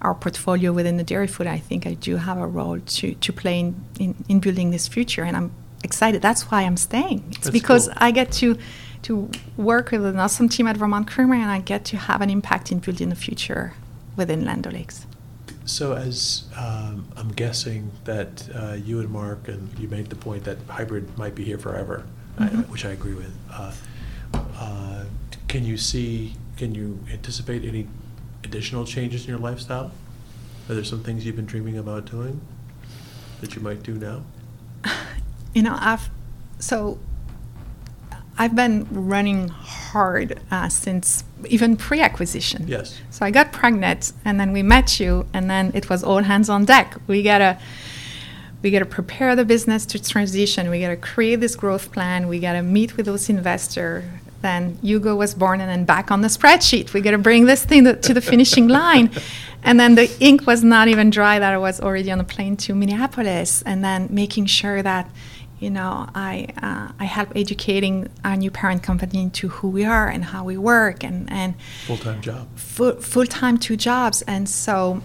our 0.03 0.15
portfolio 0.15 0.73
within 0.73 0.97
the 0.97 1.05
dairy 1.05 1.29
food. 1.29 1.47
I 1.47 1.59
think 1.59 1.87
I 1.87 1.95
do 1.95 2.17
have 2.17 2.39
a 2.39 2.47
role 2.47 2.81
to, 2.81 3.15
to 3.15 3.33
play 3.33 3.61
in, 3.61 3.85
in, 4.01 4.25
in 4.29 4.41
building 4.41 4.73
this 4.73 4.89
future, 4.89 5.23
and 5.23 5.37
I'm 5.37 5.53
excited. 5.85 6.23
That's 6.23 6.51
why 6.51 6.63
I'm 6.63 6.77
staying. 6.77 7.25
It's 7.29 7.39
That's 7.39 7.51
because 7.51 7.87
cool. 7.87 7.97
I 7.99 8.11
get 8.11 8.33
to 8.33 8.59
to 9.07 9.31
work 9.57 9.93
with 9.93 10.05
an 10.05 10.19
awesome 10.19 10.49
team 10.49 10.67
at 10.67 10.77
Vermont 10.77 11.07
Creamery, 11.07 11.41
and 11.41 11.49
I 11.51 11.61
get 11.61 11.85
to 11.87 11.97
have 11.97 12.21
an 12.21 12.29
impact 12.29 12.73
in 12.73 12.81
building 12.81 13.09
the 13.09 13.15
future 13.15 13.75
within 14.17 14.45
Land 14.45 14.67
O'Lakes. 14.67 15.07
So, 15.65 15.95
as 15.95 16.45
um, 16.57 17.07
I'm 17.17 17.29
guessing 17.29 17.93
that 18.05 18.49
uh, 18.53 18.73
you 18.73 18.99
and 18.99 19.09
Mark, 19.09 19.47
and 19.47 19.77
you 19.79 19.87
made 19.87 20.07
the 20.11 20.17
point 20.17 20.43
that 20.45 20.59
hybrid 20.69 21.17
might 21.17 21.37
be 21.37 21.45
here 21.45 21.59
forever, 21.59 22.05
mm-hmm. 22.37 22.59
I, 22.59 22.63
which 22.63 22.85
I 22.85 22.91
agree 22.91 23.15
with. 23.15 23.33
Uh, 23.53 23.73
uh, 24.35 25.05
can 25.47 25.65
you 25.65 25.77
see? 25.77 26.35
Can 26.57 26.75
you 26.75 26.99
anticipate 27.13 27.65
any 27.65 27.87
additional 28.43 28.85
changes 28.85 29.25
in 29.25 29.31
your 29.31 29.39
lifestyle? 29.39 29.93
Are 30.69 30.75
there 30.75 30.85
some 30.85 31.05
things 31.05 31.25
you've 31.25 31.37
been 31.37 31.47
dreaming 31.47 31.79
about 31.79 32.07
doing 32.07 32.41
that 33.41 33.55
you 33.55 33.63
might 33.63 33.83
do 33.83 33.95
now? 33.95 34.23
You 35.55 35.63
know, 35.63 35.75
I've 35.81 36.11
so 36.59 36.99
I've 38.39 38.55
been 38.55 38.87
running 38.91 39.49
hard 39.49 40.41
uh, 40.51 40.69
since 40.69 41.25
even 41.49 41.77
pre-acquisition. 41.77 42.67
Yes. 42.69 43.01
So 43.11 43.25
I 43.25 43.31
got 43.31 43.53
pregnant, 43.53 44.13
and 44.25 44.39
then 44.39 44.53
we 44.53 44.63
met 44.63 45.01
you, 45.01 45.27
and 45.33 45.49
then 45.51 45.71
it 45.75 45.89
was 45.89 46.05
all 46.05 46.23
hands 46.23 46.49
on 46.51 46.65
deck. 46.67 46.97
We 47.07 47.23
gotta, 47.23 47.59
we 48.63 48.71
gotta 48.71 48.87
prepare 48.87 49.35
the 49.37 49.45
business 49.45 49.87
to 49.87 50.03
transition. 50.03 50.71
We 50.71 50.81
gotta 50.81 50.97
create 50.97 51.37
this 51.37 51.57
growth 51.57 51.93
plan. 51.93 52.29
We 52.29 52.39
gotta 52.41 52.63
meet 52.63 52.97
with 52.97 53.07
those 53.07 53.29
investors. 53.31 54.05
Then 54.43 54.79
Hugo 54.83 55.17
was 55.17 55.35
born, 55.35 55.61
and 55.61 55.71
then 55.71 55.85
back 55.85 56.11
on 56.11 56.21
the 56.21 56.29
spreadsheet. 56.29 56.93
We 56.93 57.01
gotta 57.01 57.19
bring 57.19 57.47
this 57.47 57.65
thing 57.65 57.85
to, 57.85 58.15
the 58.15 58.21
finishing 58.21 58.69
line, 58.69 59.11
and 59.63 59.81
then 59.81 59.95
the 59.95 60.15
ink 60.21 60.47
was 60.47 60.63
not 60.63 60.89
even 60.89 61.09
dry. 61.09 61.39
That 61.39 61.55
I 61.55 61.59
was 61.59 61.81
already 61.81 62.11
on 62.11 62.19
the 62.19 62.25
plane 62.25 62.57
to 62.59 62.75
Minneapolis, 62.75 63.63
and 63.63 63.83
then 63.83 64.09
making 64.11 64.47
sure 64.47 64.83
that 64.83 65.11
you 65.59 65.71
know, 65.71 66.07
I 66.15 66.49
uh, 66.63 66.93
I 66.99 67.05
help 67.05 67.33
educating 67.35 68.09
our 68.25 68.37
new 68.37 68.51
parent 68.51 68.83
company 68.83 69.23
into 69.23 69.49
who 69.49 69.69
we 69.69 69.85
are 69.85 70.09
and 70.09 70.25
how 70.25 70.45
we 70.45 70.59
work 70.59 71.03
and 71.03 71.31
and 71.33 71.55
full 71.87 71.97
time 71.97 72.21
job, 72.21 72.47
full 72.57 73.01
full 73.01 73.27
time 73.27 73.57
two 73.57 73.77
jobs, 73.77 74.23
and 74.23 74.49
so 74.49 75.03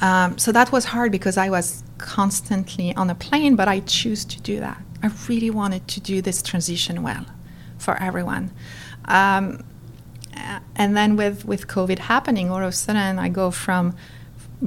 um, 0.00 0.38
so 0.38 0.52
that 0.52 0.72
was 0.72 0.86
hard 0.86 1.12
because 1.12 1.36
I 1.36 1.50
was 1.50 1.82
constantly 1.98 2.94
on 2.94 3.10
a 3.10 3.14
plane, 3.14 3.56
but 3.56 3.68
I 3.68 3.80
choose 3.80 4.24
to 4.26 4.40
do 4.40 4.60
that. 4.60 4.82
I 5.02 5.10
really 5.28 5.50
wanted 5.50 5.86
to 5.88 6.00
do 6.00 6.22
this 6.22 6.42
transition 6.42 7.02
well 7.02 7.26
for 7.78 8.00
everyone. 8.02 8.50
Um, 9.04 9.64
and 10.74 10.96
then 10.96 11.16
with 11.16 11.44
with 11.44 11.66
COVID 11.66 11.98
happening, 11.98 12.50
all 12.50 12.62
of 12.62 12.68
a 12.68 12.72
sudden 12.72 13.18
I 13.18 13.28
go 13.28 13.50
from 13.50 13.94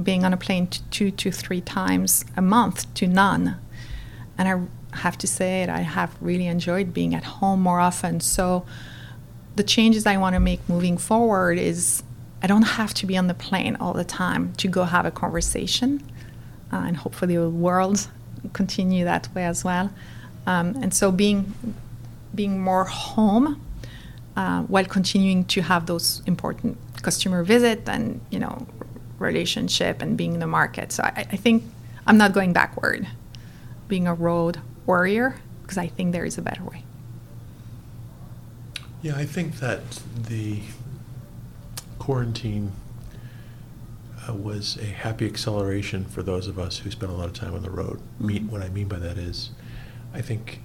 being 0.00 0.24
on 0.24 0.32
a 0.32 0.36
plane 0.36 0.68
to 0.68 0.82
two 0.90 1.10
to 1.10 1.32
three 1.32 1.60
times 1.60 2.24
a 2.36 2.42
month 2.42 2.92
to 2.94 3.08
none 3.08 3.56
and 4.40 4.48
I 4.48 4.96
have 4.96 5.18
to 5.18 5.26
say 5.26 5.62
it, 5.62 5.68
I 5.68 5.80
have 5.80 6.16
really 6.22 6.46
enjoyed 6.46 6.94
being 6.94 7.14
at 7.14 7.24
home 7.24 7.60
more 7.60 7.78
often. 7.78 8.20
So 8.20 8.64
the 9.54 9.62
changes 9.62 10.06
I 10.06 10.16
want 10.16 10.32
to 10.32 10.40
make 10.40 10.66
moving 10.66 10.96
forward 10.96 11.58
is 11.58 12.02
I 12.42 12.46
don't 12.46 12.62
have 12.62 12.94
to 12.94 13.06
be 13.06 13.18
on 13.18 13.26
the 13.26 13.34
plane 13.34 13.76
all 13.76 13.92
the 13.92 14.02
time 14.04 14.54
to 14.54 14.66
go 14.66 14.84
have 14.84 15.04
a 15.04 15.10
conversation, 15.10 16.02
uh, 16.72 16.84
and 16.86 16.96
hopefully 16.96 17.36
the 17.36 17.50
world 17.50 18.08
continue 18.54 19.04
that 19.04 19.28
way 19.34 19.44
as 19.44 19.62
well. 19.62 19.92
Um, 20.46 20.74
and 20.82 20.94
so 20.94 21.12
being 21.12 21.52
being 22.34 22.60
more 22.60 22.84
home 22.84 23.60
uh, 24.36 24.62
while 24.62 24.86
continuing 24.86 25.44
to 25.44 25.60
have 25.60 25.84
those 25.84 26.22
important 26.24 26.78
customer 27.02 27.42
visit 27.44 27.86
and 27.86 28.22
you 28.30 28.38
know 28.38 28.66
relationship 29.18 30.00
and 30.00 30.16
being 30.16 30.32
in 30.32 30.40
the 30.40 30.46
market. 30.46 30.92
So 30.92 31.02
I, 31.02 31.26
I 31.30 31.36
think 31.36 31.62
I'm 32.06 32.16
not 32.16 32.32
going 32.32 32.54
backward, 32.54 33.06
being 33.90 34.06
a 34.06 34.14
road 34.14 34.60
warrior 34.86 35.36
because 35.62 35.76
I 35.76 35.88
think 35.88 36.12
there 36.12 36.24
is 36.24 36.38
a 36.38 36.42
better 36.42 36.64
way. 36.64 36.84
Yeah, 39.02 39.16
I 39.16 39.26
think 39.26 39.56
that 39.56 39.82
the 40.14 40.60
quarantine 41.98 42.72
uh, 44.28 44.34
was 44.34 44.78
a 44.78 44.86
happy 44.86 45.26
acceleration 45.26 46.04
for 46.04 46.22
those 46.22 46.46
of 46.46 46.58
us 46.58 46.78
who 46.78 46.90
spent 46.90 47.12
a 47.12 47.14
lot 47.14 47.26
of 47.26 47.34
time 47.34 47.54
on 47.54 47.62
the 47.62 47.70
road. 47.70 48.00
Mean, 48.18 48.50
what 48.50 48.62
I 48.62 48.68
mean 48.68 48.88
by 48.88 48.98
that 48.98 49.18
is, 49.18 49.50
I 50.12 50.20
think 50.20 50.60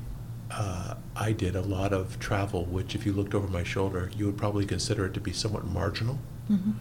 uh, 0.52 0.96
I 1.16 1.32
did 1.32 1.56
a 1.56 1.62
lot 1.62 1.94
of 1.94 2.20
travel, 2.20 2.66
which, 2.66 2.96
if 2.96 3.06
you 3.06 3.14
looked 3.14 3.34
over 3.34 3.48
my 3.48 3.64
shoulder, 3.64 4.12
you 4.16 4.26
would 4.26 4.38
probably 4.38 4.66
consider 4.66 5.06
it 5.06 5.14
to 5.14 5.20
be 5.20 5.34
somewhat 5.34 5.66
marginal. 5.66 6.20
Mm-hmm. 6.50 6.72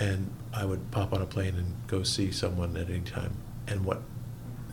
And 0.00 0.30
I 0.52 0.64
would 0.64 0.90
pop 0.90 1.12
on 1.12 1.22
a 1.22 1.26
plane 1.26 1.56
and 1.56 1.74
go 1.86 2.02
see 2.02 2.30
someone 2.32 2.76
at 2.76 2.90
any 2.90 3.00
time. 3.00 3.32
And 3.66 3.84
what 3.84 4.02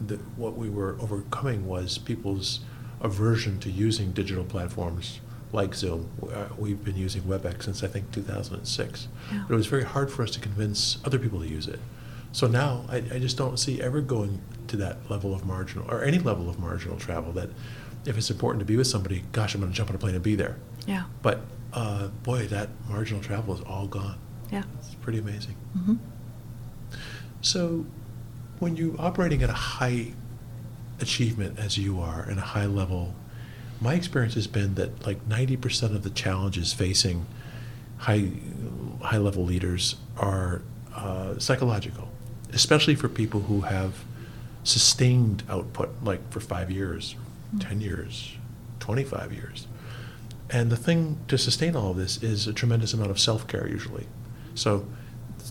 the, 0.05 0.15
what 0.35 0.57
we 0.57 0.69
were 0.69 0.97
overcoming 0.99 1.67
was 1.67 1.97
people's 1.97 2.61
aversion 3.01 3.59
to 3.59 3.69
using 3.69 4.11
digital 4.11 4.43
platforms 4.43 5.19
like 5.53 5.73
Zoom. 5.73 6.09
Uh, 6.33 6.47
we've 6.57 6.83
been 6.83 6.97
using 6.97 7.21
WebEx 7.23 7.63
since 7.63 7.83
I 7.83 7.87
think 7.87 8.11
2006. 8.11 9.07
Yeah. 9.31 9.43
But 9.47 9.53
it 9.53 9.57
was 9.57 9.67
very 9.67 9.83
hard 9.83 10.11
for 10.11 10.23
us 10.23 10.31
to 10.31 10.39
convince 10.39 10.97
other 11.05 11.19
people 11.19 11.39
to 11.39 11.47
use 11.47 11.67
it. 11.67 11.79
So 12.31 12.47
now 12.47 12.85
I, 12.89 12.97
I 12.97 13.19
just 13.19 13.37
don't 13.37 13.57
see 13.57 13.81
ever 13.81 14.01
going 14.01 14.41
to 14.67 14.77
that 14.77 15.09
level 15.09 15.33
of 15.33 15.45
marginal 15.45 15.89
or 15.89 16.03
any 16.03 16.19
level 16.19 16.49
of 16.49 16.59
marginal 16.59 16.97
travel 16.97 17.31
that 17.33 17.49
if 18.05 18.17
it's 18.17 18.29
important 18.29 18.59
to 18.59 18.65
be 18.65 18.77
with 18.77 18.87
somebody, 18.87 19.23
gosh, 19.31 19.55
I'm 19.55 19.61
going 19.61 19.71
to 19.71 19.75
jump 19.75 19.89
on 19.89 19.95
a 19.95 19.99
plane 19.99 20.15
and 20.15 20.23
be 20.23 20.35
there. 20.35 20.57
Yeah. 20.85 21.03
But 21.21 21.41
uh, 21.73 22.07
boy, 22.23 22.47
that 22.47 22.69
marginal 22.89 23.21
travel 23.21 23.53
is 23.53 23.61
all 23.61 23.87
gone. 23.87 24.17
Yeah. 24.51 24.63
It's 24.79 24.95
pretty 24.95 25.19
amazing. 25.19 25.55
Mm-hmm. 25.77 25.95
So, 27.41 27.85
when 28.59 28.75
you're 28.75 28.99
operating 28.99 29.43
at 29.43 29.49
a 29.49 29.53
high 29.53 30.13
achievement 30.99 31.59
as 31.59 31.77
you 31.77 31.99
are 31.99 32.21
and 32.21 32.39
a 32.39 32.43
high 32.43 32.65
level, 32.65 33.13
my 33.79 33.93
experience 33.93 34.33
has 34.33 34.47
been 34.47 34.75
that 34.75 35.05
like 35.05 35.27
90% 35.29 35.95
of 35.95 36.03
the 36.03 36.09
challenges 36.09 36.73
facing 36.73 37.25
high 37.97 38.31
high 39.01 39.17
level 39.17 39.43
leaders 39.45 39.95
are 40.17 40.61
uh, 40.95 41.37
psychological, 41.37 42.09
especially 42.51 42.95
for 42.95 43.07
people 43.07 43.41
who 43.41 43.61
have 43.61 44.03
sustained 44.63 45.43
output, 45.49 45.89
like 46.03 46.31
for 46.31 46.39
five 46.39 46.71
years, 46.71 47.15
Mm. 47.55 47.67
10 47.67 47.81
years, 47.81 48.35
25 48.79 49.33
years. 49.33 49.67
And 50.49 50.69
the 50.69 50.77
thing 50.77 51.19
to 51.27 51.37
sustain 51.37 51.75
all 51.75 51.91
of 51.91 51.97
this 51.97 52.21
is 52.23 52.47
a 52.47 52.53
tremendous 52.53 52.93
amount 52.93 53.11
of 53.11 53.19
self 53.19 53.47
care, 53.47 53.67
usually. 53.67 54.07
So 54.55 54.85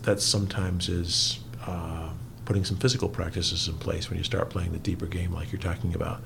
that 0.02 0.20
sometimes 0.20 0.88
is 0.88 1.40
uh, 1.66 2.10
putting 2.46 2.64
some 2.64 2.78
physical 2.78 3.08
practices 3.08 3.68
in 3.68 3.76
place 3.76 4.08
when 4.08 4.16
you 4.16 4.24
start 4.24 4.48
playing 4.48 4.72
the 4.72 4.78
deeper 4.78 5.06
game, 5.06 5.32
like 5.32 5.52
you're 5.52 5.60
talking 5.60 5.94
about. 5.94 6.22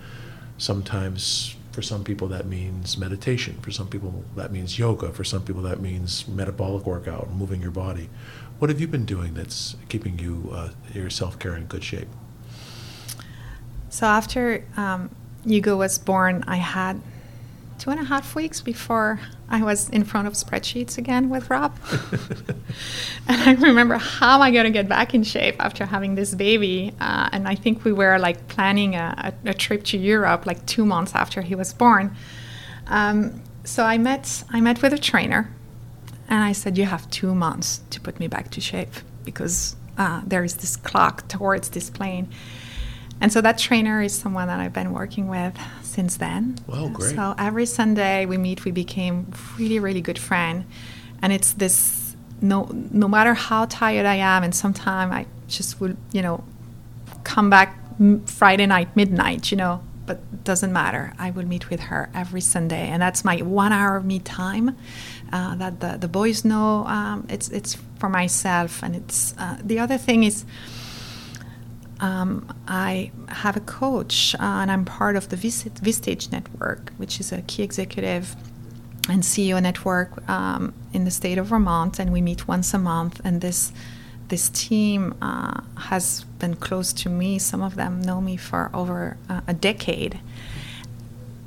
Sometimes, 0.59 1.57
for 1.73 1.83
some 1.83 2.05
people, 2.05 2.29
that 2.29 2.47
means 2.47 2.97
meditation. 2.97 3.59
For 3.62 3.71
some 3.71 3.89
people, 3.89 4.25
that 4.37 4.53
means 4.53 4.79
yoga. 4.79 5.12
For 5.12 5.25
some 5.25 5.43
people, 5.43 5.62
that 5.62 5.81
means 5.81 6.29
metabolic 6.29 6.87
workout, 6.87 7.33
moving 7.33 7.61
your 7.62 7.71
body. 7.71 8.11
What 8.59 8.68
have 8.68 8.81
you 8.81 8.87
been 8.87 9.07
doing 9.07 9.35
that's 9.35 9.75
keeping 9.89 10.18
you 10.18 10.51
uh, 10.53 10.71
your 10.93 11.09
self 11.11 11.39
care 11.39 11.57
in 11.57 11.64
good 11.64 11.83
shape? 11.83 12.09
So 13.89 14.07
after 14.07 14.64
um, 14.77 15.11
Hugo 15.45 15.77
was 15.77 15.99
born, 15.99 16.45
I 16.47 16.57
had 16.57 17.01
two 17.81 17.91
and 17.91 17.99
a 17.99 18.05
half 18.05 18.35
weeks 18.35 18.61
before 18.61 19.18
I 19.49 19.62
was 19.62 19.89
in 19.89 20.05
front 20.05 20.28
of 20.28 20.35
spreadsheets 20.35 20.99
again 20.99 21.31
with 21.31 21.49
Rob. 21.49 21.74
and 23.26 23.41
I 23.41 23.55
remember 23.55 23.97
how 23.97 24.35
am 24.35 24.43
I 24.43 24.51
going 24.51 24.66
to 24.66 24.70
get 24.70 24.87
back 24.87 25.14
in 25.14 25.24
shape 25.24 25.57
after 25.59 25.87
having 25.87 26.14
this 26.14 26.35
baby? 26.35 26.93
Uh, 27.01 27.31
and 27.33 27.49
I 27.49 27.55
think 27.55 27.83
we 27.83 27.93
were 27.93 28.18
like 28.18 28.49
planning 28.49 28.97
a, 28.97 29.33
a, 29.47 29.51
a, 29.51 29.55
trip 29.55 29.83
to 29.85 29.99
Europe 29.99 30.45
like 30.45 30.64
two 30.66 30.85
months 30.85 31.14
after 31.14 31.41
he 31.41 31.55
was 31.55 31.72
born. 31.72 32.14
Um, 32.87 33.41
so 33.64 33.85
I 33.85 33.97
met 33.97 34.45
I 34.51 34.61
met 34.61 34.83
with 34.83 34.93
a 34.93 34.99
trainer, 34.99 35.51
and 36.28 36.45
I 36.45 36.53
said, 36.53 36.76
"You 36.76 36.85
have 36.85 37.09
two 37.11 37.35
months 37.35 37.81
to 37.91 38.01
put 38.01 38.20
me 38.20 38.26
back 38.26 38.51
to 38.53 38.61
shape 38.61 38.95
because 39.24 39.76
uh, 39.97 40.20
there 40.26 40.45
is 40.45 40.57
this 40.57 40.76
clock 40.76 41.28
towards 41.28 41.70
this 41.70 41.89
plane." 41.89 42.28
And 43.22 43.33
so 43.33 43.41
that 43.43 43.59
trainer 43.59 44.03
is 44.03 44.14
someone 44.14 44.49
that 44.49 44.61
I've 44.61 44.72
been 44.72 44.93
working 44.93 45.28
with 45.28 45.57
since 45.91 46.16
then. 46.16 46.59
Wow, 46.66 46.88
great. 46.88 47.14
So 47.14 47.34
every 47.38 47.66
Sunday 47.66 48.26
we 48.26 48.38
meet, 48.38 48.64
we 48.64 48.70
became 48.70 49.32
really, 49.59 49.78
really 49.78 50.01
good 50.01 50.18
friend. 50.18 50.64
And 51.22 51.32
it's 51.32 51.53
this 51.53 52.16
no 52.41 52.68
no 52.72 53.09
matter 53.09 53.34
how 53.34 53.66
tired 53.66 54.07
I 54.07 54.16
am, 54.16 54.43
and 54.43 54.55
sometimes 54.55 55.12
I 55.12 55.26
just 55.49 55.80
will, 55.80 55.97
you 56.12 56.22
know, 56.22 56.45
come 57.24 57.51
back 57.51 57.76
Friday 58.26 58.66
night, 58.66 58.97
midnight, 58.97 59.51
you 59.51 59.59
know, 59.59 59.82
but 60.07 60.45
doesn't 60.45 60.72
matter. 60.72 61.12
I 61.18 61.30
will 61.30 61.45
meet 61.45 61.68
with 61.68 61.80
her 61.80 62.11
every 62.14 62.41
Sunday, 62.41 62.88
and 62.88 63.03
that's 63.03 63.24
my 63.24 63.36
one 63.43 63.72
hour 63.72 63.97
of 63.97 64.05
me 64.05 64.18
time. 64.18 64.76
Uh, 65.32 65.55
that 65.57 65.80
the, 65.80 65.97
the 65.99 66.09
boys 66.09 66.45
know 66.45 66.84
um, 66.86 67.26
it's 67.28 67.49
it's 67.51 67.76
for 67.99 68.09
myself, 68.09 68.82
and 68.82 68.97
it's 68.97 69.34
uh, 69.38 69.59
the 69.62 69.78
other 69.78 69.99
thing 69.99 70.24
is 70.24 70.45
um, 72.01 72.53
I 72.66 73.12
have 73.28 73.57
a 73.57 73.61
coach, 73.61 74.34
uh, 74.34 74.42
and 74.42 74.70
I'm 74.70 74.84
part 74.84 75.16
of 75.16 75.28
the 75.28 75.36
Vistage 75.36 76.32
Network, 76.32 76.92
which 76.96 77.20
is 77.20 77.30
a 77.30 77.42
key 77.42 77.62
executive 77.62 78.34
and 79.09 79.22
CEO 79.22 79.61
network 79.62 80.28
um, 80.28 80.72
in 80.92 81.05
the 81.05 81.11
state 81.11 81.36
of 81.38 81.46
Vermont, 81.46 81.98
and 81.98 82.12
we 82.12 82.22
meet 82.22 82.48
once 82.48 82.72
a 82.72 82.78
month. 82.78 83.20
And 83.24 83.40
this 83.40 83.72
this 84.28 84.48
team 84.48 85.14
uh, 85.20 85.61
has 85.76 86.24
been 86.38 86.55
close 86.55 86.92
to 86.92 87.09
me. 87.09 87.38
Some 87.38 87.62
of 87.62 87.74
them 87.74 88.01
know 88.01 88.20
me 88.20 88.36
for 88.36 88.70
over 88.72 89.16
uh, 89.28 89.40
a 89.48 89.55
decade. 89.55 90.20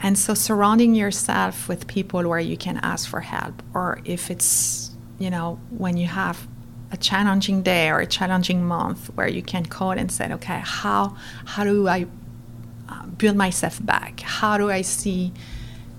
And 0.02 0.20
so, 0.20 0.34
surrounding 0.34 0.94
yourself 0.94 1.70
with 1.70 1.88
people 1.88 2.28
where 2.28 2.42
you 2.42 2.58
can 2.58 2.78
ask 2.84 3.10
for 3.10 3.22
help, 3.22 3.64
or 3.74 4.00
if 4.06 4.30
it's 4.30 4.92
you 5.18 5.30
know 5.30 5.60
when 5.70 5.98
you 5.98 6.08
have 6.08 6.48
a 6.94 6.98
challenging 6.98 7.64
day 7.64 7.90
or 7.90 8.00
a 8.00 8.06
challenging 8.06 8.64
month 8.64 9.08
where 9.16 9.28
you 9.28 9.42
can 9.42 9.66
call 9.66 9.92
and 9.92 10.12
say, 10.12 10.32
okay, 10.32 10.62
how 10.64 11.18
how 11.46 11.64
do 11.64 11.88
I 11.88 12.06
uh, 12.88 13.06
build 13.08 13.36
myself 13.36 13.84
back? 13.84 14.20
How 14.22 14.58
do 14.60 14.70
I 14.70 14.84
see 14.84 15.34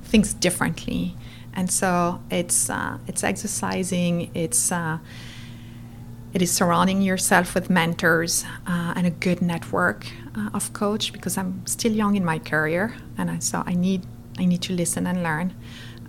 things 0.04 0.32
differently? 0.32 1.16
And 1.52 1.70
so 1.70 2.22
it's 2.30 2.70
uh, 2.70 2.98
it's 3.08 3.24
exercising. 3.24 4.30
It's 4.34 4.70
uh, 4.70 4.98
it 6.32 6.40
is 6.42 6.52
surrounding 6.52 7.02
yourself 7.02 7.54
with 7.54 7.68
mentors 7.68 8.44
uh, 8.66 8.94
and 8.96 9.06
a 9.06 9.10
good 9.10 9.42
network 9.42 10.06
uh, 10.36 10.50
of 10.54 10.72
coach 10.72 11.12
because 11.12 11.36
I'm 11.36 11.66
still 11.66 11.92
young 11.92 12.14
in 12.16 12.24
my 12.24 12.38
career, 12.38 12.94
and 13.18 13.30
I, 13.30 13.38
so 13.40 13.64
I 13.66 13.74
need 13.74 14.02
I 14.38 14.44
need 14.44 14.62
to 14.62 14.72
listen 14.72 15.06
and 15.08 15.22
learn. 15.24 15.54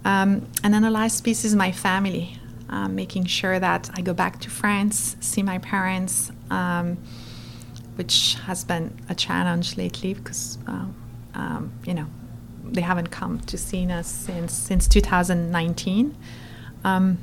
Um, 0.03 0.47
and 0.63 0.71
then 0.73 0.83
the 0.83 0.91
last 0.91 1.23
piece 1.23 1.43
is 1.43 1.55
my 1.55 1.71
family 1.71 2.38
um, 2.70 2.95
making 2.95 3.26
sure 3.26 3.59
that 3.59 3.89
I 3.93 4.01
go 4.01 4.13
back 4.13 4.39
to 4.41 4.49
France, 4.49 5.16
see 5.20 5.43
my 5.43 5.59
parents, 5.59 6.32
um, 6.49 6.97
which 7.95 8.36
has 8.45 8.63
been 8.63 8.97
a 9.09 9.16
challenge 9.16 9.78
lately 9.78 10.13
because, 10.13 10.57
uh, 10.68 10.86
um, 11.34 11.72
you 11.86 11.93
know, 11.93 12.07
they 12.63 12.82
haven't 12.82 13.11
come 13.11 13.39
to 13.41 13.57
see 13.57 13.89
us 13.91 14.07
since 14.07 14.53
since 14.53 14.88
2019. 14.88 16.18
Um, 16.84 17.18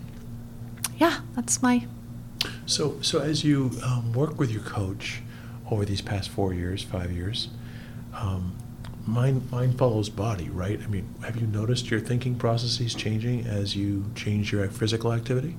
yeah, 0.99 1.21
that's 1.35 1.63
my. 1.63 1.87
So, 2.67 3.01
so 3.03 3.21
as 3.21 3.45
you 3.45 3.71
um, 3.85 4.13
work 4.13 4.39
with 4.39 4.51
your 4.51 4.63
coach 4.63 5.23
over 5.71 5.85
these 5.85 6.01
past 6.01 6.29
four 6.29 6.53
years, 6.53 6.83
five 6.83 7.13
years, 7.13 7.49
um, 8.15 8.57
mind 9.07 9.51
mind 9.51 9.79
follows 9.79 10.09
body, 10.09 10.49
right? 10.51 10.81
I 10.83 10.87
mean, 10.87 11.15
have 11.23 11.37
you 11.37 11.47
noticed 11.47 11.91
your 11.91 12.01
thinking 12.01 12.35
processes 12.37 12.95
changing 12.95 13.47
as 13.47 13.77
you 13.77 14.05
change 14.15 14.53
your 14.53 14.69
physical 14.69 15.13
activity? 15.13 15.57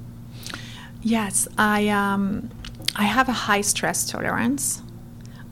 Yes, 1.01 1.47
I 1.57 1.89
um, 1.89 2.49
I 2.95 3.03
have 3.03 3.27
a 3.29 3.33
high 3.33 3.61
stress 3.61 4.09
tolerance, 4.09 4.81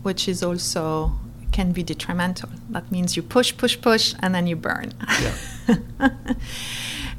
which 0.04 0.28
is 0.28 0.44
also 0.44 1.14
can 1.52 1.74
be 1.74 1.84
detrimental. 1.84 2.50
That 2.70 2.90
means 2.92 3.18
you 3.18 3.24
push, 3.24 3.56
push, 3.56 3.80
push, 3.80 4.16
and 4.20 4.34
then 4.34 4.48
you 4.48 4.56
burn. 4.56 4.94
Yeah. 5.22 5.36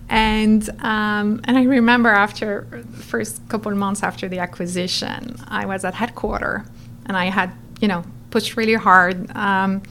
and 0.08 0.68
um, 0.80 1.40
and 1.44 1.58
I 1.58 1.64
remember 1.64 2.08
after 2.08 2.66
the 2.70 3.02
first 3.02 3.46
couple 3.48 3.70
of 3.70 3.78
months 3.78 4.02
after 4.02 4.28
the 4.28 4.38
acquisition, 4.38 5.36
I 5.48 5.66
was 5.66 5.84
at 5.84 5.94
headquarters, 5.94 6.66
and 7.06 7.16
I 7.16 7.26
had 7.26 7.52
you 7.80 7.88
know 7.88 8.04
pushed 8.30 8.56
really 8.56 8.74
hard. 8.74 9.30
Um, 9.36 9.82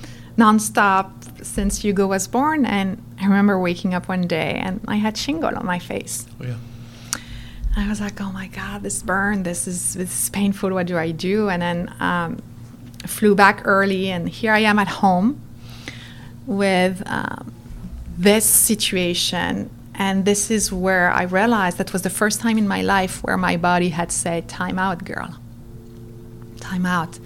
nonstop 0.42 1.12
since 1.46 1.84
Hugo 1.84 2.08
was 2.08 2.28
born. 2.28 2.66
And 2.66 3.02
I 3.20 3.26
remember 3.26 3.60
waking 3.60 3.94
up 3.94 4.08
one 4.08 4.28
day 4.28 4.60
and 4.64 4.82
I 4.88 4.96
had 4.96 5.18
shingle 5.18 5.56
on 5.56 5.66
my 5.66 5.80
face. 5.80 6.28
Oh, 6.40 6.46
yeah. 6.46 6.58
I 7.76 7.88
was 7.88 8.02
like, 8.02 8.20
oh 8.20 8.32
my 8.32 8.48
God, 8.48 8.84
this 8.84 9.02
burn, 9.02 9.44
this 9.44 9.68
is, 9.68 9.94
this 9.94 10.24
is 10.24 10.30
painful. 10.30 10.72
What 10.72 10.88
do 10.88 10.98
I 10.98 11.12
do? 11.12 11.50
And 11.50 11.62
then 11.62 11.96
um, 12.00 12.42
flew 13.06 13.34
back 13.34 13.62
early, 13.66 14.10
and 14.10 14.28
here 14.28 14.52
I 14.52 14.60
am 14.60 14.78
at 14.78 14.88
home 14.88 15.42
with 16.46 17.02
um, 17.06 17.54
this 18.18 18.46
situation. 18.46 19.70
And 19.96 20.26
this 20.26 20.52
is 20.52 20.72
where 20.72 21.12
I 21.12 21.24
realized 21.24 21.78
that 21.78 21.94
was 21.94 22.02
the 22.02 22.10
first 22.10 22.42
time 22.42 22.58
in 22.58 22.68
my 22.68 22.82
life 22.82 23.24
where 23.24 23.38
my 23.38 23.56
body 23.58 23.90
had 23.90 24.12
said, 24.12 24.48
Time 24.48 24.80
out, 24.80 25.06
girl. 25.06 25.38
Time 26.60 26.86
out. 26.86 27.20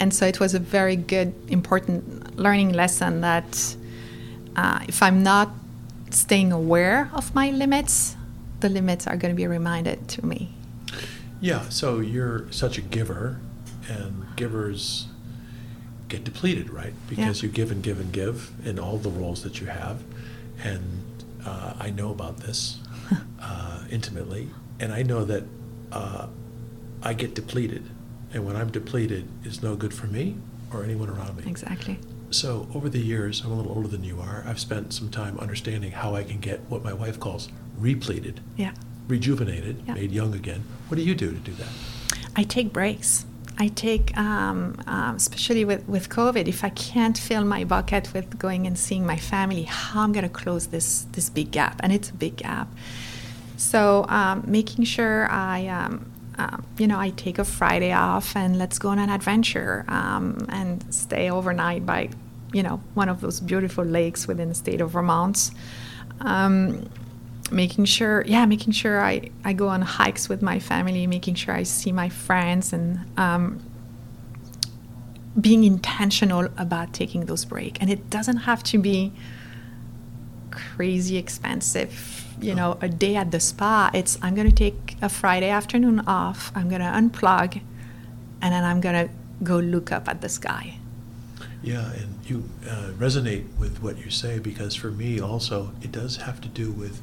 And 0.00 0.14
so 0.14 0.26
it 0.26 0.40
was 0.40 0.54
a 0.54 0.58
very 0.58 0.96
good, 0.96 1.34
important 1.48 2.38
learning 2.38 2.72
lesson 2.72 3.20
that 3.22 3.76
uh, 4.56 4.80
if 4.86 5.02
I'm 5.02 5.22
not 5.22 5.50
staying 6.10 6.52
aware 6.52 7.10
of 7.12 7.34
my 7.34 7.50
limits, 7.50 8.16
the 8.60 8.68
limits 8.68 9.06
are 9.06 9.16
going 9.16 9.34
to 9.34 9.36
be 9.36 9.46
reminded 9.46 10.08
to 10.08 10.26
me. 10.26 10.50
Yeah, 11.40 11.68
so 11.68 12.00
you're 12.00 12.50
such 12.50 12.78
a 12.78 12.80
giver, 12.80 13.40
and 13.88 14.26
givers 14.36 15.06
get 16.08 16.24
depleted, 16.24 16.70
right? 16.70 16.94
Because 17.08 17.42
yeah. 17.42 17.48
you 17.48 17.52
give 17.52 17.70
and 17.70 17.82
give 17.82 18.00
and 18.00 18.12
give 18.12 18.50
in 18.64 18.78
all 18.78 18.98
the 18.98 19.10
roles 19.10 19.42
that 19.42 19.60
you 19.60 19.66
have. 19.66 20.02
And 20.64 21.04
uh, 21.44 21.74
I 21.78 21.90
know 21.90 22.10
about 22.10 22.38
this 22.38 22.80
uh, 23.40 23.84
intimately, 23.90 24.48
and 24.80 24.92
I 24.92 25.02
know 25.02 25.24
that 25.24 25.44
uh, 25.92 26.26
I 27.02 27.14
get 27.14 27.34
depleted. 27.34 27.84
And 28.32 28.44
when 28.44 28.56
I'm 28.56 28.70
depleted, 28.70 29.28
it's 29.44 29.62
no 29.62 29.76
good 29.76 29.94
for 29.94 30.06
me 30.06 30.36
or 30.72 30.84
anyone 30.84 31.08
around 31.08 31.36
me. 31.36 31.44
Exactly. 31.50 31.98
So 32.30 32.68
over 32.74 32.88
the 32.88 32.98
years, 32.98 33.42
I'm 33.42 33.52
a 33.52 33.54
little 33.54 33.72
older 33.72 33.88
than 33.88 34.04
you 34.04 34.20
are. 34.20 34.44
I've 34.46 34.60
spent 34.60 34.92
some 34.92 35.08
time 35.08 35.38
understanding 35.38 35.92
how 35.92 36.14
I 36.14 36.24
can 36.24 36.40
get 36.40 36.60
what 36.68 36.84
my 36.84 36.92
wife 36.92 37.18
calls 37.18 37.48
repleted, 37.78 38.40
yeah, 38.56 38.72
rejuvenated, 39.06 39.82
yeah. 39.86 39.94
made 39.94 40.12
young 40.12 40.34
again. 40.34 40.64
What 40.88 40.96
do 40.96 41.02
you 41.02 41.14
do 41.14 41.32
to 41.32 41.38
do 41.38 41.52
that? 41.52 41.68
I 42.36 42.42
take 42.42 42.72
breaks. 42.72 43.24
I 43.60 43.68
take, 43.68 44.16
um, 44.16 44.76
um, 44.86 45.16
especially 45.16 45.64
with, 45.64 45.88
with 45.88 46.08
COVID, 46.08 46.46
if 46.46 46.62
I 46.62 46.68
can't 46.68 47.18
fill 47.18 47.44
my 47.44 47.64
bucket 47.64 48.14
with 48.14 48.38
going 48.38 48.68
and 48.68 48.78
seeing 48.78 49.04
my 49.04 49.16
family, 49.16 49.64
how 49.64 50.02
I'm 50.02 50.12
going 50.12 50.22
to 50.22 50.28
close 50.28 50.68
this 50.68 51.06
this 51.12 51.28
big 51.28 51.50
gap, 51.50 51.80
and 51.82 51.92
it's 51.92 52.10
a 52.10 52.14
big 52.14 52.36
gap. 52.36 52.68
So 53.56 54.06
um, 54.08 54.44
making 54.46 54.84
sure 54.84 55.28
I, 55.32 55.66
um, 56.38 56.48
um, 56.58 56.64
you 56.78 56.86
know, 56.86 56.98
I 56.98 57.10
take 57.10 57.38
a 57.38 57.44
Friday 57.44 57.92
off 57.92 58.36
and 58.36 58.58
let's 58.58 58.78
go 58.78 58.88
on 58.90 58.98
an 58.98 59.10
adventure 59.10 59.84
um, 59.88 60.46
and 60.48 60.82
stay 60.94 61.30
overnight 61.30 61.84
by, 61.84 62.10
you 62.52 62.62
know, 62.62 62.80
one 62.94 63.08
of 63.08 63.20
those 63.20 63.40
beautiful 63.40 63.84
lakes 63.84 64.26
within 64.26 64.48
the 64.48 64.54
state 64.54 64.80
of 64.80 64.90
Vermont. 64.90 65.50
Making 67.50 67.86
sure 67.86 68.24
yeah 68.26 68.44
making 68.44 68.74
sure 68.74 69.00
I, 69.00 69.30
I 69.42 69.54
go 69.54 69.68
on 69.68 69.80
hikes 69.80 70.28
with 70.28 70.42
my 70.42 70.58
family 70.58 71.06
making 71.06 71.34
sure 71.34 71.54
i 71.54 71.62
see 71.62 71.92
my 71.92 72.10
friends 72.10 72.74
and 72.74 73.00
um, 73.16 73.62
being 75.40 75.64
intentional 75.64 76.50
about 76.58 76.92
taking 76.92 77.24
those 77.24 77.46
breaks 77.46 77.78
and 77.80 77.88
it 77.88 78.10
doesn't 78.10 78.36
have 78.36 78.62
to 78.64 78.76
be 78.76 79.14
crazy 80.50 81.16
expensive 81.16 82.17
you 82.40 82.54
know 82.54 82.78
a 82.80 82.88
day 82.88 83.16
at 83.16 83.30
the 83.30 83.40
spa 83.40 83.90
it's 83.94 84.18
i'm 84.22 84.34
going 84.34 84.48
to 84.48 84.54
take 84.54 84.96
a 85.02 85.08
friday 85.08 85.48
afternoon 85.48 86.00
off 86.06 86.52
i'm 86.54 86.68
going 86.68 86.80
to 86.80 86.86
unplug 86.86 87.60
and 88.42 88.52
then 88.52 88.64
i'm 88.64 88.80
going 88.80 89.06
to 89.06 89.12
go 89.42 89.58
look 89.58 89.92
up 89.92 90.08
at 90.08 90.20
the 90.20 90.28
sky 90.28 90.76
yeah 91.62 91.92
and 91.92 92.14
you 92.26 92.48
uh, 92.68 92.90
resonate 92.98 93.44
with 93.58 93.82
what 93.82 93.98
you 93.98 94.10
say 94.10 94.38
because 94.38 94.74
for 94.74 94.90
me 94.90 95.20
also 95.20 95.72
it 95.82 95.90
does 95.90 96.18
have 96.18 96.40
to 96.40 96.48
do 96.48 96.70
with 96.70 97.00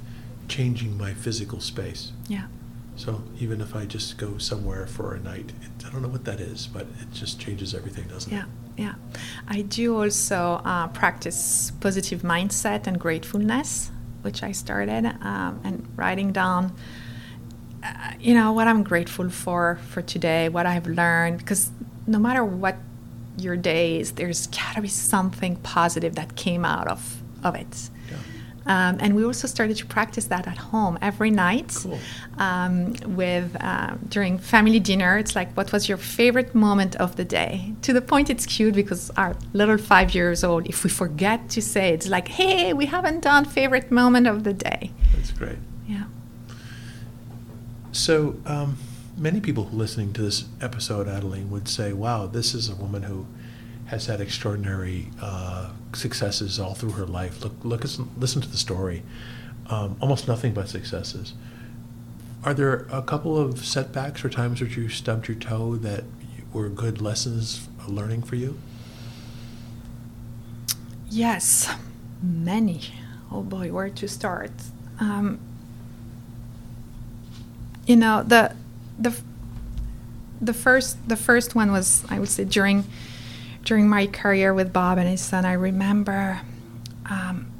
changing 0.48 0.98
my 0.98 1.14
physical 1.14 1.60
space. 1.60 2.12
Yeah. 2.28 2.48
So 2.96 3.24
even 3.40 3.60
if 3.60 3.76
I 3.76 3.86
just 3.86 4.18
go 4.18 4.38
somewhere 4.38 4.88
for 4.88 5.16
a 5.16 5.20
night, 5.20 5.52
it, 5.62 5.86
I 5.86 5.90
don't 5.90 6.02
know 6.02 6.08
what 6.08 6.24
that 6.26 6.40
is, 6.40 6.68
but 6.68 6.84
it 7.02 7.12
just 7.12 7.40
changes 7.40 7.74
everything, 7.74 8.08
doesn't 8.08 8.32
yeah, 8.32 8.44
it? 8.44 8.48
Yeah, 8.78 8.86
yeah. 8.86 9.20
I 9.48 9.62
do 9.64 9.98
also 9.98 10.62
uh, 10.64 10.88
practice 10.88 11.72
positive 11.82 12.22
mindset 12.22 12.88
and 12.88 12.98
gratefulness, 13.00 13.92
which 14.26 14.44
I 14.44 14.52
started, 14.52 15.06
um, 15.22 15.62
and 15.64 15.88
writing 15.96 16.34
down, 16.34 16.76
uh, 17.84 18.12
you 18.20 18.34
know, 18.34 18.52
what 18.52 18.68
I'm 18.68 18.84
grateful 18.84 19.30
for 19.30 19.80
for 19.90 20.02
today, 20.02 20.50
what 20.50 20.66
I've 20.66 20.88
learned, 20.88 21.38
because 21.38 21.72
no 22.08 22.20
matter 22.20 22.44
what 22.44 22.76
your 23.38 23.56
day 23.56 24.00
is, 24.00 24.14
there's 24.14 24.48
got 24.48 24.76
to 24.76 24.82
be 24.82 24.88
something 24.88 25.56
positive 25.58 26.16
that 26.16 26.36
came 26.36 26.66
out 26.66 26.88
of 26.88 27.22
of 27.44 27.56
it. 27.56 27.90
Um, 28.68 28.98
and 29.00 29.16
we 29.16 29.24
also 29.24 29.48
started 29.48 29.78
to 29.78 29.86
practice 29.86 30.26
that 30.26 30.48
at 30.48 30.58
home 30.58 30.98
every 31.02 31.30
night 31.30 31.72
cool. 31.76 32.00
um, 32.40 32.94
with 33.06 33.56
uh, 33.62 33.96
during 34.10 34.40
family 34.40 34.80
dinner. 34.80 35.18
It's 35.18 35.36
like, 35.36 35.56
what 35.56 35.72
was 35.72 35.88
your 35.88 35.98
favorite 36.00 36.56
moment 36.56 36.96
of 36.96 37.16
the 37.16 37.26
day? 37.26 37.74
To 37.84 37.94
the 37.94 38.02
point 38.02 38.30
it's 38.30 38.46
cute 38.46 38.74
because 38.74 39.12
our 39.12 39.36
little 39.54 39.78
five 39.78 40.16
years 40.16 40.44
old, 40.44 40.68
if 40.68 40.84
we 40.84 40.90
forget 40.90 41.48
to 41.50 41.62
say, 41.62 41.94
it's 41.94 42.08
like, 42.08 42.28
hey, 42.28 42.74
we 42.74 42.88
haven't 42.88 43.22
done 43.22 43.46
favorite 43.46 43.92
moment 43.92 44.26
of 44.26 44.44
the 44.44 44.54
day. 44.54 44.92
That's 45.16 45.32
great. 45.32 45.60
Yeah. 45.88 46.06
So 47.92 48.38
um, 48.48 48.78
many 49.16 49.42
people 49.42 49.70
listening 49.72 50.12
to 50.14 50.22
this 50.24 50.46
episode, 50.60 51.08
Adeline, 51.08 51.52
would 51.52 51.68
say, 51.68 51.94
wow, 51.94 52.26
this 52.26 52.56
is 52.56 52.68
a 52.68 52.76
woman 52.76 53.04
who 53.04 53.28
has 53.88 54.08
had 54.08 54.20
extraordinary 54.20 55.08
uh, 55.22 55.72
successes 55.94 56.60
all 56.60 56.74
through 56.74 56.92
her 56.92 57.06
life. 57.06 57.44
Look, 57.44 57.54
look, 57.64 57.84
listen 57.84 58.42
to 58.42 58.50
the 58.50 58.58
story. 58.58 59.04
Um, 59.68 59.98
almost 60.02 60.28
nothing 60.28 60.54
but 60.54 60.70
successes. 60.70 61.34
Are 62.44 62.54
there 62.54 62.86
a 62.92 63.02
couple 63.02 63.38
of 63.38 63.66
setbacks 63.66 64.24
or 64.24 64.30
times 64.30 64.62
where 64.62 64.70
you 64.70 64.90
stubbed 64.90 65.28
your 65.28 65.38
toe 65.38 65.76
that 65.78 66.04
were 66.54 66.70
good 66.70 67.02
lessons 67.02 67.68
learning 67.88 68.24
for 68.24 68.36
you? 68.36 68.58
Yes, 71.10 71.70
many. 72.22 72.82
Oh 73.32 73.42
boy, 73.42 73.72
where 73.72 73.90
to 73.90 74.08
start? 74.08 74.52
Um, 75.00 75.40
you 77.86 77.96
know 77.96 78.24
the 78.24 78.56
the 78.98 79.16
the 80.42 80.54
first 80.54 80.98
the 81.08 81.16
first 81.16 81.56
one 81.56 81.72
was 81.72 82.06
I 82.10 82.20
would 82.20 82.30
say 82.30 82.44
during 82.46 82.86
during 83.66 83.90
my 83.90 84.08
career 84.08 84.54
with 84.54 84.72
Bob 84.72 85.00
and 85.00 85.08
Allison, 85.08 85.44
I 85.44 85.54
remember, 85.54 86.42
um, 87.10 87.52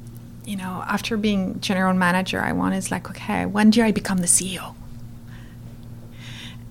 you 0.44 0.56
know, 0.56 0.84
after 0.86 1.16
being 1.16 1.60
general 1.60 1.92
manager, 1.92 2.40
I 2.40 2.52
wanted 2.52 2.90
like, 2.90 3.10
okay, 3.10 3.44
when 3.44 3.70
do 3.70 3.82
I 3.82 3.90
become 3.90 4.18
the 4.18 4.26
CEO? 4.26 4.74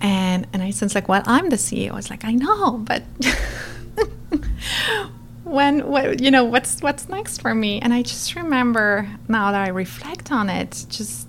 And 0.01 0.47
and 0.53 0.63
I 0.63 0.71
sense 0.71 0.95
like, 0.95 1.07
well, 1.07 1.23
I'm 1.25 1.49
the 1.49 1.57
CEO. 1.57 1.91
I 1.91 1.95
was 1.95 2.09
like, 2.09 2.25
I 2.25 2.31
know, 2.31 2.77
but 2.77 3.03
when 5.43 5.88
what 5.88 6.21
you 6.21 6.31
know 6.31 6.43
what's 6.43 6.81
what's 6.81 7.09
next 7.09 7.41
for 7.41 7.53
me? 7.53 7.79
And 7.81 7.93
I 7.93 8.01
just 8.01 8.36
remember 8.36 9.09
now 9.27 9.51
that 9.51 9.61
I 9.61 9.69
reflect 9.69 10.31
on 10.31 10.49
it, 10.49 10.86
just 10.89 11.27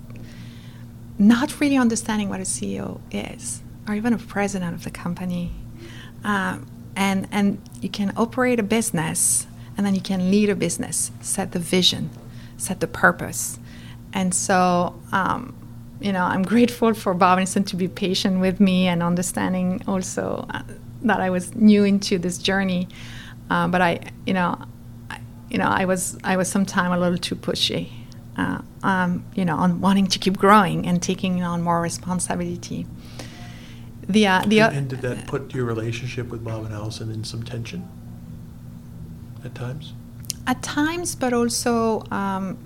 not 1.17 1.59
really 1.59 1.77
understanding 1.77 2.29
what 2.29 2.39
a 2.39 2.43
CEO 2.43 2.99
is, 3.11 3.61
or 3.87 3.95
even 3.95 4.13
a 4.13 4.17
president 4.17 4.75
of 4.75 4.83
the 4.83 4.91
company. 4.91 5.51
Um, 6.23 6.67
and 6.97 7.27
and 7.31 7.61
you 7.79 7.87
can 7.87 8.11
operate 8.17 8.59
a 8.59 8.63
business 8.63 9.47
and 9.77 9.85
then 9.85 9.93
you 9.93 10.01
can 10.01 10.31
lead 10.31 10.49
a 10.49 10.55
business 10.55 11.11
set 11.21 11.51
the 11.53 11.59
vision 11.59 12.09
set 12.57 12.79
the 12.79 12.87
purpose. 12.87 13.59
And 14.13 14.33
so 14.33 14.99
um, 15.11 15.55
you 16.01 16.11
know 16.11 16.23
i'm 16.23 16.43
grateful 16.53 16.93
for 16.93 17.13
bob 17.13 17.45
to 17.45 17.75
be 17.75 17.87
patient 17.87 18.39
with 18.39 18.59
me 18.59 18.87
and 18.87 19.01
understanding 19.01 19.81
also 19.87 20.45
uh, 20.49 20.63
that 21.03 21.19
i 21.19 21.29
was 21.29 21.55
new 21.55 21.83
into 21.83 22.17
this 22.17 22.37
journey. 22.37 22.87
Uh, 23.49 23.67
but 23.67 23.81
i 23.81 23.99
you 24.25 24.33
know 24.33 24.59
I, 25.09 25.19
you 25.49 25.57
know 25.57 25.67
i 25.67 25.85
was 25.85 26.17
i 26.23 26.35
was 26.35 26.49
sometime 26.49 26.91
a 26.91 26.97
little 26.97 27.17
too 27.17 27.35
pushy 27.35 27.89
uh, 28.37 28.61
um, 28.83 29.23
you 29.35 29.45
know 29.45 29.55
on 29.55 29.81
wanting 29.81 30.07
to 30.07 30.19
keep 30.19 30.37
growing 30.37 30.87
and 30.87 31.01
taking 31.01 31.43
on 31.43 31.61
more 31.61 31.79
responsibility 31.81 32.85
the 34.09 34.27
uh, 34.27 34.41
the 34.45 34.59
and, 34.61 34.77
and 34.77 34.89
did 34.89 35.01
that 35.01 35.27
put 35.27 35.53
your 35.53 35.65
relationship 35.65 36.29
with 36.29 36.43
Bob 36.43 36.65
and 36.65 36.73
Allison 36.73 37.11
in 37.11 37.23
some 37.23 37.43
tension 37.43 37.87
at 39.43 39.53
times? 39.53 39.93
At 40.45 40.63
times, 40.63 41.15
but 41.15 41.33
also 41.33 42.03
um, 42.09 42.57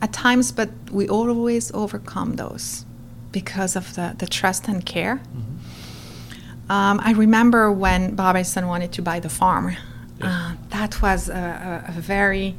at 0.00 0.12
times, 0.12 0.52
but 0.52 0.70
we 0.90 1.08
always 1.08 1.72
overcome 1.72 2.36
those 2.36 2.84
because 3.32 3.74
of 3.74 3.94
the, 3.94 4.14
the 4.18 4.26
trust 4.26 4.68
and 4.68 4.86
care. 4.86 5.16
Mm-hmm. 5.16 6.70
Um, 6.70 7.00
I 7.02 7.12
remember 7.12 7.72
when 7.72 8.14
Bob 8.14 8.36
and 8.36 8.38
Allison 8.38 8.68
wanted 8.68 8.92
to 8.92 9.02
buy 9.02 9.20
the 9.20 9.28
farm. 9.28 9.76
Uh, 10.20 10.54
that 10.70 11.02
was 11.02 11.28
a, 11.28 11.84
a, 11.88 11.98
a 11.98 12.00
very 12.00 12.56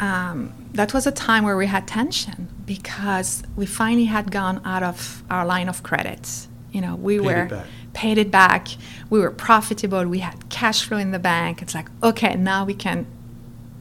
um, 0.00 0.52
that 0.72 0.92
was 0.92 1.06
a 1.06 1.12
time 1.12 1.44
where 1.44 1.56
we 1.56 1.66
had 1.66 1.86
tension 1.86 2.48
because 2.66 3.42
we 3.56 3.64
finally 3.64 4.06
had 4.06 4.32
gone 4.32 4.60
out 4.64 4.82
of 4.82 5.22
our 5.30 5.46
line 5.46 5.68
of 5.68 5.82
credits 5.82 6.48
you 6.74 6.80
know, 6.80 6.96
we 6.96 7.18
paid 7.18 7.24
were 7.24 7.44
it 7.44 7.66
paid 7.94 8.18
it 8.18 8.30
back. 8.30 8.68
We 9.08 9.20
were 9.20 9.30
profitable. 9.30 10.04
We 10.06 10.18
had 10.18 10.50
cash 10.50 10.84
flow 10.84 10.98
in 10.98 11.12
the 11.12 11.20
bank. 11.20 11.62
It's 11.62 11.74
like, 11.74 11.88
okay, 12.02 12.34
now 12.34 12.64
we 12.64 12.74
can 12.74 13.06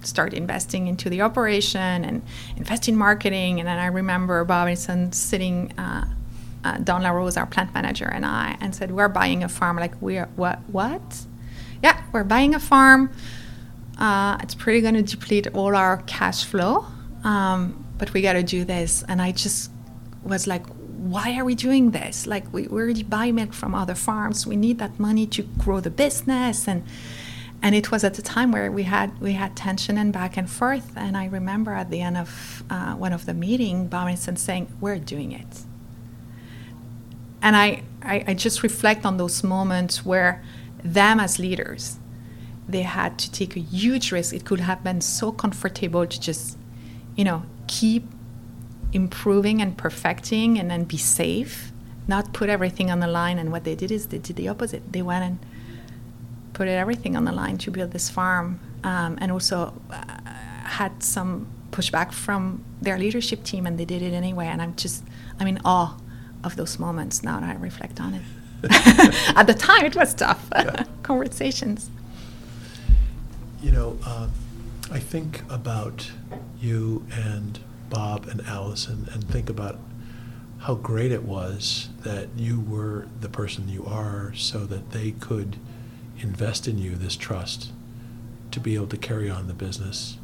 start 0.04 0.34
investing 0.34 0.88
into 0.88 1.10
the 1.10 1.22
operation 1.22 2.06
and 2.06 2.22
invest 2.56 2.88
in 2.88 2.96
marketing. 2.96 3.60
And 3.60 3.68
then 3.68 3.80
I 3.80 3.88
remember 3.88 4.44
Bob 4.46 4.68
and 4.68 4.78
Allison 4.78 5.12
sitting 5.12 5.74
uh, 5.78 6.06
uh, 6.64 6.78
Don 6.78 7.02
LaRose, 7.02 7.36
our 7.36 7.48
plant 7.48 7.74
manager, 7.74 8.06
and 8.06 8.26
I, 8.26 8.58
and 8.62 8.76
said, 8.76 8.92
"We're 8.92 9.10
buying 9.10 9.44
a 9.44 9.50
farm." 9.50 9.78
Like, 9.78 10.00
we're 10.00 10.28
what? 10.36 10.60
What? 10.68 11.26
Yeah, 11.82 12.02
we're 12.14 12.24
buying 12.24 12.54
a 12.56 12.60
farm. 12.60 13.10
Uh, 13.98 14.38
it's 14.42 14.56
pretty 14.56 14.82
going 14.82 14.94
to 14.94 15.04
deplete 15.04 15.48
all 15.54 15.76
our 15.76 15.98
cash 16.06 16.46
flow, 16.46 16.86
um, 17.24 17.86
but 17.98 18.14
we 18.14 18.22
got 18.22 18.34
to 18.34 18.44
do 18.44 18.64
this. 18.64 19.04
And 19.08 19.22
I 19.22 19.32
just 19.32 19.72
was 20.24 20.48
like, 20.48 20.64
why 21.10 21.38
are 21.38 21.46
we 21.46 21.56
doing 21.56 21.92
this? 21.92 22.26
Like, 22.26 22.52
we, 22.54 22.68
we 22.68 22.82
already 22.82 23.04
buy 23.04 23.32
milk 23.32 23.54
from 23.54 23.76
other 23.76 23.96
farms. 23.96 24.48
We 24.48 24.56
need 24.56 24.80
that 24.80 25.00
money 25.00 25.26
to 25.28 25.44
grow 25.44 25.80
the 25.80 25.90
business. 25.90 26.68
And 26.68 26.84
and 27.62 27.76
it 27.76 27.92
was 27.92 28.04
at 28.04 28.16
the 28.16 28.22
time 28.22 28.52
where 28.52 28.70
we 28.70 28.84
had 28.84 29.18
we 29.22 29.34
had 29.34 29.56
tension 29.56 29.98
and 29.98 30.12
back 30.12 30.36
and 30.36 30.50
forth. 30.50 30.92
And 30.98 31.16
I 31.16 31.26
remember 31.26 31.72
at 31.72 31.90
the 31.90 32.02
end 32.02 32.18
of 32.18 32.64
uh, 32.70 32.94
one 32.96 33.14
of 33.14 33.26
the 33.26 33.34
meeting, 33.34 33.88
Bob 33.88 34.18
saying, 34.18 34.68
"We're 34.82 35.00
doing 35.00 35.32
it." 35.32 35.62
And 37.42 37.56
I, 37.56 37.84
I 38.02 38.24
I 38.28 38.34
just 38.34 38.64
reflect 38.64 39.06
on 39.06 39.18
those 39.18 39.44
moments 39.44 40.06
where 40.06 40.44
them 40.84 41.20
as 41.20 41.40
leaders 41.40 42.00
they 42.68 42.84
had 42.84 43.18
to 43.20 43.32
take 43.32 43.56
a 43.56 43.60
huge 43.60 44.12
risk. 44.12 44.34
It 44.34 44.46
could 44.46 44.60
have 44.60 44.84
been 44.84 45.02
so 45.02 45.32
comfortable 45.32 46.06
to 46.06 46.20
just, 46.20 46.58
you 47.16 47.24
know, 47.24 47.44
keep 47.68 48.06
improving 48.94 49.62
and 49.62 49.78
perfecting 49.78 50.58
and 50.60 50.70
then 50.70 50.84
be 50.84 50.98
safe, 50.98 51.72
not 52.08 52.32
put 52.34 52.50
everything 52.50 52.92
on 52.92 53.00
the 53.00 53.08
line. 53.08 53.40
And 53.40 53.52
what 53.52 53.64
they 53.64 53.76
did 53.76 53.92
is 53.92 54.08
they 54.08 54.20
did 54.20 54.36
the 54.36 54.48
opposite. 54.48 54.94
They 54.94 55.02
went 55.02 55.24
and 55.24 55.40
put 56.54 56.68
everything 56.68 57.16
on 57.16 57.26
the 57.26 57.32
line 57.32 57.58
to 57.58 57.72
build 57.72 57.92
this 57.92 58.10
farm 58.10 58.60
um, 58.84 59.18
and 59.20 59.32
also 59.32 59.74
uh, 59.90 60.04
had 60.64 61.04
some 61.04 61.48
pushback 61.72 62.14
from 62.14 62.64
their 62.82 63.00
leadership 63.00 63.44
team 63.44 63.66
and 63.66 63.80
they 63.80 63.86
did 63.86 64.02
it 64.02 64.14
anyway. 64.14 64.46
And 64.46 64.62
I'm 64.62 64.76
just, 64.76 65.04
I'm 65.40 65.48
in 65.48 65.60
awe 65.66 65.98
of 66.44 66.56
those 66.56 66.78
moments 66.78 67.24
now 67.24 67.40
that 67.40 67.50
I 67.50 67.60
reflect 67.60 68.00
on 68.00 68.14
it. 68.14 68.22
At 69.36 69.48
the 69.48 69.54
time, 69.54 69.86
it 69.86 69.96
was 69.96 70.14
tough 70.14 70.48
yeah. 70.56 70.86
conversations. 71.04 71.90
You 73.62 73.72
know, 73.72 73.98
uh, 74.06 74.28
I 74.92 75.00
think 75.00 75.42
about 75.50 76.12
you 76.60 77.06
and 77.12 77.60
Bob 77.94 78.28
and 78.28 78.42
Allison 78.42 79.08
and 79.14 79.24
think 79.30 79.50
about 79.50 79.80
how 80.62 80.74
great 80.74 81.12
it 81.12 81.24
was 81.24 81.90
that 82.02 82.28
you 82.36 82.60
were 82.60 83.08
the 83.22 83.30
person 83.30 83.70
you 83.70 83.86
are 83.86 84.34
so 84.34 84.66
that 84.66 84.90
they 84.92 85.12
could 85.12 85.58
invest 86.20 86.68
in 86.68 86.80
you 86.80 86.96
this 86.96 87.16
trust 87.16 87.72
to 88.50 88.60
be 88.60 88.74
able 88.76 88.88
to 88.88 88.98
carry 88.98 89.30
on 89.30 89.48
the 89.48 89.54
business. 89.54 90.18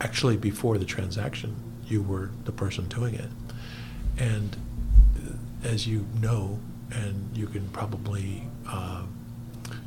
Actually, 0.00 0.36
before 0.36 0.76
the 0.76 0.84
transaction, 0.84 1.56
you 1.86 2.02
were 2.02 2.30
the 2.44 2.52
person 2.52 2.86
doing 2.88 3.14
it. 3.14 3.30
And 4.18 4.56
as 5.64 5.86
you 5.86 6.06
know, 6.20 6.58
and 6.90 7.34
you 7.34 7.46
can 7.46 7.68
probably 7.70 8.44
uh, 8.68 9.04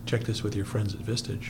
check 0.05 0.23
this 0.23 0.41
with 0.41 0.55
your 0.55 0.65
friends 0.65 0.95
at 0.95 1.01
Vistage, 1.01 1.49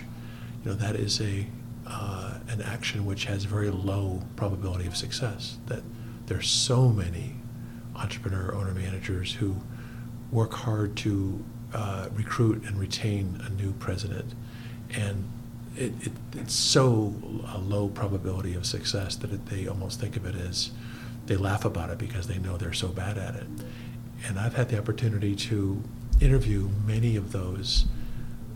you 0.63 0.71
know, 0.71 0.73
that 0.73 0.95
is 0.95 1.21
a 1.21 1.47
uh, 1.89 2.35
an 2.47 2.61
action 2.61 3.05
which 3.05 3.25
has 3.25 3.43
very 3.43 3.69
low 3.69 4.21
probability 4.35 4.85
of 4.85 4.95
success. 4.95 5.57
That 5.67 5.81
there's 6.27 6.49
so 6.49 6.89
many 6.89 7.35
entrepreneur 7.95 8.53
owner 8.53 8.73
managers 8.73 9.33
who 9.33 9.55
work 10.31 10.53
hard 10.53 10.95
to 10.97 11.43
uh, 11.73 12.09
recruit 12.13 12.63
and 12.63 12.79
retain 12.79 13.41
a 13.45 13.49
new 13.49 13.73
president, 13.73 14.33
and 14.91 15.27
it, 15.75 15.93
it, 16.01 16.11
it's 16.33 16.53
so 16.53 17.13
a 17.53 17.57
low 17.57 17.89
probability 17.89 18.53
of 18.53 18.65
success 18.65 19.15
that 19.17 19.31
it, 19.31 19.45
they 19.47 19.67
almost 19.67 19.99
think 19.99 20.15
of 20.15 20.25
it 20.25 20.35
as 20.35 20.71
they 21.25 21.35
laugh 21.35 21.63
about 21.65 21.89
it 21.89 21.97
because 21.97 22.27
they 22.27 22.37
know 22.37 22.57
they're 22.57 22.73
so 22.73 22.89
bad 22.89 23.17
at 23.17 23.35
it. 23.35 23.47
And 24.27 24.39
I've 24.39 24.55
had 24.55 24.69
the 24.69 24.77
opportunity 24.77 25.35
to 25.35 25.81
interview 26.19 26.69
many 26.85 27.15
of 27.15 27.31
those 27.31 27.85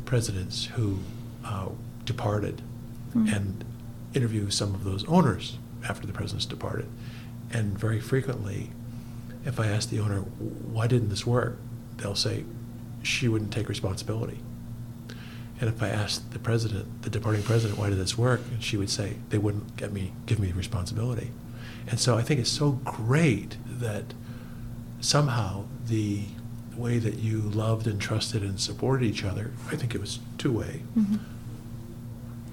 presidents 0.06 0.66
who 0.66 1.00
uh, 1.46 1.70
departed 2.06 2.62
mm-hmm. 3.14 3.34
and 3.34 3.66
interview 4.14 4.50
some 4.50 4.74
of 4.74 4.84
those 4.84 5.06
owners 5.06 5.58
after 5.88 6.08
the 6.08 6.14
presidents 6.14 6.46
departed. 6.46 6.88
And 7.52 7.78
very 7.78 8.00
frequently, 8.00 8.72
if 9.46 9.60
I 9.60 9.68
ask 9.68 9.90
the 9.90 10.00
owner, 10.00 10.20
why 10.20 10.88
didn't 10.88 11.10
this 11.10 11.26
work? 11.26 11.58
They'll 11.98 12.16
say, 12.16 12.46
she 13.02 13.28
wouldn't 13.28 13.52
take 13.52 13.70
responsibility. 13.70 14.40
And 15.60 15.70
if 15.70 15.82
I 15.84 15.90
asked 15.90 16.32
the 16.32 16.40
president, 16.40 17.04
the 17.04 17.10
departing 17.10 17.44
president, 17.44 17.80
why 17.80 17.90
did 17.90 18.00
this 18.00 18.18
work? 18.18 18.42
And 18.52 18.64
she 18.64 18.78
would 18.78 18.90
say, 18.90 19.18
they 19.30 19.38
wouldn't 19.38 19.78
get 19.78 19.92
me, 19.92 20.14
give 20.26 20.40
me 20.40 20.52
responsibility. 20.52 21.32
And 21.88 22.00
so 22.00 22.18
I 22.18 22.22
think 22.22 22.40
it's 22.40 22.50
so 22.50 22.72
great 22.84 23.58
that 23.66 24.14
somehow 25.00 25.66
the 25.86 26.24
way 26.76 26.98
that 26.98 27.16
you 27.16 27.42
loved 27.42 27.86
and 27.86 28.02
trusted 28.02 28.42
and 28.42 28.60
supported 28.60 29.06
each 29.06 29.24
other, 29.24 29.52
I 29.70 29.76
think 29.76 29.94
it 29.94 30.02
was 30.02 30.20
two 30.38 30.52
way, 30.52 30.82
mm-hmm 30.98 31.18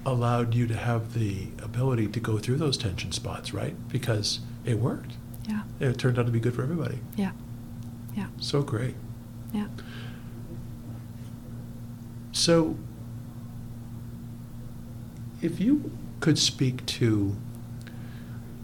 allowed 0.05 0.53
you 0.53 0.67
to 0.67 0.75
have 0.75 1.13
the 1.13 1.47
ability 1.61 2.07
to 2.07 2.19
go 2.19 2.37
through 2.37 2.57
those 2.57 2.77
tension 2.77 3.11
spots, 3.11 3.53
right? 3.53 3.75
Because 3.89 4.39
it 4.65 4.79
worked. 4.79 5.13
Yeah. 5.47 5.63
It 5.79 5.97
turned 5.97 6.17
out 6.17 6.25
to 6.25 6.31
be 6.31 6.39
good 6.39 6.53
for 6.55 6.63
everybody. 6.63 6.99
Yeah. 7.15 7.31
Yeah. 8.15 8.27
So 8.39 8.61
great. 8.61 8.95
Yeah. 9.53 9.67
So, 12.31 12.77
if 15.41 15.59
you 15.59 15.91
could 16.19 16.37
speak 16.39 16.85
to 16.85 17.35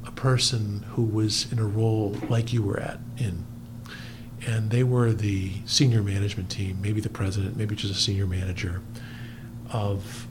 a 0.05 0.11
person 0.11 0.85
who 0.91 1.03
was 1.03 1.51
in 1.51 1.59
a 1.59 1.65
role 1.65 2.15
like 2.29 2.53
you 2.53 2.63
were 2.63 2.79
at 2.79 2.99
in, 3.17 3.45
and 4.45 4.69
they 4.69 4.83
were 4.83 5.11
the 5.11 5.53
senior 5.65 6.01
management 6.01 6.49
team, 6.49 6.79
maybe 6.81 7.01
the 7.01 7.09
president, 7.09 7.57
maybe 7.57 7.75
just 7.75 7.93
a 7.93 7.97
senior 7.97 8.27
manager 8.27 8.81
of 9.71 10.26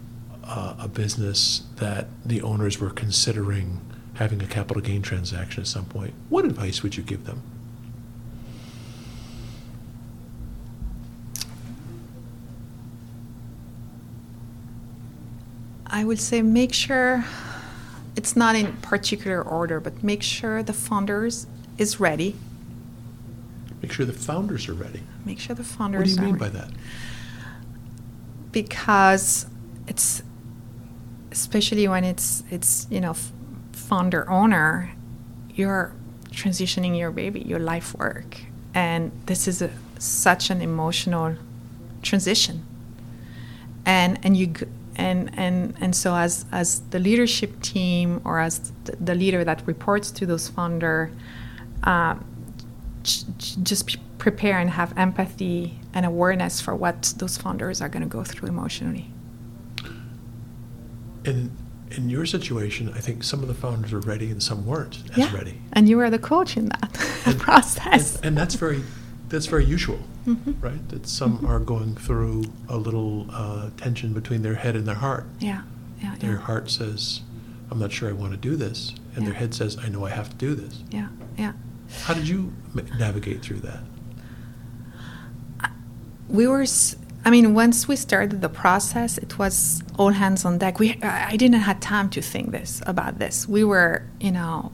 uh, 0.47 0.77
a 0.79 0.89
business 0.89 1.63
that 1.77 2.07
the 2.25 2.43
owners 2.43 2.79
were 2.79 2.91
considering 2.91 3.81
having 4.15 4.41
a 4.41 4.47
capital 4.47 4.83
gain 4.83 5.03
transaction 5.03 5.63
at 5.63 5.67
some 5.67 5.85
point, 5.85 6.15
what 6.29 6.45
advice 6.45 6.83
would 6.83 6.97
you 6.97 7.03
give 7.03 7.27
them? 7.27 7.43
I 15.87 16.05
would 16.05 16.21
say 16.21 16.43
make 16.43 16.73
sure 16.73 17.25
it's 18.17 18.37
not 18.37 18.57
in 18.57 18.73
particular 18.79 19.41
order, 19.43 19.81
but 19.81 20.03
make 20.03 20.23
sure 20.23 20.63
the 20.63 20.73
founders 20.73 21.47
is 21.79 22.01
ready. 22.01 22.35
Make 23.83 23.93
sure 23.93 24.07
the 24.07 24.13
founders 24.13 24.69
are 24.69 24.75
ready. 24.75 25.03
Make 25.25 25.39
sure 25.39 25.55
the 25.55 25.65
founders. 25.65 26.01
What 26.01 26.21
do 26.21 26.27
you 26.27 26.33
mean 26.33 26.39
by 26.39 26.49
that? 26.49 26.71
Because 28.53 29.47
it's 29.87 30.23
especially 31.37 31.87
when 31.87 32.03
it's 32.03 32.43
it's 32.51 32.87
you 32.91 33.01
know 33.01 33.15
founder 33.73 34.29
owner, 34.29 34.91
you're 35.55 35.93
transitioning 36.31 36.99
your 36.99 37.11
baby, 37.11 37.41
your 37.41 37.59
life 37.59 37.95
work, 37.95 38.39
and 38.75 39.13
this 39.27 39.47
is 39.47 39.63
a, 39.63 39.71
such 39.99 40.51
an 40.51 40.61
emotional 40.63 41.37
transition. 42.03 42.65
And 43.85 44.19
and 44.25 44.37
you 44.37 44.55
and 44.97 45.31
and 45.39 45.75
and 45.81 45.95
so 45.95 46.15
as 46.15 46.47
as 46.53 46.81
the 46.91 46.99
leadership 46.99 47.61
team 47.61 48.21
or 48.25 48.41
as 48.41 48.73
the, 48.85 49.15
leader 49.15 49.45
that 49.45 49.63
reports 49.67 50.11
to 50.13 50.27
those 50.27 50.49
founder, 50.49 51.11
uh, 51.85 52.17
just 53.03 53.97
prepare 54.19 54.59
and 54.59 54.71
have 54.71 54.97
empathy 54.97 55.79
and 55.93 56.07
awareness 56.07 56.61
for 56.61 56.75
what 56.75 57.15
those 57.19 57.37
founders 57.37 57.81
are 57.83 57.89
going 57.89 58.03
to 58.03 58.09
go 58.09 58.25
through 58.25 58.49
emotionally 58.49 59.13
in 61.27 61.51
in 61.91 62.11
your 62.11 62.27
situation, 62.27 62.93
I 62.95 63.01
think 63.01 63.23
some 63.23 63.43
of 63.43 63.49
the 63.49 63.55
founders 63.55 63.93
are 63.93 64.01
ready 64.01 64.31
and 64.31 64.43
some 64.43 64.67
weren't 64.67 65.03
as 65.13 65.19
yeah. 65.19 65.35
ready. 65.35 65.61
And 65.73 65.89
you 65.89 65.97
were 65.97 66.11
the 66.11 66.19
coach 66.19 66.57
in 66.57 66.67
that 66.67 67.23
and, 67.27 67.39
process. 67.39 68.17
And, 68.17 68.27
and, 68.27 68.39
that's 68.39 68.55
very 68.55 68.83
that's 69.29 69.47
very 69.47 69.65
usual, 69.65 70.01
mm-hmm. 70.27 70.61
right? 70.61 70.89
That 70.89 71.07
some 71.07 71.39
mm-hmm. 71.39 71.47
are 71.47 71.61
going 71.61 71.95
through 71.95 72.45
a 72.69 72.77
little 72.77 73.27
uh, 73.31 73.71
tension 73.77 74.13
between 74.13 74.43
their 74.43 74.55
head 74.55 74.77
and 74.77 74.87
their 74.87 74.97
heart. 74.97 75.27
Yeah, 75.41 75.63
yeah. 76.03 76.17
Their 76.19 76.33
yeah. 76.33 76.39
heart 76.39 76.71
says, 76.71 77.23
"I'm 77.71 77.79
not 77.79 77.93
sure 77.93 78.09
I 78.09 78.13
want 78.13 78.33
to 78.33 78.39
do 78.39 78.57
this," 78.57 78.95
and 79.15 79.25
yeah. 79.25 79.31
their 79.31 79.39
head 79.39 79.55
says, 79.55 79.79
"I 79.79 79.89
know 79.89 80.05
I 80.05 80.11
have 80.11 80.31
to 80.31 80.37
do 80.37 80.55
this." 80.55 80.83
Yeah, 80.91 81.09
yeah. 81.37 81.53
How 82.03 82.15
did 82.15 82.29
you 82.29 82.53
navigate 82.99 83.43
through 83.43 83.61
that? 83.61 83.81
We 86.29 86.47
were. 86.47 86.63
S- 86.63 86.97
I 87.27 87.31
mean, 87.31 87.55
once 87.55 87.89
we 87.89 87.97
started 87.97 88.41
the 88.41 88.49
process, 88.49 89.19
it 89.19 89.37
was 89.37 89.83
all 89.99 90.11
hands 90.11 90.45
on 90.45 90.59
deck. 90.59 90.79
We, 90.79 90.97
I 91.03 91.37
didn't 91.37 91.59
have 91.59 91.81
time 91.81 92.09
to 92.11 92.23
think 92.23 92.53
this 92.53 92.81
about 92.87 93.19
this. 93.19 93.49
We 93.49 93.65
were, 93.65 94.05
you 94.21 94.31
know, 94.31 94.71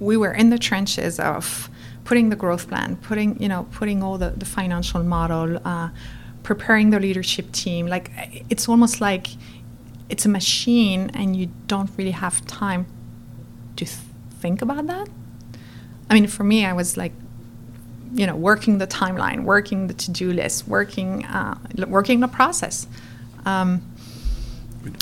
we 0.00 0.16
were 0.16 0.32
in 0.32 0.48
the 0.48 0.58
trenches 0.58 1.20
of 1.20 1.68
putting 2.04 2.30
the 2.30 2.36
growth 2.36 2.68
plan, 2.68 2.96
putting, 2.96 3.38
you 3.38 3.48
know, 3.48 3.66
putting 3.70 4.02
all 4.02 4.16
the, 4.16 4.30
the 4.30 4.46
financial 4.46 5.02
model, 5.02 5.60
uh, 5.62 5.90
preparing 6.42 6.88
the 6.88 6.98
leadership 6.98 7.52
team. 7.52 7.86
Like, 7.86 8.10
it's 8.48 8.66
almost 8.66 8.98
like 8.98 9.26
it's 10.08 10.24
a 10.24 10.30
machine, 10.30 11.10
and 11.12 11.36
you 11.36 11.50
don't 11.66 11.90
really 11.98 12.12
have 12.12 12.46
time 12.46 12.86
to 13.76 13.84
th- 13.84 13.98
think 14.40 14.62
about 14.62 14.86
that. 14.86 15.06
I 16.08 16.14
mean, 16.14 16.28
for 16.28 16.44
me, 16.44 16.64
I 16.64 16.72
was 16.72 16.96
like 16.96 17.12
you 18.12 18.26
know, 18.26 18.36
working 18.36 18.78
the 18.78 18.86
timeline, 18.86 19.44
working 19.44 19.86
the 19.86 19.94
to-do 19.94 20.32
list, 20.32 20.66
working, 20.68 21.24
uh, 21.26 21.58
working 21.86 22.20
the 22.20 22.28
process. 22.28 22.86
Um, 23.44 23.82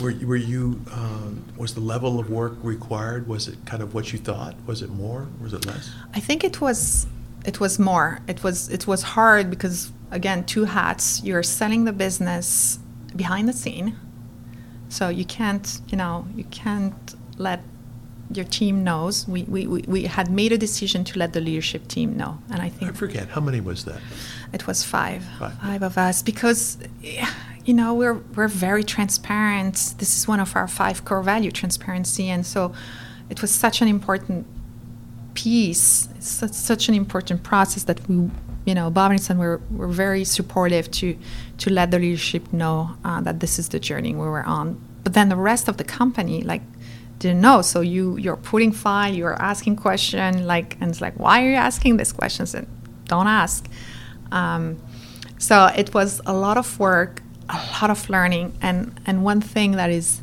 were, 0.01 0.15
were 0.25 0.37
you, 0.37 0.81
um, 0.93 1.45
was 1.57 1.75
the 1.75 1.81
level 1.81 2.19
of 2.19 2.31
work 2.31 2.55
required, 2.63 3.29
was 3.29 3.49
it 3.49 3.57
kind 3.67 3.83
of 3.83 3.95
what 3.95 4.13
you 4.13 4.19
thought? 4.19 4.55
Was 4.67 4.83
it 4.83 4.91
more? 4.91 5.29
Was 5.41 5.53
it 5.53 5.67
less? 5.67 5.91
I 6.15 6.21
think 6.21 6.45
it 6.45 6.61
was, 6.61 7.07
it 7.45 7.61
was 7.61 7.79
more. 7.79 8.21
It 8.27 8.43
was, 8.43 8.69
it 8.71 8.87
was 8.87 9.03
hard 9.03 9.51
because, 9.51 9.93
again, 10.11 10.45
two 10.45 10.65
hats. 10.65 11.23
You're 11.23 11.43
selling 11.43 11.85
the 11.85 11.93
business 11.93 12.79
behind 13.15 13.49
the 13.49 13.53
scene. 13.53 13.97
So 14.89 15.09
you 15.09 15.25
can't, 15.25 15.81
you 15.89 15.97
know, 15.97 16.27
you 16.35 16.45
can't 16.45 17.15
let 17.39 17.61
your 18.31 18.45
team 18.45 18.83
knows. 18.85 19.27
We, 19.29 19.45
we, 19.45 19.67
we 19.67 20.05
had 20.05 20.31
made 20.31 20.53
a 20.53 20.59
decision 20.59 21.05
to 21.05 21.19
let 21.19 21.33
the 21.33 21.41
leadership 21.41 21.89
team 21.89 22.17
know. 22.17 22.39
And 22.51 22.61
I 22.61 22.69
think. 22.69 22.91
I 22.91 22.95
forget, 22.95 23.29
how 23.29 23.41
many 23.41 23.61
was 23.61 23.85
that? 23.85 24.01
It 24.53 24.67
was 24.67 24.83
five. 24.83 25.25
Five. 25.39 25.59
Five 25.59 25.83
of 25.83 25.99
us 25.99 26.23
because 26.23 26.79
you 27.67 27.75
know 27.75 27.93
we're 27.93 28.15
we're 28.37 28.49
very 28.49 28.85
transparent 28.85 29.95
this 29.99 30.17
is 30.17 30.29
one 30.29 30.41
of 30.41 30.55
our 30.57 30.69
five 30.69 31.05
core 31.05 31.23
value 31.23 31.51
transparency 31.51 32.29
and 32.29 32.47
so 32.47 32.73
it 33.29 33.43
was 33.43 33.51
such 33.51 33.83
an 33.83 33.89
important 33.89 34.47
piece 35.35 36.09
it's 36.17 36.29
such, 36.29 36.53
such 36.53 36.89
an 36.89 36.95
important 36.95 37.43
process 37.43 37.83
that 37.85 38.09
we 38.09 38.31
you 38.65 38.75
know 38.75 38.89
bob 38.89 39.11
and 39.11 39.21
Allison 39.21 39.39
were, 39.39 39.61
were 39.71 39.89
very 39.89 40.25
supportive 40.25 40.91
to 40.93 41.19
to 41.59 41.71
let 41.71 41.91
the 41.91 41.99
leadership 41.99 42.53
know 42.53 42.97
uh, 43.05 43.21
that 43.21 43.41
this 43.41 43.59
is 43.59 43.69
the 43.71 43.81
journey 43.81 44.15
we 44.15 44.27
were 44.27 44.45
on 44.45 44.81
but 45.03 45.13
then 45.15 45.29
the 45.29 45.37
rest 45.37 45.69
of 45.69 45.77
the 45.77 45.85
company 45.85 46.43
like 46.43 46.63
didn't 47.19 47.41
know. 47.41 47.63
So 47.63 47.81
you 47.81 48.17
you're 48.17 48.37
putting 48.37 48.73
file 48.73 49.13
you're 49.13 49.41
asking 49.41 49.77
question 49.77 50.47
like 50.47 50.77
and 50.81 50.91
it's 50.91 51.01
like 51.01 51.15
why 51.15 51.45
are 51.45 51.51
you 51.51 51.57
asking 51.57 51.97
these 51.97 52.13
questions? 52.13 52.55
And 52.55 52.67
don't 53.07 53.27
ask. 53.27 53.67
Um, 54.33 54.83
so 55.39 55.67
it 55.77 55.95
was 55.95 56.21
a 56.27 56.33
lot 56.33 56.57
of 56.57 56.79
work 56.79 57.23
a 57.49 57.61
lot 57.81 57.91
of 57.91 58.11
learning 58.11 58.53
and 58.61 58.99
and 59.07 59.25
one 59.25 59.41
thing 59.41 59.73
that 59.73 59.91
is 59.91 60.21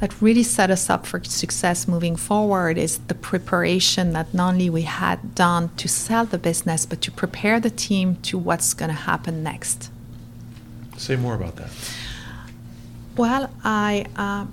that 0.00 0.20
really 0.20 0.42
set 0.42 0.70
us 0.70 0.90
up 0.90 1.06
for 1.06 1.22
success 1.22 1.86
moving 1.86 2.16
forward 2.16 2.76
is 2.76 2.98
the 3.06 3.14
preparation 3.14 4.12
that 4.12 4.34
not 4.34 4.54
only 4.54 4.68
we 4.68 4.82
had 4.82 5.34
done 5.34 5.70
to 5.76 5.86
sell 5.88 6.24
the 6.24 6.38
business 6.38 6.84
but 6.84 7.00
to 7.00 7.10
prepare 7.12 7.60
the 7.60 7.70
team 7.70 8.16
to 8.16 8.36
what's 8.36 8.74
going 8.74 8.90
to 8.90 8.96
happen 8.96 9.42
next. 9.42 9.90
Say 10.96 11.16
more 11.16 11.34
about 11.34 11.56
that. 11.56 11.70
Well 13.16 13.50
i 13.62 14.06
uh, 14.16 14.46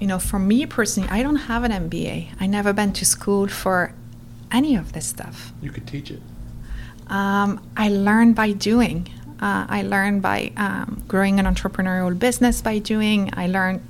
you 0.00 0.06
know 0.06 0.18
for 0.18 0.38
me 0.38 0.66
personally 0.66 1.08
i 1.10 1.22
don't 1.22 1.36
have 1.36 1.62
an 1.62 1.70
mba 1.88 2.28
i 2.40 2.46
never 2.46 2.72
been 2.72 2.92
to 2.92 3.04
school 3.04 3.46
for 3.46 3.92
any 4.50 4.74
of 4.74 4.92
this 4.92 5.06
stuff 5.06 5.52
you 5.62 5.70
could 5.70 5.86
teach 5.86 6.10
it 6.10 6.20
um, 7.08 7.60
i 7.76 7.88
learned 7.88 8.34
by 8.34 8.50
doing 8.52 9.08
uh, 9.40 9.64
I 9.70 9.82
learned 9.82 10.20
by 10.20 10.52
um, 10.58 11.02
growing 11.08 11.40
an 11.40 11.46
entrepreneurial 11.46 12.16
business 12.18 12.60
by 12.60 12.78
doing. 12.78 13.30
I 13.32 13.46
learned 13.46 13.80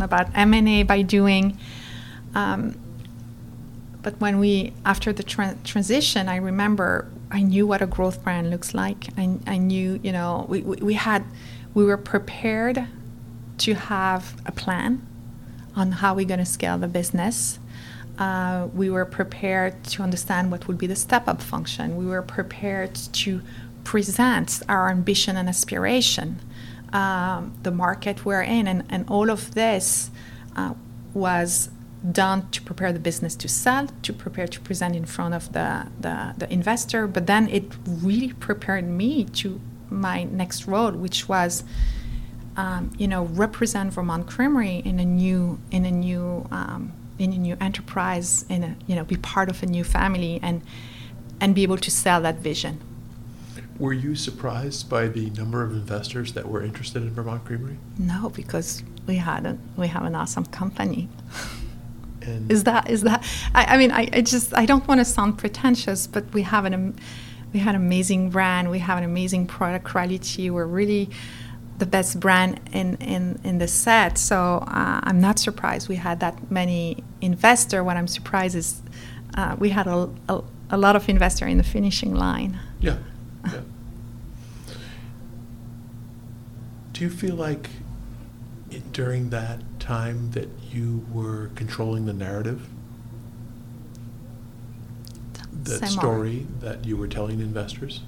about 0.00 0.28
M&A 0.34 0.84
by 0.84 1.02
doing. 1.02 1.58
Um, 2.36 2.78
but 4.00 4.18
when 4.20 4.38
we, 4.38 4.72
after 4.84 5.12
the 5.12 5.24
tra- 5.24 5.56
transition, 5.64 6.28
I 6.28 6.36
remember 6.36 7.10
I 7.32 7.42
knew 7.42 7.66
what 7.66 7.82
a 7.82 7.86
growth 7.86 8.22
brand 8.22 8.50
looks 8.50 8.72
like. 8.72 9.08
I, 9.18 9.38
I 9.46 9.58
knew, 9.58 9.98
you 10.04 10.12
know, 10.12 10.46
we, 10.48 10.60
we, 10.62 10.76
we 10.76 10.94
had, 10.94 11.24
we 11.74 11.84
were 11.84 11.98
prepared 11.98 12.86
to 13.58 13.74
have 13.74 14.40
a 14.46 14.52
plan 14.52 15.04
on 15.76 15.92
how 15.92 16.14
we're 16.14 16.26
going 16.26 16.40
to 16.40 16.46
scale 16.46 16.78
the 16.78 16.88
business. 16.88 17.58
Uh, 18.18 18.68
we 18.74 18.90
were 18.90 19.04
prepared 19.06 19.82
to 19.84 20.02
understand 20.02 20.50
what 20.50 20.68
would 20.68 20.76
be 20.76 20.86
the 20.86 20.96
step 20.96 21.26
up 21.26 21.40
function. 21.40 21.96
We 21.96 22.06
were 22.06 22.22
prepared 22.22 22.94
to 22.94 23.40
present 23.84 24.62
our 24.68 24.90
ambition 24.90 25.36
and 25.36 25.48
aspiration, 25.48 26.40
um, 26.92 27.54
the 27.62 27.70
market 27.70 28.24
we're 28.24 28.42
in, 28.42 28.66
and, 28.66 28.84
and 28.90 29.08
all 29.08 29.30
of 29.30 29.54
this 29.54 30.10
uh, 30.56 30.74
was 31.14 31.70
done 32.12 32.48
to 32.50 32.62
prepare 32.62 32.92
the 32.92 32.98
business 32.98 33.34
to 33.36 33.48
sell, 33.48 33.86
to 34.02 34.12
prepare 34.12 34.46
to 34.46 34.60
present 34.60 34.96
in 34.96 35.04
front 35.04 35.34
of 35.34 35.52
the, 35.52 35.86
the, 36.00 36.34
the 36.38 36.52
investor, 36.52 37.06
but 37.06 37.26
then 37.26 37.48
it 37.48 37.64
really 37.86 38.32
prepared 38.32 38.86
me 38.86 39.24
to 39.24 39.60
my 39.90 40.24
next 40.24 40.66
role, 40.66 40.92
which 40.92 41.28
was, 41.28 41.64
um, 42.56 42.90
you 42.98 43.08
know, 43.08 43.24
represent 43.24 43.92
Vermont 43.92 44.26
Creamery 44.26 44.82
in 44.84 44.98
a 44.98 45.04
new 45.04 45.58
in 45.70 45.84
a 45.84 45.90
new 45.90 46.46
um, 46.50 46.92
in 47.18 47.32
a 47.32 47.38
new 47.38 47.56
enterprise, 47.60 48.44
in 48.48 48.64
a 48.64 48.76
you 48.86 48.94
know, 48.96 49.04
be 49.04 49.16
part 49.16 49.48
of 49.48 49.62
a 49.62 49.66
new 49.66 49.84
family, 49.84 50.40
and 50.42 50.62
and 51.40 51.54
be 51.54 51.62
able 51.62 51.78
to 51.78 51.90
sell 51.90 52.20
that 52.22 52.36
vision. 52.36 52.80
Were 53.78 53.94
you 53.94 54.14
surprised 54.14 54.90
by 54.90 55.08
the 55.08 55.30
number 55.30 55.62
of 55.62 55.72
investors 55.72 56.34
that 56.34 56.46
were 56.46 56.62
interested 56.62 57.02
in 57.02 57.14
Vermont 57.14 57.46
Creamery? 57.46 57.78
No, 57.98 58.28
because 58.28 58.82
we 59.06 59.16
had 59.16 59.46
a, 59.46 59.56
we 59.76 59.88
have 59.88 60.04
an 60.04 60.14
awesome 60.14 60.46
company. 60.46 61.08
And 62.22 62.52
is 62.52 62.64
that 62.64 62.90
is 62.90 63.00
that? 63.02 63.24
I, 63.54 63.76
I 63.76 63.78
mean, 63.78 63.90
I, 63.90 64.06
I, 64.12 64.20
just 64.20 64.54
I 64.54 64.66
don't 64.66 64.86
want 64.86 65.00
to 65.00 65.06
sound 65.06 65.38
pretentious, 65.38 66.06
but 66.06 66.30
we 66.34 66.42
have 66.42 66.66
an 66.66 66.94
we 67.52 67.60
had 67.60 67.74
an 67.74 67.80
amazing 67.80 68.30
brand. 68.30 68.70
We 68.70 68.78
have 68.80 68.98
an 68.98 69.04
amazing 69.04 69.46
product 69.46 69.84
quality. 69.84 70.50
We're 70.50 70.66
really 70.66 71.08
the 71.80 71.86
best 71.86 72.20
brand 72.20 72.60
in 72.72 72.94
in 72.96 73.40
in 73.42 73.58
the 73.58 73.66
set. 73.66 74.16
So 74.18 74.62
uh, 74.68 75.00
I'm 75.02 75.20
not 75.20 75.38
surprised 75.38 75.88
we 75.88 75.96
had 75.96 76.20
that 76.20 76.50
many 76.50 77.02
investor. 77.20 77.82
What 77.82 77.96
I'm 77.96 78.06
surprised 78.06 78.54
is 78.54 78.82
uh, 79.34 79.56
we 79.58 79.70
had 79.70 79.86
a, 79.86 80.08
a, 80.28 80.42
a 80.70 80.76
lot 80.76 80.94
of 80.94 81.08
investor 81.08 81.46
in 81.46 81.58
the 81.58 81.64
finishing 81.64 82.14
line. 82.14 82.58
Yeah. 82.80 82.98
Yeah. 83.46 83.60
Do 86.92 87.04
you 87.04 87.10
feel 87.10 87.34
like 87.34 87.70
it, 88.70 88.92
during 88.92 89.30
that 89.30 89.60
time 89.80 90.32
that 90.32 90.48
you 90.70 91.06
were 91.10 91.50
controlling 91.54 92.04
the 92.06 92.12
narrative? 92.12 92.68
The 95.52 95.78
Say 95.78 95.94
more. 95.94 96.02
story 96.02 96.46
that 96.60 96.84
you 96.84 96.96
were 96.96 97.08
telling 97.08 97.40
investors? 97.40 98.02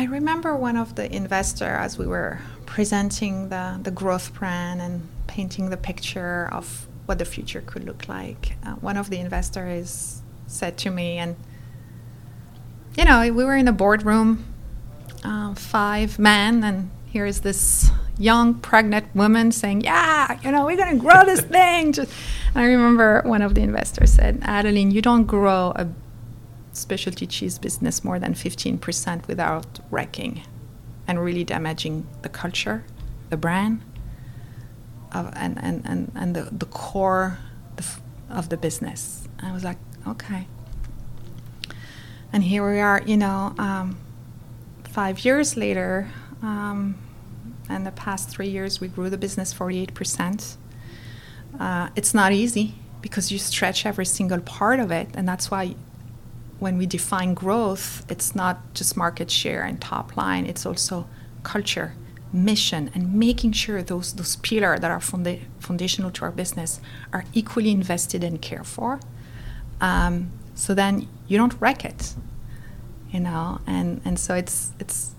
I 0.00 0.04
remember 0.04 0.56
one 0.56 0.78
of 0.78 0.94
the 0.94 1.14
investor 1.14 1.66
as 1.66 1.98
we 1.98 2.06
were 2.06 2.38
presenting 2.64 3.50
the, 3.50 3.78
the 3.82 3.90
growth 3.90 4.32
plan 4.34 4.80
and 4.80 5.06
painting 5.26 5.68
the 5.68 5.76
picture 5.76 6.48
of 6.50 6.88
what 7.04 7.18
the 7.18 7.26
future 7.26 7.60
could 7.60 7.84
look 7.84 8.08
like. 8.08 8.56
Uh, 8.64 8.76
one 8.76 8.96
of 8.96 9.10
the 9.10 9.18
investors 9.18 10.22
said 10.46 10.78
to 10.78 10.90
me, 10.90 11.18
and 11.18 11.36
you 12.96 13.04
know, 13.04 13.20
we 13.20 13.44
were 13.44 13.54
in 13.54 13.68
a 13.68 13.74
boardroom, 13.74 14.46
uh, 15.22 15.54
five 15.54 16.18
men, 16.18 16.64
and 16.64 16.90
here's 17.04 17.40
this 17.40 17.90
young 18.16 18.54
pregnant 18.54 19.14
woman 19.14 19.52
saying, 19.52 19.82
"Yeah, 19.82 20.40
you 20.42 20.50
know, 20.50 20.64
we're 20.64 20.78
going 20.78 20.96
to 20.96 20.98
grow 20.98 21.26
this 21.26 21.40
thing." 21.56 21.92
Just, 21.92 22.10
I 22.54 22.64
remember 22.64 23.20
one 23.26 23.42
of 23.42 23.54
the 23.54 23.60
investors 23.60 24.14
said, 24.14 24.38
"Adeline, 24.44 24.92
you 24.92 25.02
don't 25.02 25.26
grow 25.26 25.74
a 25.76 25.86
specialty 26.72 27.26
cheese 27.26 27.58
business 27.58 28.04
more 28.04 28.18
than 28.18 28.34
15% 28.34 29.26
without 29.26 29.80
wrecking 29.90 30.42
and 31.06 31.22
really 31.22 31.44
damaging 31.44 32.06
the 32.22 32.28
culture, 32.28 32.84
the 33.28 33.36
brand, 33.36 33.82
of, 35.12 35.32
and, 35.34 35.58
and, 35.62 35.84
and, 35.84 36.12
and 36.14 36.36
the, 36.36 36.42
the 36.52 36.66
core 36.66 37.38
of 38.28 38.48
the 38.48 38.56
business." 38.56 39.28
I 39.42 39.52
was 39.52 39.64
like, 39.64 39.78
"Okay." 40.06 40.46
And 42.32 42.44
here 42.44 42.68
we 42.70 42.78
are, 42.78 43.02
you 43.04 43.16
know, 43.16 43.54
um, 43.58 43.98
five 44.84 45.24
years 45.24 45.56
later, 45.56 46.08
um, 46.42 46.96
and 47.68 47.86
the 47.86 47.90
past 47.92 48.28
three 48.28 48.48
years, 48.48 48.80
we 48.80 48.88
grew 48.88 49.10
the 49.10 49.18
business 49.18 49.52
48%. 49.52 50.56
Uh, 51.58 51.88
it's 51.96 52.14
not 52.14 52.32
easy 52.32 52.74
because 53.00 53.32
you 53.32 53.38
stretch 53.38 53.84
every 53.84 54.04
single 54.04 54.40
part 54.40 54.78
of 54.78 54.90
it, 54.90 55.08
and 55.14 55.28
that's 55.28 55.50
why 55.50 55.74
when 56.60 56.78
we 56.78 56.86
define 56.86 57.34
growth, 57.34 58.04
it's 58.08 58.34
not 58.34 58.74
just 58.74 58.96
market 58.96 59.30
share 59.30 59.64
and 59.64 59.80
top 59.80 60.16
line, 60.16 60.46
it's 60.46 60.64
also 60.64 61.08
culture, 61.42 61.94
mission, 62.32 62.90
and 62.94 63.14
making 63.14 63.52
sure 63.52 63.82
those, 63.82 64.12
those 64.12 64.36
pillars 64.36 64.80
that 64.80 64.90
are 64.90 65.00
foundational 65.00 66.10
to 66.12 66.24
our 66.24 66.30
business 66.30 66.80
are 67.12 67.24
equally 67.32 67.70
invested 67.70 68.22
and 68.22 68.40
cared 68.40 68.66
for. 68.66 69.00
Um, 69.80 70.30
so 70.54 70.74
then 70.74 71.08
you 71.26 71.38
don't 71.38 71.58
wreck 71.60 71.84
it 71.84 72.14
you 73.10 73.20
know 73.20 73.60
and 73.66 74.00
and 74.04 74.18
so 74.18 74.34
it's 74.34 74.72
it's 74.78 75.14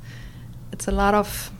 it's 0.71 0.87
a 0.87 0.91
lot 0.91 1.13
of 1.13 1.51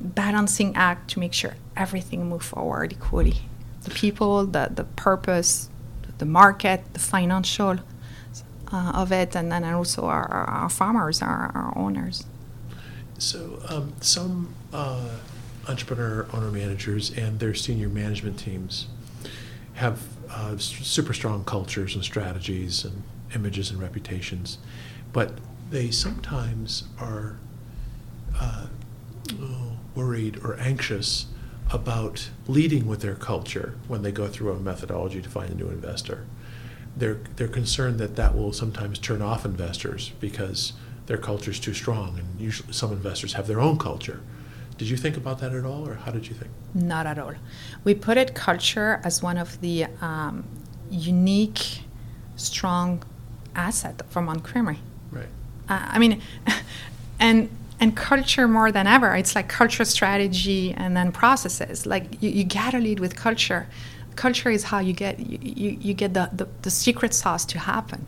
balancing 0.00 0.74
act 0.76 1.10
to 1.10 1.18
make 1.18 1.32
sure 1.32 1.54
everything 1.76 2.28
move 2.28 2.42
forward 2.42 2.92
equally 2.92 3.34
the 3.82 3.90
people 3.90 4.46
the 4.46 4.70
the 4.74 4.84
purpose 4.84 5.68
the 6.18 6.24
market 6.24 6.80
the 6.92 7.00
financial 7.00 7.78
uh, 8.74 8.92
of 8.94 9.12
it 9.12 9.36
and 9.36 9.52
then 9.52 9.64
also 9.64 10.06
our, 10.06 10.28
our 10.28 10.68
farmers 10.68 11.22
our, 11.22 11.50
our 11.54 11.72
owners 11.76 12.24
so 13.18 13.60
um, 13.68 13.92
some 14.00 14.54
uh, 14.72 15.08
entrepreneur 15.68 16.26
owner 16.32 16.50
managers 16.50 17.10
and 17.10 17.38
their 17.40 17.54
senior 17.54 17.88
management 17.88 18.38
teams 18.38 18.88
have 19.74 20.02
uh, 20.30 20.56
super 20.58 21.12
strong 21.12 21.44
cultures 21.44 21.94
and 21.94 22.04
strategies 22.04 22.84
and 22.84 23.02
images 23.34 23.70
and 23.70 23.80
reputations, 23.80 24.58
but 25.12 25.32
they 25.70 25.90
sometimes 25.90 26.84
are 27.00 27.36
uh, 28.38 28.66
worried 29.94 30.38
or 30.44 30.58
anxious 30.58 31.26
about 31.72 32.30
leading 32.46 32.86
with 32.86 33.00
their 33.00 33.14
culture 33.14 33.74
when 33.88 34.02
they 34.02 34.12
go 34.12 34.26
through 34.26 34.52
a 34.52 34.60
methodology 34.60 35.22
to 35.22 35.28
find 35.28 35.50
a 35.50 35.54
new 35.54 35.68
investor. 35.68 36.26
They're, 36.96 37.18
they're 37.36 37.48
concerned 37.48 37.98
that 37.98 38.16
that 38.16 38.36
will 38.36 38.52
sometimes 38.52 38.98
turn 38.98 39.20
off 39.20 39.44
investors 39.44 40.12
because 40.20 40.74
their 41.06 41.18
culture 41.18 41.50
is 41.50 41.60
too 41.60 41.74
strong, 41.74 42.18
and 42.18 42.40
usually 42.40 42.72
some 42.72 42.92
investors 42.92 43.34
have 43.34 43.46
their 43.46 43.60
own 43.60 43.78
culture. 43.78 44.20
Did 44.78 44.88
you 44.88 44.96
think 44.96 45.16
about 45.16 45.38
that 45.40 45.52
at 45.52 45.64
all, 45.64 45.88
or 45.88 45.94
how 45.94 46.10
did 46.10 46.26
you 46.28 46.34
think? 46.34 46.50
Not 46.74 47.06
at 47.06 47.18
all. 47.18 47.34
We 47.84 47.94
put 47.94 48.16
it 48.16 48.34
culture 48.34 49.00
as 49.04 49.22
one 49.22 49.38
of 49.38 49.60
the 49.60 49.86
um, 50.00 50.44
unique, 50.90 51.82
strong 52.36 53.02
asset 53.54 54.00
Vermont 54.10 54.42
Creamery. 54.42 54.78
Right. 55.12 55.28
Uh, 55.68 55.86
I 55.90 55.98
mean, 55.98 56.20
and 57.20 57.50
and 57.80 57.96
culture 57.96 58.48
more 58.48 58.72
than 58.72 58.86
ever. 58.86 59.14
It's 59.14 59.34
like 59.34 59.48
culture 59.48 59.84
strategy 59.84 60.72
and 60.72 60.96
then 60.96 61.12
processes. 61.12 61.86
Like 61.86 62.22
you, 62.22 62.30
you 62.30 62.44
gotta 62.44 62.78
lead 62.78 62.98
with 62.98 63.14
culture. 63.14 63.68
Culture 64.16 64.50
is 64.50 64.64
how 64.64 64.78
you 64.78 64.92
get 64.92 65.18
you, 65.18 65.76
you, 65.80 65.94
get 65.94 66.14
the, 66.14 66.30
the, 66.32 66.48
the 66.62 66.70
secret 66.70 67.12
sauce 67.14 67.44
to 67.46 67.58
happen. 67.58 68.06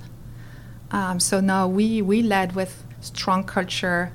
Um, 0.90 1.18
so 1.20 1.40
now 1.40 1.66
we 1.66 2.02
we 2.02 2.22
led 2.22 2.54
with 2.54 2.84
strong 3.00 3.44
culture, 3.44 4.12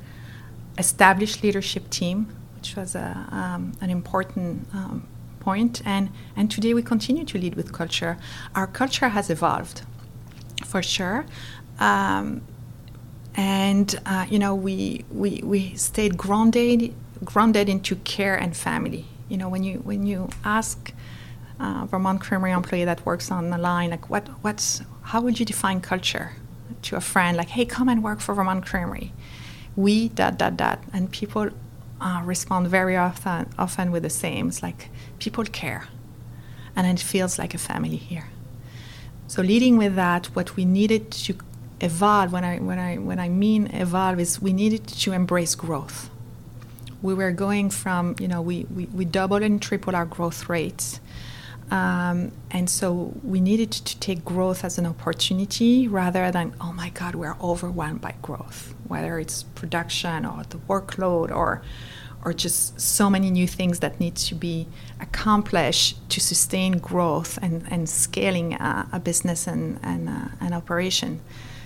established 0.78 1.44
leadership 1.44 1.89
team, 1.89 2.34
which 2.56 2.76
was 2.76 2.96
a, 2.96 3.28
um, 3.32 3.74
an 3.82 3.89
important 3.89 4.68
um, 4.74 5.08
point, 5.39 5.82
and 5.86 6.10
and 6.36 6.50
today 6.50 6.74
we 6.74 6.82
continue 6.82 7.26
to 7.26 7.38
lead 7.38 7.56
with 7.56 7.74
culture. 7.74 8.18
Our 8.56 8.68
culture 8.68 9.10
has 9.10 9.30
evolved, 9.30 9.82
for 10.66 10.82
sure. 10.82 11.26
Um, 11.80 12.42
and 13.36 14.00
uh, 14.06 14.26
you 14.30 14.39
know 14.39 14.56
we, 14.56 15.06
we 15.12 15.42
we 15.44 15.76
stayed 15.76 16.18
grounded 16.18 16.94
grounded 17.24 17.70
into 17.70 17.96
care 17.98 18.36
and 18.36 18.56
family 18.58 19.06
you 19.30 19.38
know 19.38 19.48
when 19.48 19.64
you 19.64 19.78
when 19.80 20.06
you 20.06 20.28
ask 20.44 20.94
uh, 21.62 21.86
Vermont 21.86 22.20
Creamery 22.20 22.51
employee 22.51 22.86
that 22.86 23.05
works 23.05 23.32
on 23.32 23.49
the 23.49 23.57
line 23.57 23.89
like 23.91 24.09
what 24.09 24.28
what's 24.43 24.82
how 25.09 25.20
would 25.22 25.39
you 25.39 25.45
define 25.45 25.80
culture 25.82 26.28
to 26.82 26.95
a 26.95 27.01
friend? 27.01 27.38
Like 27.38 27.49
hey 27.49 27.66
come 27.66 27.88
and 27.89 28.03
work 28.03 28.20
for 28.20 28.34
Vermont 28.34 28.66
Creamery 28.66 29.14
we 29.76 30.09
that 30.09 30.39
that 30.39 30.57
that 30.57 30.84
and 30.93 31.12
people 31.12 31.49
uh, 31.99 32.22
respond 32.26 32.68
very 32.68 32.97
often 32.97 33.47
often 33.57 33.91
with 33.91 34.03
the 34.03 34.09
same. 34.09 34.47
It's 34.49 34.64
like 34.64 34.89
people 35.20 35.43
care. 35.45 35.88
And 36.76 36.88
it 36.88 37.01
feels 37.01 37.38
like 37.38 37.53
a 37.53 37.57
family 37.57 37.97
here. 37.97 38.30
So 39.28 39.41
leading 39.41 39.78
with 39.78 39.95
that 39.95 40.28
what 40.28 40.55
we 40.55 40.66
needed 40.66 41.12
to 41.12 41.36
evolve 41.80 42.32
when 42.32 42.43
I 42.43 42.57
when 42.57 42.80
I 42.80 42.97
when 42.97 43.20
I 43.20 43.30
mean 43.30 43.68
evolve 43.68 44.20
is 44.20 44.41
we 44.41 44.53
needed 44.53 44.88
to 44.88 45.12
embrace 45.12 45.55
growth. 45.55 46.09
We 47.01 47.14
were 47.14 47.32
going 47.32 47.70
from 47.70 48.16
you 48.20 48.28
know 48.28 48.41
we 48.41 48.66
we, 48.76 48.86
we 48.86 49.05
doubled 49.05 49.43
and 49.43 49.62
tripled 49.62 49.95
our 49.95 50.05
growth 50.05 50.49
rates. 50.49 50.99
Um, 51.72 52.34
and 52.51 52.69
so 52.69 53.13
we 53.24 53.39
needed 53.39 53.72
to 53.72 53.99
take 53.99 54.26
growth 54.26 54.65
as 54.65 54.78
an 54.78 54.86
opportunity 54.86 55.88
rather 55.88 56.30
than, 56.30 56.53
oh 56.59 56.74
my 56.74 56.89
God, 56.89 57.15
we're 57.15 57.38
overwhelmed 57.41 58.01
by 58.01 58.15
growth, 58.22 58.76
whether 58.89 59.17
it's 59.19 59.43
production 59.43 60.26
or 60.26 60.43
the 60.49 60.57
workload 60.57 61.32
or, 61.32 61.61
or 62.26 62.34
just 62.34 62.80
so 62.80 63.09
many 63.09 63.32
new 63.32 63.47
things 63.47 63.80
that 63.80 64.01
need 64.01 64.15
to 64.15 64.36
be 64.36 64.67
accomplished 64.99 65.97
to 66.09 66.19
sustain 66.19 66.74
growth 66.74 67.39
and, 67.41 67.63
and 67.72 67.88
scaling 67.88 68.55
uh, 68.55 68.86
a 68.91 68.99
business 68.99 69.47
and, 69.47 69.80
and 69.82 70.09
uh, 70.09 70.28
an 70.41 70.51
operation. 70.51 71.22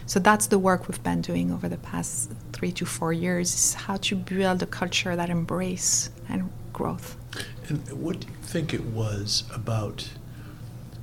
So 0.06 0.20
that's 0.20 0.46
the 0.48 0.60
work 0.60 0.88
we've 0.88 1.02
been 1.02 1.22
doing 1.22 1.52
over 1.52 1.68
the 1.68 1.78
past 1.78 2.32
three 2.54 2.72
to 2.74 2.86
four 2.86 3.12
years 3.12 3.56
is 3.56 3.74
how 3.74 3.98
to 3.98 4.16
build 4.16 4.62
a 4.62 4.68
culture 4.68 5.16
that 5.16 5.32
embrace 5.32 6.12
and 6.30 6.52
growth. 6.74 7.18
And 7.68 7.88
what 7.92 8.22
do 8.22 8.28
you 8.28 8.34
think 8.42 8.74
it 8.74 8.86
was 8.86 9.44
about 9.54 10.10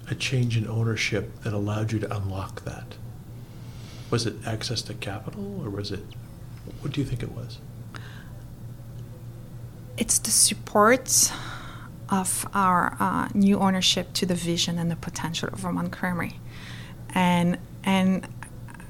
a 0.09 0.15
change 0.15 0.57
in 0.57 0.67
ownership 0.67 1.43
that 1.43 1.53
allowed 1.53 1.93
you 1.93 1.99
to 2.01 2.17
unlock 2.17 2.65
that? 2.65 2.97
Was 4.11 4.27
it 4.27 4.35
access 4.47 4.83
to 4.83 4.95
capital 4.95 5.63
or 5.65 5.71
was 5.71 5.91
it, 5.91 6.05
what 6.81 6.93
do 6.93 7.01
you 7.01 7.07
think 7.07 7.23
it 7.23 7.33
was? 7.33 7.59
It's 9.97 10.19
the 10.19 10.31
support 10.31 11.33
of 12.09 12.47
our 12.53 12.97
uh, 13.01 13.29
new 13.35 13.59
ownership 13.59 14.13
to 14.15 14.27
the 14.27 14.35
vision 14.35 14.79
and 14.79 14.91
the 14.91 14.97
potential 14.97 15.49
of 15.53 15.61
Vermont 15.61 15.93
Creamery. 15.93 16.39
And, 17.15 17.59
and 17.85 18.27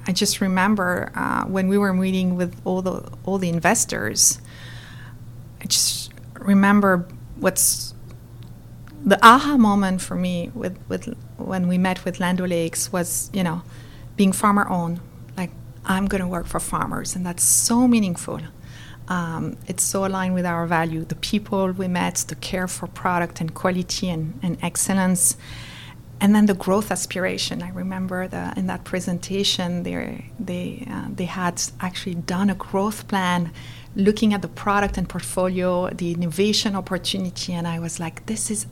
I 0.06 0.12
just 0.12 0.40
remember 0.40 1.12
uh, 1.14 1.44
when 1.44 1.68
we 1.68 1.78
were 1.78 1.92
meeting 1.92 2.34
with 2.34 2.60
all 2.64 2.82
the 2.82 3.08
all 3.24 3.38
the 3.38 3.48
investors. 3.48 4.40
I 5.60 5.66
just 5.66 6.12
remember 6.40 7.06
what's 7.36 7.94
the 9.04 9.18
aha 9.24 9.56
moment 9.56 10.00
for 10.00 10.14
me 10.14 10.50
with, 10.54 10.78
with 10.88 11.16
when 11.36 11.66
we 11.66 11.76
met 11.76 12.04
with 12.04 12.20
Land 12.20 12.40
O'Lakes 12.40 12.92
was 12.92 13.30
you 13.32 13.42
know 13.42 13.62
being 14.16 14.32
farmer 14.32 14.68
owned. 14.68 15.00
Like 15.36 15.50
I'm 15.84 16.06
going 16.06 16.20
to 16.22 16.28
work 16.28 16.46
for 16.46 16.60
farmers, 16.60 17.16
and 17.16 17.26
that's 17.26 17.42
so 17.42 17.88
meaningful. 17.88 18.40
Um, 19.08 19.56
it's 19.66 19.82
so 19.82 20.06
aligned 20.06 20.34
with 20.34 20.46
our 20.46 20.66
value. 20.66 21.04
The 21.04 21.16
people 21.16 21.72
we 21.72 21.88
met, 21.88 22.24
the 22.28 22.36
care 22.36 22.68
for 22.68 22.86
product 22.86 23.40
and 23.40 23.52
quality 23.52 24.08
and, 24.08 24.38
and 24.42 24.56
excellence 24.62 25.36
and 26.22 26.36
then 26.36 26.46
the 26.46 26.54
growth 26.54 26.92
aspiration. 26.92 27.62
I 27.62 27.70
remember 27.70 28.28
the, 28.28 28.52
in 28.56 28.68
that 28.68 28.84
presentation, 28.84 29.82
they 29.82 30.30
they 30.38 30.86
uh, 30.88 31.08
they 31.12 31.24
had 31.24 31.60
actually 31.80 32.14
done 32.14 32.48
a 32.48 32.54
growth 32.54 33.08
plan, 33.08 33.50
looking 33.94 34.32
at 34.32 34.42
the 34.42 34.48
product 34.48 34.96
and 34.96 35.08
portfolio, 35.08 35.88
the 35.90 36.12
innovation 36.12 36.74
opportunity, 36.74 37.52
and 37.52 37.66
I 37.66 37.78
was 37.78 38.00
like, 38.00 38.26
this 38.26 38.50
is 38.50 38.66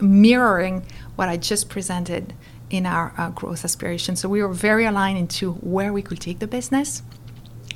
mirroring 0.00 0.84
what 1.16 1.28
I 1.28 1.36
just 1.36 1.68
presented 1.68 2.34
in 2.70 2.86
our 2.86 3.12
uh, 3.18 3.30
growth 3.30 3.64
aspiration. 3.64 4.16
So 4.16 4.28
we 4.28 4.42
were 4.42 4.52
very 4.52 4.84
aligned 4.84 5.18
into 5.18 5.52
where 5.54 5.92
we 5.92 6.02
could 6.02 6.20
take 6.20 6.38
the 6.38 6.46
business, 6.46 7.02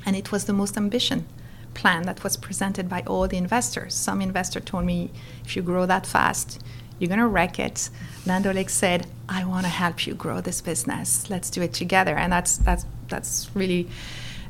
and 0.05 0.15
it 0.15 0.31
was 0.31 0.45
the 0.45 0.53
most 0.53 0.77
ambition 0.77 1.25
plan 1.73 2.03
that 2.03 2.23
was 2.23 2.37
presented 2.37 2.87
by 2.87 3.01
all 3.07 3.27
the 3.27 3.37
investors. 3.37 3.93
Some 3.95 4.21
investor 4.21 4.59
told 4.59 4.85
me, 4.85 5.11
if 5.43 5.55
you 5.55 5.61
grow 5.61 5.85
that 5.85 6.05
fast, 6.05 6.61
you're 6.99 7.15
to 7.17 7.27
wreck 7.27 7.59
it. 7.59 7.89
Land 8.25 8.45
O'Lakes 8.47 8.73
said, 8.73 9.07
I 9.27 9.43
want 9.45 9.65
to 9.65 9.69
help 9.69 10.05
you 10.05 10.13
grow 10.13 10.41
this 10.41 10.61
business. 10.61 11.29
Let's 11.29 11.49
do 11.49 11.61
it 11.61 11.73
together. 11.73 12.15
And 12.15 12.31
that's, 12.31 12.57
that's, 12.57 12.85
that's 13.09 13.49
really, 13.53 13.89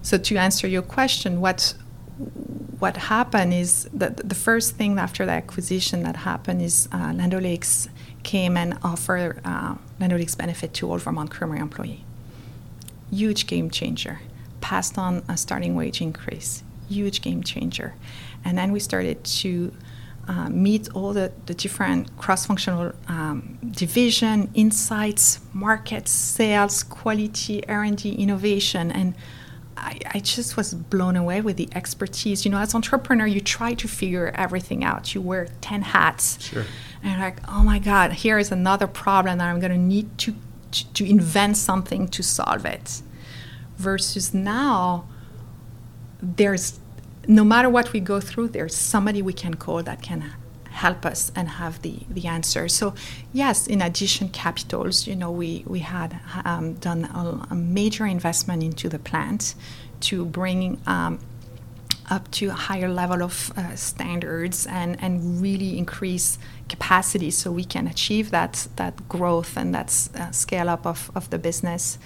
so 0.01 0.17
to 0.17 0.35
answer 0.35 0.67
your 0.67 0.81
question, 0.81 1.41
what, 1.41 1.73
what 2.79 2.97
happened 2.97 3.53
is 3.53 3.89
that 3.93 4.17
the 4.17 4.35
first 4.35 4.75
thing 4.75 4.99
after 4.99 5.25
the 5.25 5.31
acquisition 5.31 6.03
that 6.03 6.17
happened 6.17 6.61
is 6.61 6.87
uh, 6.91 7.13
Land 7.13 7.33
O'Lakes 7.33 7.89
came 8.23 8.57
and 8.57 8.77
offered 8.83 9.41
uh, 9.45 9.75
Land 9.99 10.13
O'Lakes 10.13 10.35
benefit 10.35 10.73
to 10.75 10.89
all 10.89 10.97
Vermont 10.97 11.31
Creamery 11.31 11.59
employee. 11.59 12.03
Huge 13.11 13.47
game 13.47 13.69
changer. 13.69 14.21
Passed 14.61 14.97
on 14.97 15.23
a 15.27 15.37
starting 15.37 15.75
wage 15.75 16.01
increase. 16.01 16.63
Huge 16.89 17.21
game 17.21 17.43
changer. 17.43 17.95
And 18.45 18.57
then 18.57 18.71
we 18.71 18.79
started 18.79 19.23
to 19.23 19.73
uh, 20.27 20.49
meet 20.49 20.89
all 20.93 21.13
the, 21.13 21.31
the 21.45 21.53
different 21.53 22.15
cross-functional 22.17 22.93
um, 23.07 23.59
division, 23.71 24.49
insights, 24.53 25.39
markets, 25.53 26.11
sales, 26.11 26.83
quality, 26.83 27.65
R&D, 27.67 28.13
innovation, 28.13 28.91
and 28.91 29.15
I, 29.75 29.99
I, 30.13 30.19
just 30.19 30.55
was 30.55 30.73
blown 30.73 31.15
away 31.15 31.41
with 31.41 31.57
the 31.57 31.69
expertise. 31.73 32.45
You 32.45 32.51
know, 32.51 32.59
as 32.59 32.75
entrepreneur, 32.75 33.25
you 33.25 33.41
try 33.41 33.73
to 33.73 33.87
figure 33.87 34.31
everything 34.35 34.83
out. 34.83 35.13
You 35.13 35.21
wear 35.21 35.47
ten 35.61 35.81
hats, 35.81 36.41
sure. 36.41 36.65
and 37.01 37.11
you're 37.11 37.19
like, 37.19 37.37
oh 37.47 37.63
my 37.63 37.79
God, 37.79 38.13
here 38.13 38.37
is 38.37 38.51
another 38.51 38.87
problem 38.87 39.37
that 39.39 39.47
I'm 39.47 39.59
going 39.59 39.71
to 39.71 39.77
need 39.77 40.17
to 40.19 40.35
to 40.71 41.05
invent 41.05 41.57
something 41.57 42.07
to 42.09 42.23
solve 42.23 42.65
it. 42.65 43.01
Versus 43.77 44.33
now, 44.33 45.07
there's 46.21 46.79
no 47.27 47.43
matter 47.43 47.69
what 47.69 47.93
we 47.93 47.99
go 47.99 48.19
through, 48.19 48.49
there's 48.49 48.75
somebody 48.75 49.21
we 49.21 49.33
can 49.33 49.53
call 49.55 49.83
that 49.83 50.01
can 50.01 50.33
help 50.73 51.05
us 51.05 51.31
and 51.35 51.47
have 51.47 51.81
the, 51.83 51.99
the 52.09 52.25
answer. 52.27 52.67
So 52.67 52.93
yes, 53.31 53.67
in 53.67 53.81
addition 53.81 54.29
capitals, 54.29 55.07
you 55.07 55.15
know, 55.15 55.31
we, 55.31 55.63
we 55.67 55.79
had 55.79 56.19
um, 56.43 56.73
done 56.73 57.05
a, 57.05 57.47
a, 57.51 57.55
major 57.55 58.05
investment 58.07 58.63
into 58.63 58.89
the 58.89 58.99
plant 58.99 59.53
to 60.01 60.25
bring 60.25 60.81
um, 60.87 61.19
up 62.09 62.29
to 62.31 62.47
a 62.49 62.53
higher 62.53 62.89
level 62.89 63.21
of 63.21 63.53
uh, 63.55 63.75
standards 63.75 64.65
and, 64.65 65.01
and 65.01 65.41
really 65.41 65.77
increase 65.77 66.39
capacity 66.67 67.29
so 67.29 67.51
we 67.51 67.63
can 67.63 67.87
achieve 67.87 68.31
that, 68.31 68.67
that 68.75 69.07
growth 69.07 69.55
and 69.55 69.73
that 69.75 70.09
uh, 70.15 70.31
scale 70.31 70.69
up 70.69 70.85
of, 70.87 71.11
of 71.15 71.29
the 71.29 71.37
business 71.37 71.97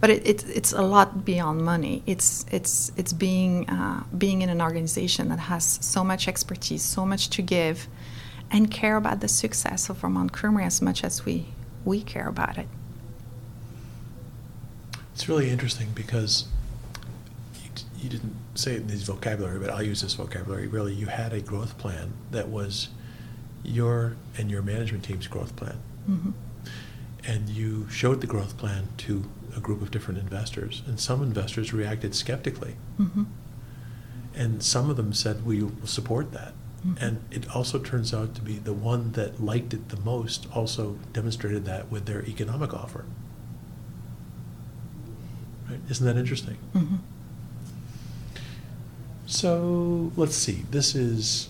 but 0.00 0.10
it, 0.10 0.26
it, 0.26 0.44
it's 0.48 0.72
a 0.72 0.82
lot 0.82 1.24
beyond 1.24 1.64
money. 1.64 2.02
It's 2.06 2.46
it's 2.52 2.92
it's 2.96 3.12
being 3.12 3.68
uh, 3.68 4.04
being 4.16 4.42
in 4.42 4.48
an 4.48 4.62
organization 4.62 5.28
that 5.28 5.38
has 5.38 5.64
so 5.82 6.04
much 6.04 6.28
expertise, 6.28 6.82
so 6.82 7.04
much 7.04 7.30
to 7.30 7.42
give, 7.42 7.88
and 8.50 8.70
care 8.70 8.96
about 8.96 9.20
the 9.20 9.28
success 9.28 9.90
of 9.90 9.98
Vermont 9.98 10.32
Creamery 10.32 10.64
as 10.64 10.80
much 10.80 11.02
as 11.02 11.24
we 11.24 11.46
we 11.84 12.02
care 12.02 12.28
about 12.28 12.58
it. 12.58 12.68
It's 15.14 15.28
really 15.28 15.50
interesting 15.50 15.88
because 15.94 16.46
you, 17.64 17.70
you 17.98 18.08
didn't 18.08 18.36
say 18.54 18.74
it 18.74 18.82
in 18.82 18.86
this 18.86 19.02
vocabulary, 19.02 19.58
but 19.58 19.70
I'll 19.70 19.82
use 19.82 20.02
this 20.02 20.14
vocabulary. 20.14 20.68
Really, 20.68 20.94
you 20.94 21.06
had 21.06 21.32
a 21.32 21.40
growth 21.40 21.76
plan 21.76 22.12
that 22.30 22.48
was 22.48 22.88
your 23.64 24.16
and 24.36 24.48
your 24.48 24.62
management 24.62 25.04
team's 25.04 25.26
growth 25.26 25.56
plan. 25.56 25.80
Mm-hmm. 26.08 26.30
And 27.26 27.48
you 27.48 27.88
showed 27.90 28.20
the 28.20 28.26
growth 28.28 28.56
plan 28.56 28.88
to 28.98 29.24
a 29.58 29.60
group 29.60 29.82
of 29.82 29.90
different 29.90 30.18
investors, 30.20 30.82
and 30.86 30.98
some 30.98 31.22
investors 31.22 31.72
reacted 31.72 32.14
skeptically. 32.14 32.76
Mm-hmm. 32.98 33.24
And 34.34 34.62
some 34.62 34.88
of 34.88 34.96
them 34.96 35.12
said, 35.12 35.44
We 35.44 35.62
will 35.62 35.86
support 35.86 36.32
that. 36.32 36.54
Mhm. 36.86 37.02
And 37.02 37.24
it 37.30 37.50
also 37.54 37.80
turns 37.80 38.14
out 38.14 38.34
to 38.36 38.40
be 38.40 38.54
the 38.58 38.72
one 38.72 39.12
that 39.12 39.42
liked 39.42 39.74
it 39.74 39.88
the 39.88 40.00
most 40.00 40.46
also 40.54 40.96
demonstrated 41.12 41.64
that 41.64 41.90
with 41.90 42.06
their 42.06 42.24
economic 42.24 42.72
offer. 42.72 43.04
Right? 45.68 45.80
Isn't 45.90 46.06
that 46.06 46.16
interesting? 46.16 46.56
Mm-hmm. 46.74 46.96
So 49.26 50.12
let's 50.16 50.36
see. 50.36 50.64
This 50.70 50.94
is 50.94 51.48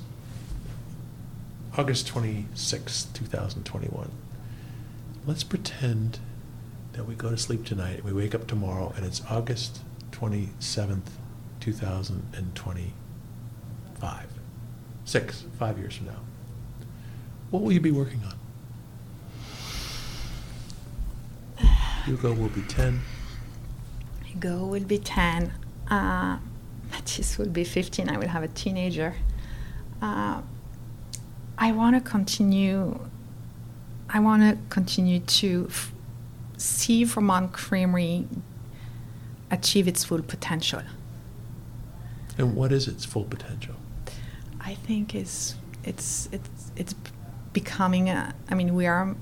August 1.76 2.08
26th, 2.08 3.12
2021. 3.12 4.10
Let's 5.26 5.44
pretend 5.44 6.18
that 6.98 7.04
we 7.04 7.14
go 7.14 7.30
to 7.30 7.38
sleep 7.38 7.64
tonight 7.64 7.94
and 7.94 8.02
we 8.02 8.12
wake 8.12 8.34
up 8.34 8.48
tomorrow 8.48 8.92
and 8.96 9.06
it's 9.06 9.22
August 9.30 9.82
27th, 10.10 11.10
2025. 11.60 14.26
Six, 15.04 15.44
five 15.60 15.78
years 15.78 15.94
from 15.94 16.06
now. 16.06 16.18
What 17.52 17.62
will 17.62 17.70
you 17.70 17.78
be 17.78 17.92
working 17.92 18.20
on? 18.24 18.34
Hugo 22.04 22.34
will 22.34 22.48
be 22.48 22.62
10. 22.62 23.00
Hugo 24.24 24.66
will 24.66 24.82
be 24.82 24.98
10. 24.98 25.52
Uh, 25.88 26.38
Mathis 26.90 27.38
will 27.38 27.48
be 27.48 27.62
15. 27.62 28.08
I 28.08 28.18
will 28.18 28.26
have 28.26 28.42
a 28.42 28.48
teenager. 28.48 29.14
Uh, 30.02 30.42
I 31.56 31.70
want 31.70 31.94
to 31.94 32.00
continue. 32.00 32.98
I 34.08 34.18
want 34.18 34.42
to 34.42 34.58
continue 34.68 35.20
to 35.20 35.68
see 36.58 37.04
Vermont 37.04 37.52
Creamery 37.52 38.26
achieve 39.50 39.88
its 39.88 40.04
full 40.04 40.22
potential. 40.22 40.82
And 42.36 42.54
what 42.54 42.70
is 42.72 42.86
its 42.86 43.04
full 43.04 43.24
potential? 43.24 43.74
I 44.60 44.74
think 44.74 45.14
is 45.14 45.54
it's 45.84 46.28
it's 46.32 46.50
it's 46.76 46.94
becoming 47.52 48.10
a. 48.10 48.34
I 48.50 48.54
mean, 48.54 48.74
we 48.74 48.86
are 48.86 49.16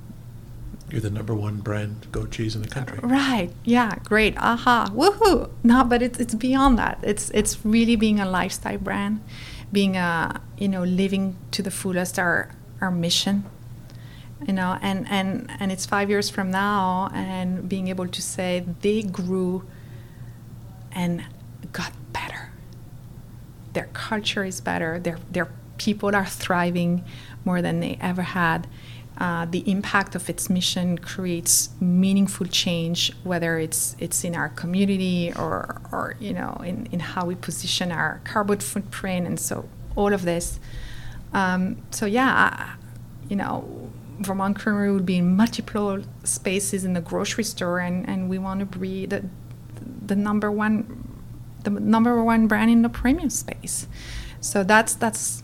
You're 0.91 1.01
the 1.01 1.11
number 1.11 1.35
one 1.35 1.59
brand 1.59 2.07
goat 2.13 2.31
cheese 2.33 2.55
in 2.57 2.63
the 2.63 2.69
country. 2.69 2.99
Right. 3.03 3.51
Yeah. 3.65 3.97
Great. 4.05 4.37
Aha. 4.39 4.91
Woohoo. 4.93 5.51
No, 5.63 5.85
but 5.85 6.03
it's 6.03 6.19
it's 6.19 6.35
beyond 6.35 6.79
that. 6.79 6.99
It's 7.03 7.31
it's 7.31 7.65
really 7.65 7.97
being 7.97 8.21
a 8.21 8.29
lifestyle 8.29 8.79
brand, 8.79 9.21
being 9.73 9.97
a 9.97 10.41
you 10.59 10.69
know 10.69 10.83
living 10.85 11.37
to 11.53 11.63
the 11.63 11.71
fullest 11.71 12.19
our 12.19 12.51
our 12.81 12.91
mission. 12.91 13.45
You 14.45 14.53
know, 14.53 14.79
and 14.83 15.07
and 15.09 15.51
and 15.59 15.73
it's 15.73 15.87
five 15.87 16.11
years 16.11 16.29
from 16.29 16.51
now, 16.51 17.11
and 17.15 17.69
being 17.69 17.89
able 17.89 18.07
to 18.07 18.23
say 18.23 18.65
they 18.83 19.03
grew 19.03 19.65
and 20.93 21.25
got 21.73 21.93
better. 22.13 22.51
Their 23.73 23.89
culture 23.93 24.45
is 24.45 24.61
better. 24.61 24.99
Their 24.99 25.19
their 25.31 25.49
people 25.79 26.15
are 26.15 26.27
thriving 26.27 27.05
more 27.45 27.63
than 27.63 27.81
they 27.81 27.99
ever 28.01 28.23
had. 28.23 28.67
Uh, 29.19 29.47
the 29.47 29.69
impact 29.71 30.15
of 30.15 30.29
its 30.29 30.51
mission 30.51 30.99
creates 30.99 31.71
meaningful 31.81 32.47
change, 32.47 33.13
whether 33.25 33.59
it's 33.59 33.97
it's 33.99 34.25
in 34.25 34.35
our 34.35 34.51
community 34.51 35.33
or 35.35 35.81
or 35.91 36.17
you 36.21 36.35
know 36.35 36.61
in, 36.63 36.87
in 36.93 37.01
how 37.01 37.25
we 37.25 37.35
position 37.35 37.91
our 37.91 38.21
carbon 38.25 38.59
footprint, 38.59 39.27
and 39.27 39.41
so 39.41 39.67
all 39.95 40.13
of 40.13 40.23
this. 40.23 40.61
Um, 41.33 41.79
so 41.91 42.05
yeah, 42.05 42.75
you 43.29 43.37
know, 43.37 43.86
Vermont 44.21 44.59
Creamery 44.59 44.93
would 44.93 45.07
be 45.07 45.19
in 45.19 45.37
multiple 45.37 46.03
spaces 46.25 46.85
in 46.85 46.95
the 46.95 47.01
grocery 47.01 47.45
store, 47.45 47.81
and, 47.81 48.09
and 48.09 48.29
we 48.29 48.39
want 48.39 48.61
to 48.61 48.79
be 48.79 49.07
the 49.07 49.25
the 50.07 50.17
number 50.17 50.51
one 50.51 51.07
the 51.65 51.71
number 51.71 52.23
one 52.23 52.47
brand 52.47 52.71
in 52.71 52.83
the 52.83 52.89
premium 52.89 53.31
space. 53.31 53.87
So 54.41 54.65
that's 54.65 54.95
that's 54.95 55.43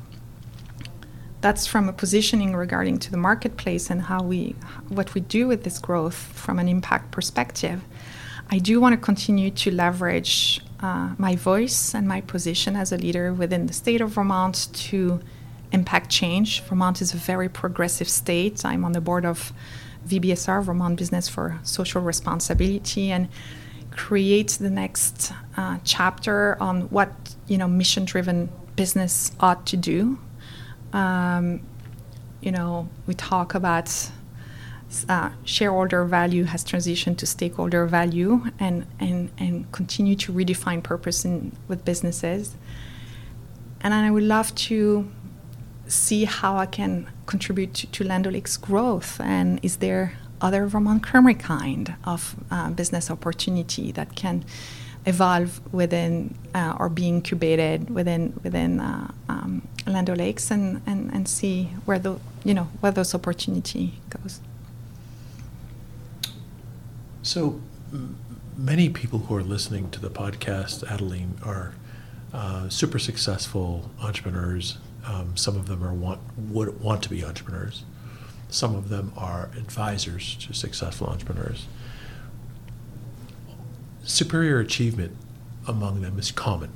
that's 1.40 1.66
from 1.66 1.88
a 1.88 1.92
positioning 1.92 2.54
regarding 2.54 2.98
to 3.00 3.10
the 3.10 3.16
marketplace 3.16 3.90
and 3.90 4.02
how 4.02 4.22
we 4.22 4.54
what 4.88 5.14
we 5.14 5.20
do 5.20 5.48
with 5.48 5.64
this 5.64 5.78
growth 5.78 6.14
from 6.14 6.58
an 6.58 6.68
impact 6.68 7.10
perspective. 7.10 7.82
I 8.50 8.58
do 8.58 8.80
want 8.80 8.92
to 8.94 9.00
continue 9.00 9.50
to 9.50 9.70
leverage 9.70 10.60
uh, 10.80 11.14
my 11.18 11.36
voice 11.36 11.94
and 11.94 12.06
my 12.06 12.20
position 12.20 12.76
as 12.76 12.92
a 12.92 12.96
leader 12.96 13.32
within 13.32 13.66
the 13.66 13.72
state 13.72 14.00
of 14.00 14.10
Vermont 14.10 14.68
to 14.72 15.20
impact 15.72 16.10
change. 16.10 16.62
Vermont 16.62 17.00
is 17.00 17.14
a 17.14 17.16
very 17.16 17.48
progressive 17.48 18.08
state. 18.08 18.64
I'm 18.64 18.84
on 18.84 18.92
the 18.92 19.00
board 19.00 19.24
of 19.24 19.52
VBSR, 20.06 20.62
Vermont 20.62 20.96
Business 20.96 21.28
for 21.28 21.58
Social 21.62 22.02
Responsibility, 22.02 23.10
and 23.10 23.28
create 23.90 24.50
the 24.60 24.70
next 24.70 25.32
uh, 25.56 25.78
chapter 25.84 26.56
on 26.60 26.82
what 26.90 27.10
you 27.46 27.58
know 27.58 27.68
mission-driven 27.68 28.50
business 28.76 29.32
ought 29.40 29.66
to 29.66 29.76
do. 29.76 30.18
Um, 30.92 31.60
you 32.40 32.50
know, 32.50 32.88
we 33.06 33.14
talk 33.14 33.54
about 33.54 34.10
uh, 35.08 35.30
shareholder 35.44 36.04
value 36.04 36.44
has 36.44 36.64
transitioned 36.64 37.16
to 37.18 37.26
stakeholder 37.26 37.86
value, 37.86 38.44
and 38.58 38.86
and 38.98 39.30
and 39.38 39.70
continue 39.72 40.16
to 40.16 40.32
redefine 40.32 40.82
purpose 40.82 41.24
in 41.24 41.56
with 41.68 41.84
businesses. 41.84 42.56
And 43.80 43.94
I 43.94 44.10
would 44.10 44.22
love 44.22 44.54
to 44.54 45.10
see 45.92 46.24
how 46.24 46.56
I 46.56 46.66
can 46.66 47.06
contribute 47.26 47.74
to, 47.74 47.86
to 47.86 48.04
Land 48.04 48.26
growth, 48.60 49.20
and 49.20 49.60
is 49.62 49.76
there 49.76 50.14
other 50.40 50.66
Vermont 50.66 51.02
Creamery 51.02 51.34
kind 51.34 51.94
of 52.04 52.34
uh, 52.50 52.70
business 52.70 53.10
opportunity 53.10 53.92
that 53.92 54.16
can 54.16 54.44
evolve 55.04 55.60
within 55.72 56.34
uh, 56.54 56.76
or 56.78 56.88
be 56.88 57.08
incubated 57.08 57.90
within 57.90 58.32
within 58.42 58.80
uh, 58.80 59.10
um, 59.28 59.66
Land 59.86 60.08
O'Lakes 60.08 60.50
and, 60.50 60.80
and, 60.86 61.12
and 61.12 61.28
see 61.28 61.64
where 61.84 61.98
the 61.98 62.18
you 62.44 62.54
know 62.54 62.68
where 62.80 62.92
those 62.92 63.14
opportunity 63.14 63.94
goes. 64.10 64.40
So, 67.22 67.60
many 68.56 68.88
people 68.88 69.20
who 69.20 69.36
are 69.36 69.44
listening 69.44 69.90
to 69.90 70.00
the 70.00 70.10
podcast, 70.10 70.88
Adeline, 70.90 71.38
are 71.44 71.74
uh, 72.32 72.68
super 72.68 72.98
successful 72.98 73.90
entrepreneurs. 74.00 74.78
Um, 75.04 75.36
some 75.36 75.56
of 75.56 75.66
them 75.66 75.82
are 75.82 75.92
want 75.92 76.20
would 76.36 76.80
want 76.80 77.02
to 77.04 77.10
be 77.10 77.24
entrepreneurs. 77.24 77.84
Some 78.48 78.74
of 78.74 78.88
them 78.88 79.12
are 79.16 79.50
advisors 79.56 80.36
to 80.36 80.52
successful 80.52 81.06
entrepreneurs. 81.06 81.66
Superior 84.04 84.60
achievement 84.60 85.16
among 85.66 86.02
them 86.02 86.18
is 86.18 86.30
common, 86.30 86.70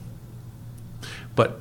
but 1.35 1.61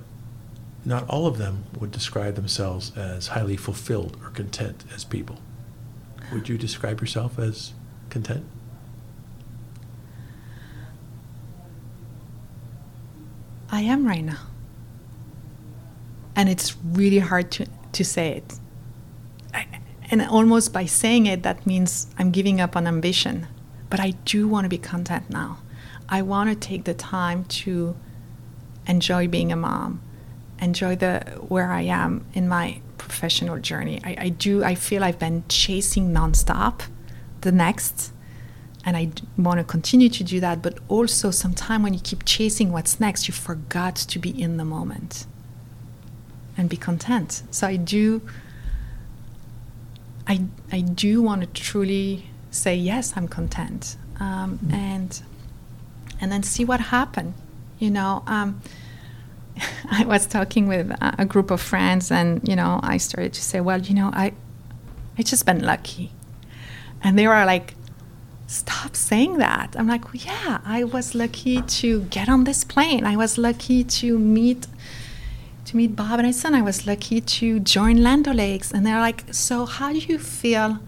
not 0.85 1.07
all 1.09 1.25
of 1.27 1.37
them 1.37 1.65
would 1.79 1.91
describe 1.91 2.35
themselves 2.35 2.95
as 2.95 3.27
highly 3.27 3.57
fulfilled 3.57 4.17
or 4.23 4.29
content 4.29 4.83
as 4.93 5.03
people. 5.03 5.39
Would 6.31 6.47
you 6.47 6.57
describe 6.57 7.01
yourself 7.01 7.37
as 7.39 7.73
content? 8.09 8.45
I 13.71 13.81
am 13.81 14.07
right 14.07 14.23
now. 14.23 14.39
And 16.35 16.49
it's 16.49 16.75
really 16.83 17.19
hard 17.19 17.51
to, 17.51 17.67
to 17.93 18.03
say 18.03 18.37
it. 18.37 18.59
And 20.11 20.21
almost 20.21 20.71
by 20.71 20.85
saying 20.85 21.25
it, 21.25 21.43
that 21.43 21.65
means 21.65 22.07
I'm 22.17 22.31
giving 22.31 22.61
up 22.61 22.75
on 22.75 22.87
ambition. 22.87 23.47
But 23.89 23.99
I 23.99 24.11
do 24.25 24.47
want 24.47 24.65
to 24.65 24.69
be 24.69 24.77
content 24.77 25.29
now. 25.29 25.59
I 26.07 26.21
want 26.21 26.49
to 26.49 26.55
take 26.55 26.83
the 26.83 26.93
time 26.93 27.45
to 27.45 27.95
enjoy 28.87 29.27
being 29.27 29.51
a 29.51 29.55
mom, 29.55 30.01
enjoy 30.59 30.95
the 30.95 31.21
where 31.47 31.71
I 31.71 31.81
am 31.81 32.25
in 32.33 32.47
my 32.47 32.81
professional 32.97 33.57
journey. 33.59 33.99
I, 34.03 34.15
I 34.19 34.29
do. 34.29 34.63
I 34.63 34.75
feel 34.75 35.03
I've 35.03 35.17
been 35.17 35.43
chasing 35.49 36.13
nonstop 36.13 36.81
the 37.41 37.51
next, 37.51 38.11
and 38.83 38.95
I 38.95 39.11
want 39.37 39.59
to 39.59 39.63
continue 39.63 40.09
to 40.09 40.23
do 40.23 40.39
that. 40.41 40.61
But 40.61 40.77
also, 40.87 41.31
sometime 41.31 41.81
when 41.81 41.95
you 41.95 41.99
keep 41.99 42.25
chasing 42.25 42.71
what's 42.71 42.99
next, 42.99 43.27
you 43.27 43.33
forgot 43.33 43.95
to 43.95 44.19
be 44.19 44.29
in 44.29 44.57
the 44.57 44.65
moment 44.65 45.25
and 46.57 46.69
be 46.69 46.77
content. 46.77 47.43
So 47.51 47.67
I 47.67 47.75
do. 47.75 48.21
I 50.27 50.41
I 50.71 50.81
do 50.81 51.21
want 51.21 51.41
to 51.41 51.47
truly 51.47 52.29
say 52.49 52.75
yes, 52.75 53.13
I'm 53.15 53.27
content, 53.27 53.97
um, 54.19 54.59
and 54.71 55.21
and 56.19 56.31
then 56.31 56.43
see 56.43 56.65
what 56.65 56.79
happened. 56.79 57.33
You 57.79 57.91
know, 57.91 58.23
um, 58.25 58.61
I 59.91 60.05
was 60.05 60.25
talking 60.25 60.67
with 60.67 60.91
a, 60.91 61.15
a 61.19 61.25
group 61.25 61.51
of 61.51 61.61
friends, 61.61 62.11
and 62.11 62.47
you 62.47 62.55
know, 62.55 62.79
I 62.83 62.97
started 62.97 63.33
to 63.33 63.41
say, 63.41 63.61
well, 63.61 63.79
you 63.79 63.93
know, 63.93 64.09
I, 64.13 64.33
I 65.17 65.23
just 65.23 65.45
been 65.45 65.63
lucky, 65.63 66.11
and 67.03 67.19
they 67.19 67.27
were 67.27 67.45
like, 67.45 67.75
stop 68.47 68.95
saying 68.95 69.37
that. 69.37 69.75
I'm 69.77 69.87
like, 69.87 70.05
well, 70.05 70.23
yeah, 70.23 70.59
I 70.65 70.83
was 70.83 71.15
lucky 71.15 71.61
to 71.61 72.01
get 72.03 72.29
on 72.29 72.43
this 72.43 72.63
plane. 72.63 73.05
I 73.05 73.15
was 73.17 73.37
lucky 73.37 73.83
to 73.83 74.17
meet 74.17 74.67
to 75.65 75.77
meet 75.77 75.95
Bob 75.95 76.19
and 76.19 76.27
his 76.27 76.39
son. 76.39 76.55
I 76.55 76.61
was 76.61 76.87
lucky 76.87 77.21
to 77.21 77.59
join 77.59 78.01
Land 78.03 78.27
O'Lakes. 78.27 78.71
And 78.71 78.85
they're 78.85 78.99
like, 78.99 79.33
so 79.33 79.65
how 79.65 79.91
do 79.91 79.99
you 79.99 80.17
feel? 80.17 80.79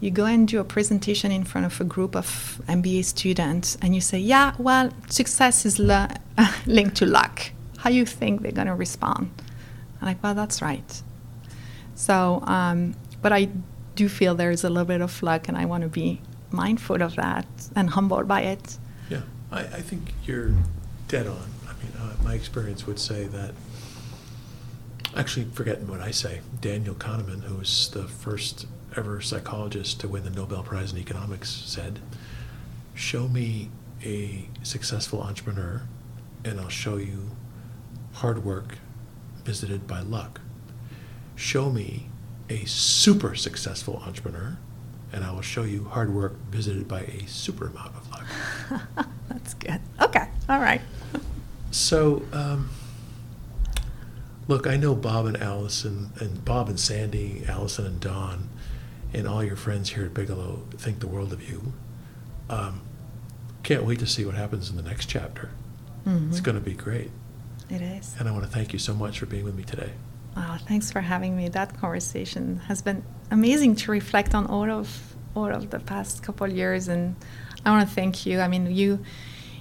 You 0.00 0.10
go 0.10 0.24
and 0.24 0.48
do 0.48 0.58
a 0.60 0.64
presentation 0.64 1.30
in 1.30 1.44
front 1.44 1.66
of 1.66 1.78
a 1.80 1.84
group 1.84 2.16
of 2.16 2.60
MBA 2.66 3.04
students, 3.04 3.76
and 3.82 3.94
you 3.94 4.00
say, 4.00 4.18
yeah, 4.18 4.54
well, 4.58 4.90
success 5.10 5.66
is 5.66 5.78
linked 6.66 6.96
to 6.96 7.06
luck. 7.06 7.50
How 7.76 7.90
do 7.90 7.96
you 7.96 8.06
think 8.06 8.40
they're 8.40 8.50
going 8.50 8.66
to 8.66 8.74
respond? 8.74 9.30
I'm 10.00 10.08
like, 10.08 10.22
well, 10.22 10.34
that's 10.34 10.62
right. 10.62 11.02
So, 11.94 12.42
um, 12.46 12.94
but 13.20 13.34
I 13.34 13.50
do 13.94 14.08
feel 14.08 14.34
there's 14.34 14.64
a 14.64 14.70
little 14.70 14.86
bit 14.86 15.02
of 15.02 15.22
luck, 15.22 15.48
and 15.48 15.56
I 15.58 15.66
want 15.66 15.82
to 15.82 15.88
be 15.88 16.22
mindful 16.50 17.02
of 17.02 17.16
that 17.16 17.46
and 17.76 17.90
humbled 17.90 18.26
by 18.26 18.40
it. 18.40 18.78
Yeah, 19.10 19.20
I, 19.52 19.60
I 19.60 19.80
think 19.82 20.14
you're 20.24 20.54
dead 21.08 21.26
on. 21.26 21.46
I 21.68 21.72
mean, 21.82 21.92
uh, 22.00 22.14
my 22.24 22.34
experience 22.34 22.86
would 22.86 22.98
say 22.98 23.24
that, 23.24 23.52
actually, 25.16 25.46
forgetting 25.52 25.88
what 25.88 26.00
I 26.00 26.10
say, 26.10 26.40
Daniel 26.60 26.94
Kahneman, 26.94 27.42
who 27.42 27.56
was 27.56 27.90
the 27.92 28.04
first 28.04 28.66
ever 28.96 29.20
psychologist 29.20 30.00
to 30.00 30.08
win 30.08 30.24
the 30.24 30.30
Nobel 30.30 30.62
Prize 30.62 30.92
in 30.92 30.98
Economics, 30.98 31.50
said, 31.50 32.00
Show 32.94 33.28
me 33.28 33.70
a 34.04 34.48
successful 34.62 35.22
entrepreneur, 35.22 35.82
and 36.44 36.60
I'll 36.60 36.68
show 36.68 36.96
you 36.96 37.30
hard 38.14 38.44
work 38.44 38.76
visited 39.44 39.86
by 39.86 40.00
luck. 40.00 40.40
Show 41.36 41.70
me 41.70 42.08
a 42.48 42.64
super 42.64 43.34
successful 43.34 44.02
entrepreneur, 44.04 44.58
and 45.12 45.24
I 45.24 45.32
will 45.32 45.40
show 45.40 45.62
you 45.62 45.84
hard 45.84 46.12
work 46.14 46.36
visited 46.50 46.88
by 46.88 47.00
a 47.00 47.26
super 47.26 47.68
amount 47.68 47.94
of 47.96 48.10
luck. 48.10 49.06
That's 49.28 49.54
good. 49.54 49.80
Okay. 50.00 50.28
All 50.48 50.60
right. 50.60 50.80
So, 51.70 52.22
um, 52.32 52.68
look, 54.50 54.66
I 54.66 54.76
know 54.76 54.96
Bob 54.96 55.26
and 55.26 55.36
Allison, 55.36 56.10
and 56.18 56.44
Bob 56.44 56.68
and 56.68 56.78
Sandy, 56.78 57.44
Allison 57.48 57.86
and 57.86 58.00
Don, 58.00 58.48
and 59.14 59.26
all 59.26 59.44
your 59.44 59.54
friends 59.54 59.90
here 59.90 60.04
at 60.04 60.12
Bigelow 60.12 60.64
think 60.76 60.98
the 60.98 61.06
world 61.06 61.32
of 61.32 61.48
you. 61.48 61.72
Um, 62.50 62.82
can't 63.62 63.84
wait 63.84 64.00
to 64.00 64.06
see 64.06 64.24
what 64.24 64.34
happens 64.34 64.68
in 64.68 64.76
the 64.76 64.82
next 64.82 65.06
chapter. 65.06 65.50
Mm-hmm. 66.04 66.30
It's 66.30 66.40
going 66.40 66.56
to 66.56 66.60
be 66.60 66.74
great. 66.74 67.12
It 67.70 67.80
is. 67.80 68.16
And 68.18 68.28
I 68.28 68.32
want 68.32 68.42
to 68.42 68.50
thank 68.50 68.72
you 68.72 68.80
so 68.80 68.92
much 68.92 69.20
for 69.20 69.26
being 69.26 69.44
with 69.44 69.54
me 69.54 69.62
today. 69.62 69.92
Oh, 70.36 70.58
thanks 70.66 70.90
for 70.90 71.00
having 71.00 71.36
me. 71.36 71.48
That 71.48 71.78
conversation 71.80 72.56
has 72.66 72.82
been 72.82 73.04
amazing 73.30 73.76
to 73.76 73.92
reflect 73.92 74.34
on 74.34 74.46
all 74.46 74.68
of 74.68 75.14
all 75.36 75.54
of 75.54 75.70
the 75.70 75.78
past 75.78 76.24
couple 76.24 76.44
of 76.44 76.52
years, 76.52 76.88
and 76.88 77.14
I 77.64 77.70
want 77.70 77.88
to 77.88 77.94
thank 77.94 78.26
you. 78.26 78.40
I 78.40 78.48
mean, 78.48 78.66
you 78.66 78.98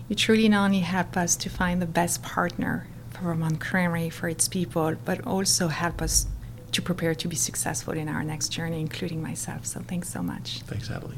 you 0.07 0.15
truly 0.15 0.49
not 0.49 0.65
only 0.65 0.79
help 0.79 1.15
us 1.15 1.35
to 1.35 1.49
find 1.49 1.79
the 1.79 1.85
best 1.85 2.23
partner 2.23 2.87
Vermont 3.21 3.59
Creamery 3.59 4.09
for 4.09 4.27
its 4.29 4.47
people, 4.47 4.95
but 5.05 5.25
also 5.25 5.67
help 5.67 6.01
us 6.01 6.27
to 6.71 6.81
prepare 6.81 7.15
to 7.15 7.27
be 7.27 7.35
successful 7.35 7.93
in 7.93 8.07
our 8.07 8.23
next 8.23 8.49
journey, 8.49 8.79
including 8.79 9.21
myself. 9.21 9.65
So 9.65 9.81
thanks 9.81 10.09
so 10.09 10.21
much. 10.21 10.61
Thanks, 10.61 10.89
Adeline. 10.89 11.17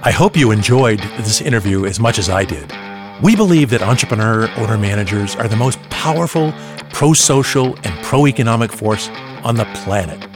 I 0.00 0.10
hope 0.10 0.36
you 0.36 0.52
enjoyed 0.52 1.00
this 1.18 1.40
interview 1.40 1.84
as 1.84 2.00
much 2.00 2.18
as 2.18 2.30
I 2.30 2.44
did. 2.44 2.72
We 3.22 3.34
believe 3.34 3.68
that 3.70 3.82
entrepreneur 3.82 4.48
owner 4.56 4.78
managers 4.78 5.34
are 5.36 5.48
the 5.48 5.56
most 5.56 5.78
powerful 5.90 6.54
pro 6.92 7.12
social 7.12 7.76
and 7.84 7.94
pro 8.04 8.26
economic 8.26 8.72
force 8.72 9.08
on 9.44 9.56
the 9.56 9.64
planet. 9.74 10.27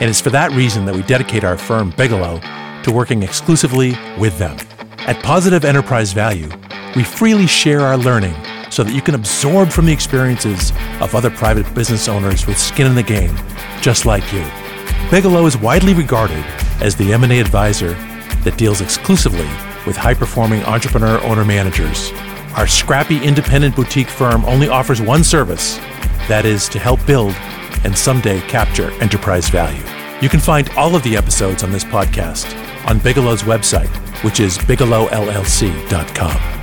And 0.00 0.08
it's 0.08 0.20
for 0.20 0.30
that 0.30 0.50
reason 0.52 0.86
that 0.86 0.94
we 0.94 1.02
dedicate 1.02 1.44
our 1.44 1.58
firm, 1.58 1.90
Bigelow, 1.90 2.40
to 2.84 2.92
working 2.92 3.22
exclusively 3.22 3.92
with 4.18 4.38
them. 4.38 4.56
At 5.00 5.22
Positive 5.22 5.64
Enterprise 5.64 6.14
Value, 6.14 6.48
we 6.96 7.04
freely 7.04 7.46
share 7.46 7.80
our 7.80 7.98
learning 7.98 8.34
so 8.70 8.82
that 8.82 8.94
you 8.94 9.02
can 9.02 9.14
absorb 9.14 9.70
from 9.70 9.84
the 9.84 9.92
experiences 9.92 10.72
of 11.00 11.14
other 11.14 11.28
private 11.28 11.72
business 11.74 12.08
owners 12.08 12.46
with 12.46 12.58
skin 12.58 12.86
in 12.86 12.94
the 12.94 13.02
game, 13.02 13.36
just 13.82 14.06
like 14.06 14.32
you. 14.32 14.44
Bigelow 15.10 15.44
is 15.44 15.58
widely 15.58 15.92
regarded 15.92 16.44
as 16.80 16.96
the 16.96 17.12
M&A 17.12 17.38
advisor 17.38 17.92
that 18.42 18.56
deals 18.56 18.80
exclusively 18.80 19.48
with 19.86 19.96
high-performing 19.96 20.62
entrepreneur 20.64 21.22
owner 21.24 21.44
managers. 21.44 22.10
Our 22.56 22.66
scrappy 22.66 23.22
independent 23.22 23.76
boutique 23.76 24.08
firm 24.08 24.44
only 24.46 24.68
offers 24.68 25.02
one 25.02 25.24
service, 25.24 25.76
that 26.28 26.44
is 26.44 26.68
to 26.70 26.78
help 26.78 27.04
build 27.06 27.34
and 27.84 27.96
someday 27.96 28.40
capture 28.42 28.90
enterprise 29.02 29.48
value. 29.48 29.82
You 30.20 30.28
can 30.28 30.40
find 30.40 30.68
all 30.70 30.94
of 30.94 31.02
the 31.02 31.16
episodes 31.16 31.62
on 31.62 31.72
this 31.72 31.84
podcast 31.84 32.54
on 32.86 33.00
Bigelow's 33.00 33.42
website, 33.42 33.94
which 34.22 34.40
is 34.40 34.58
bigelowllc.com. 34.58 36.59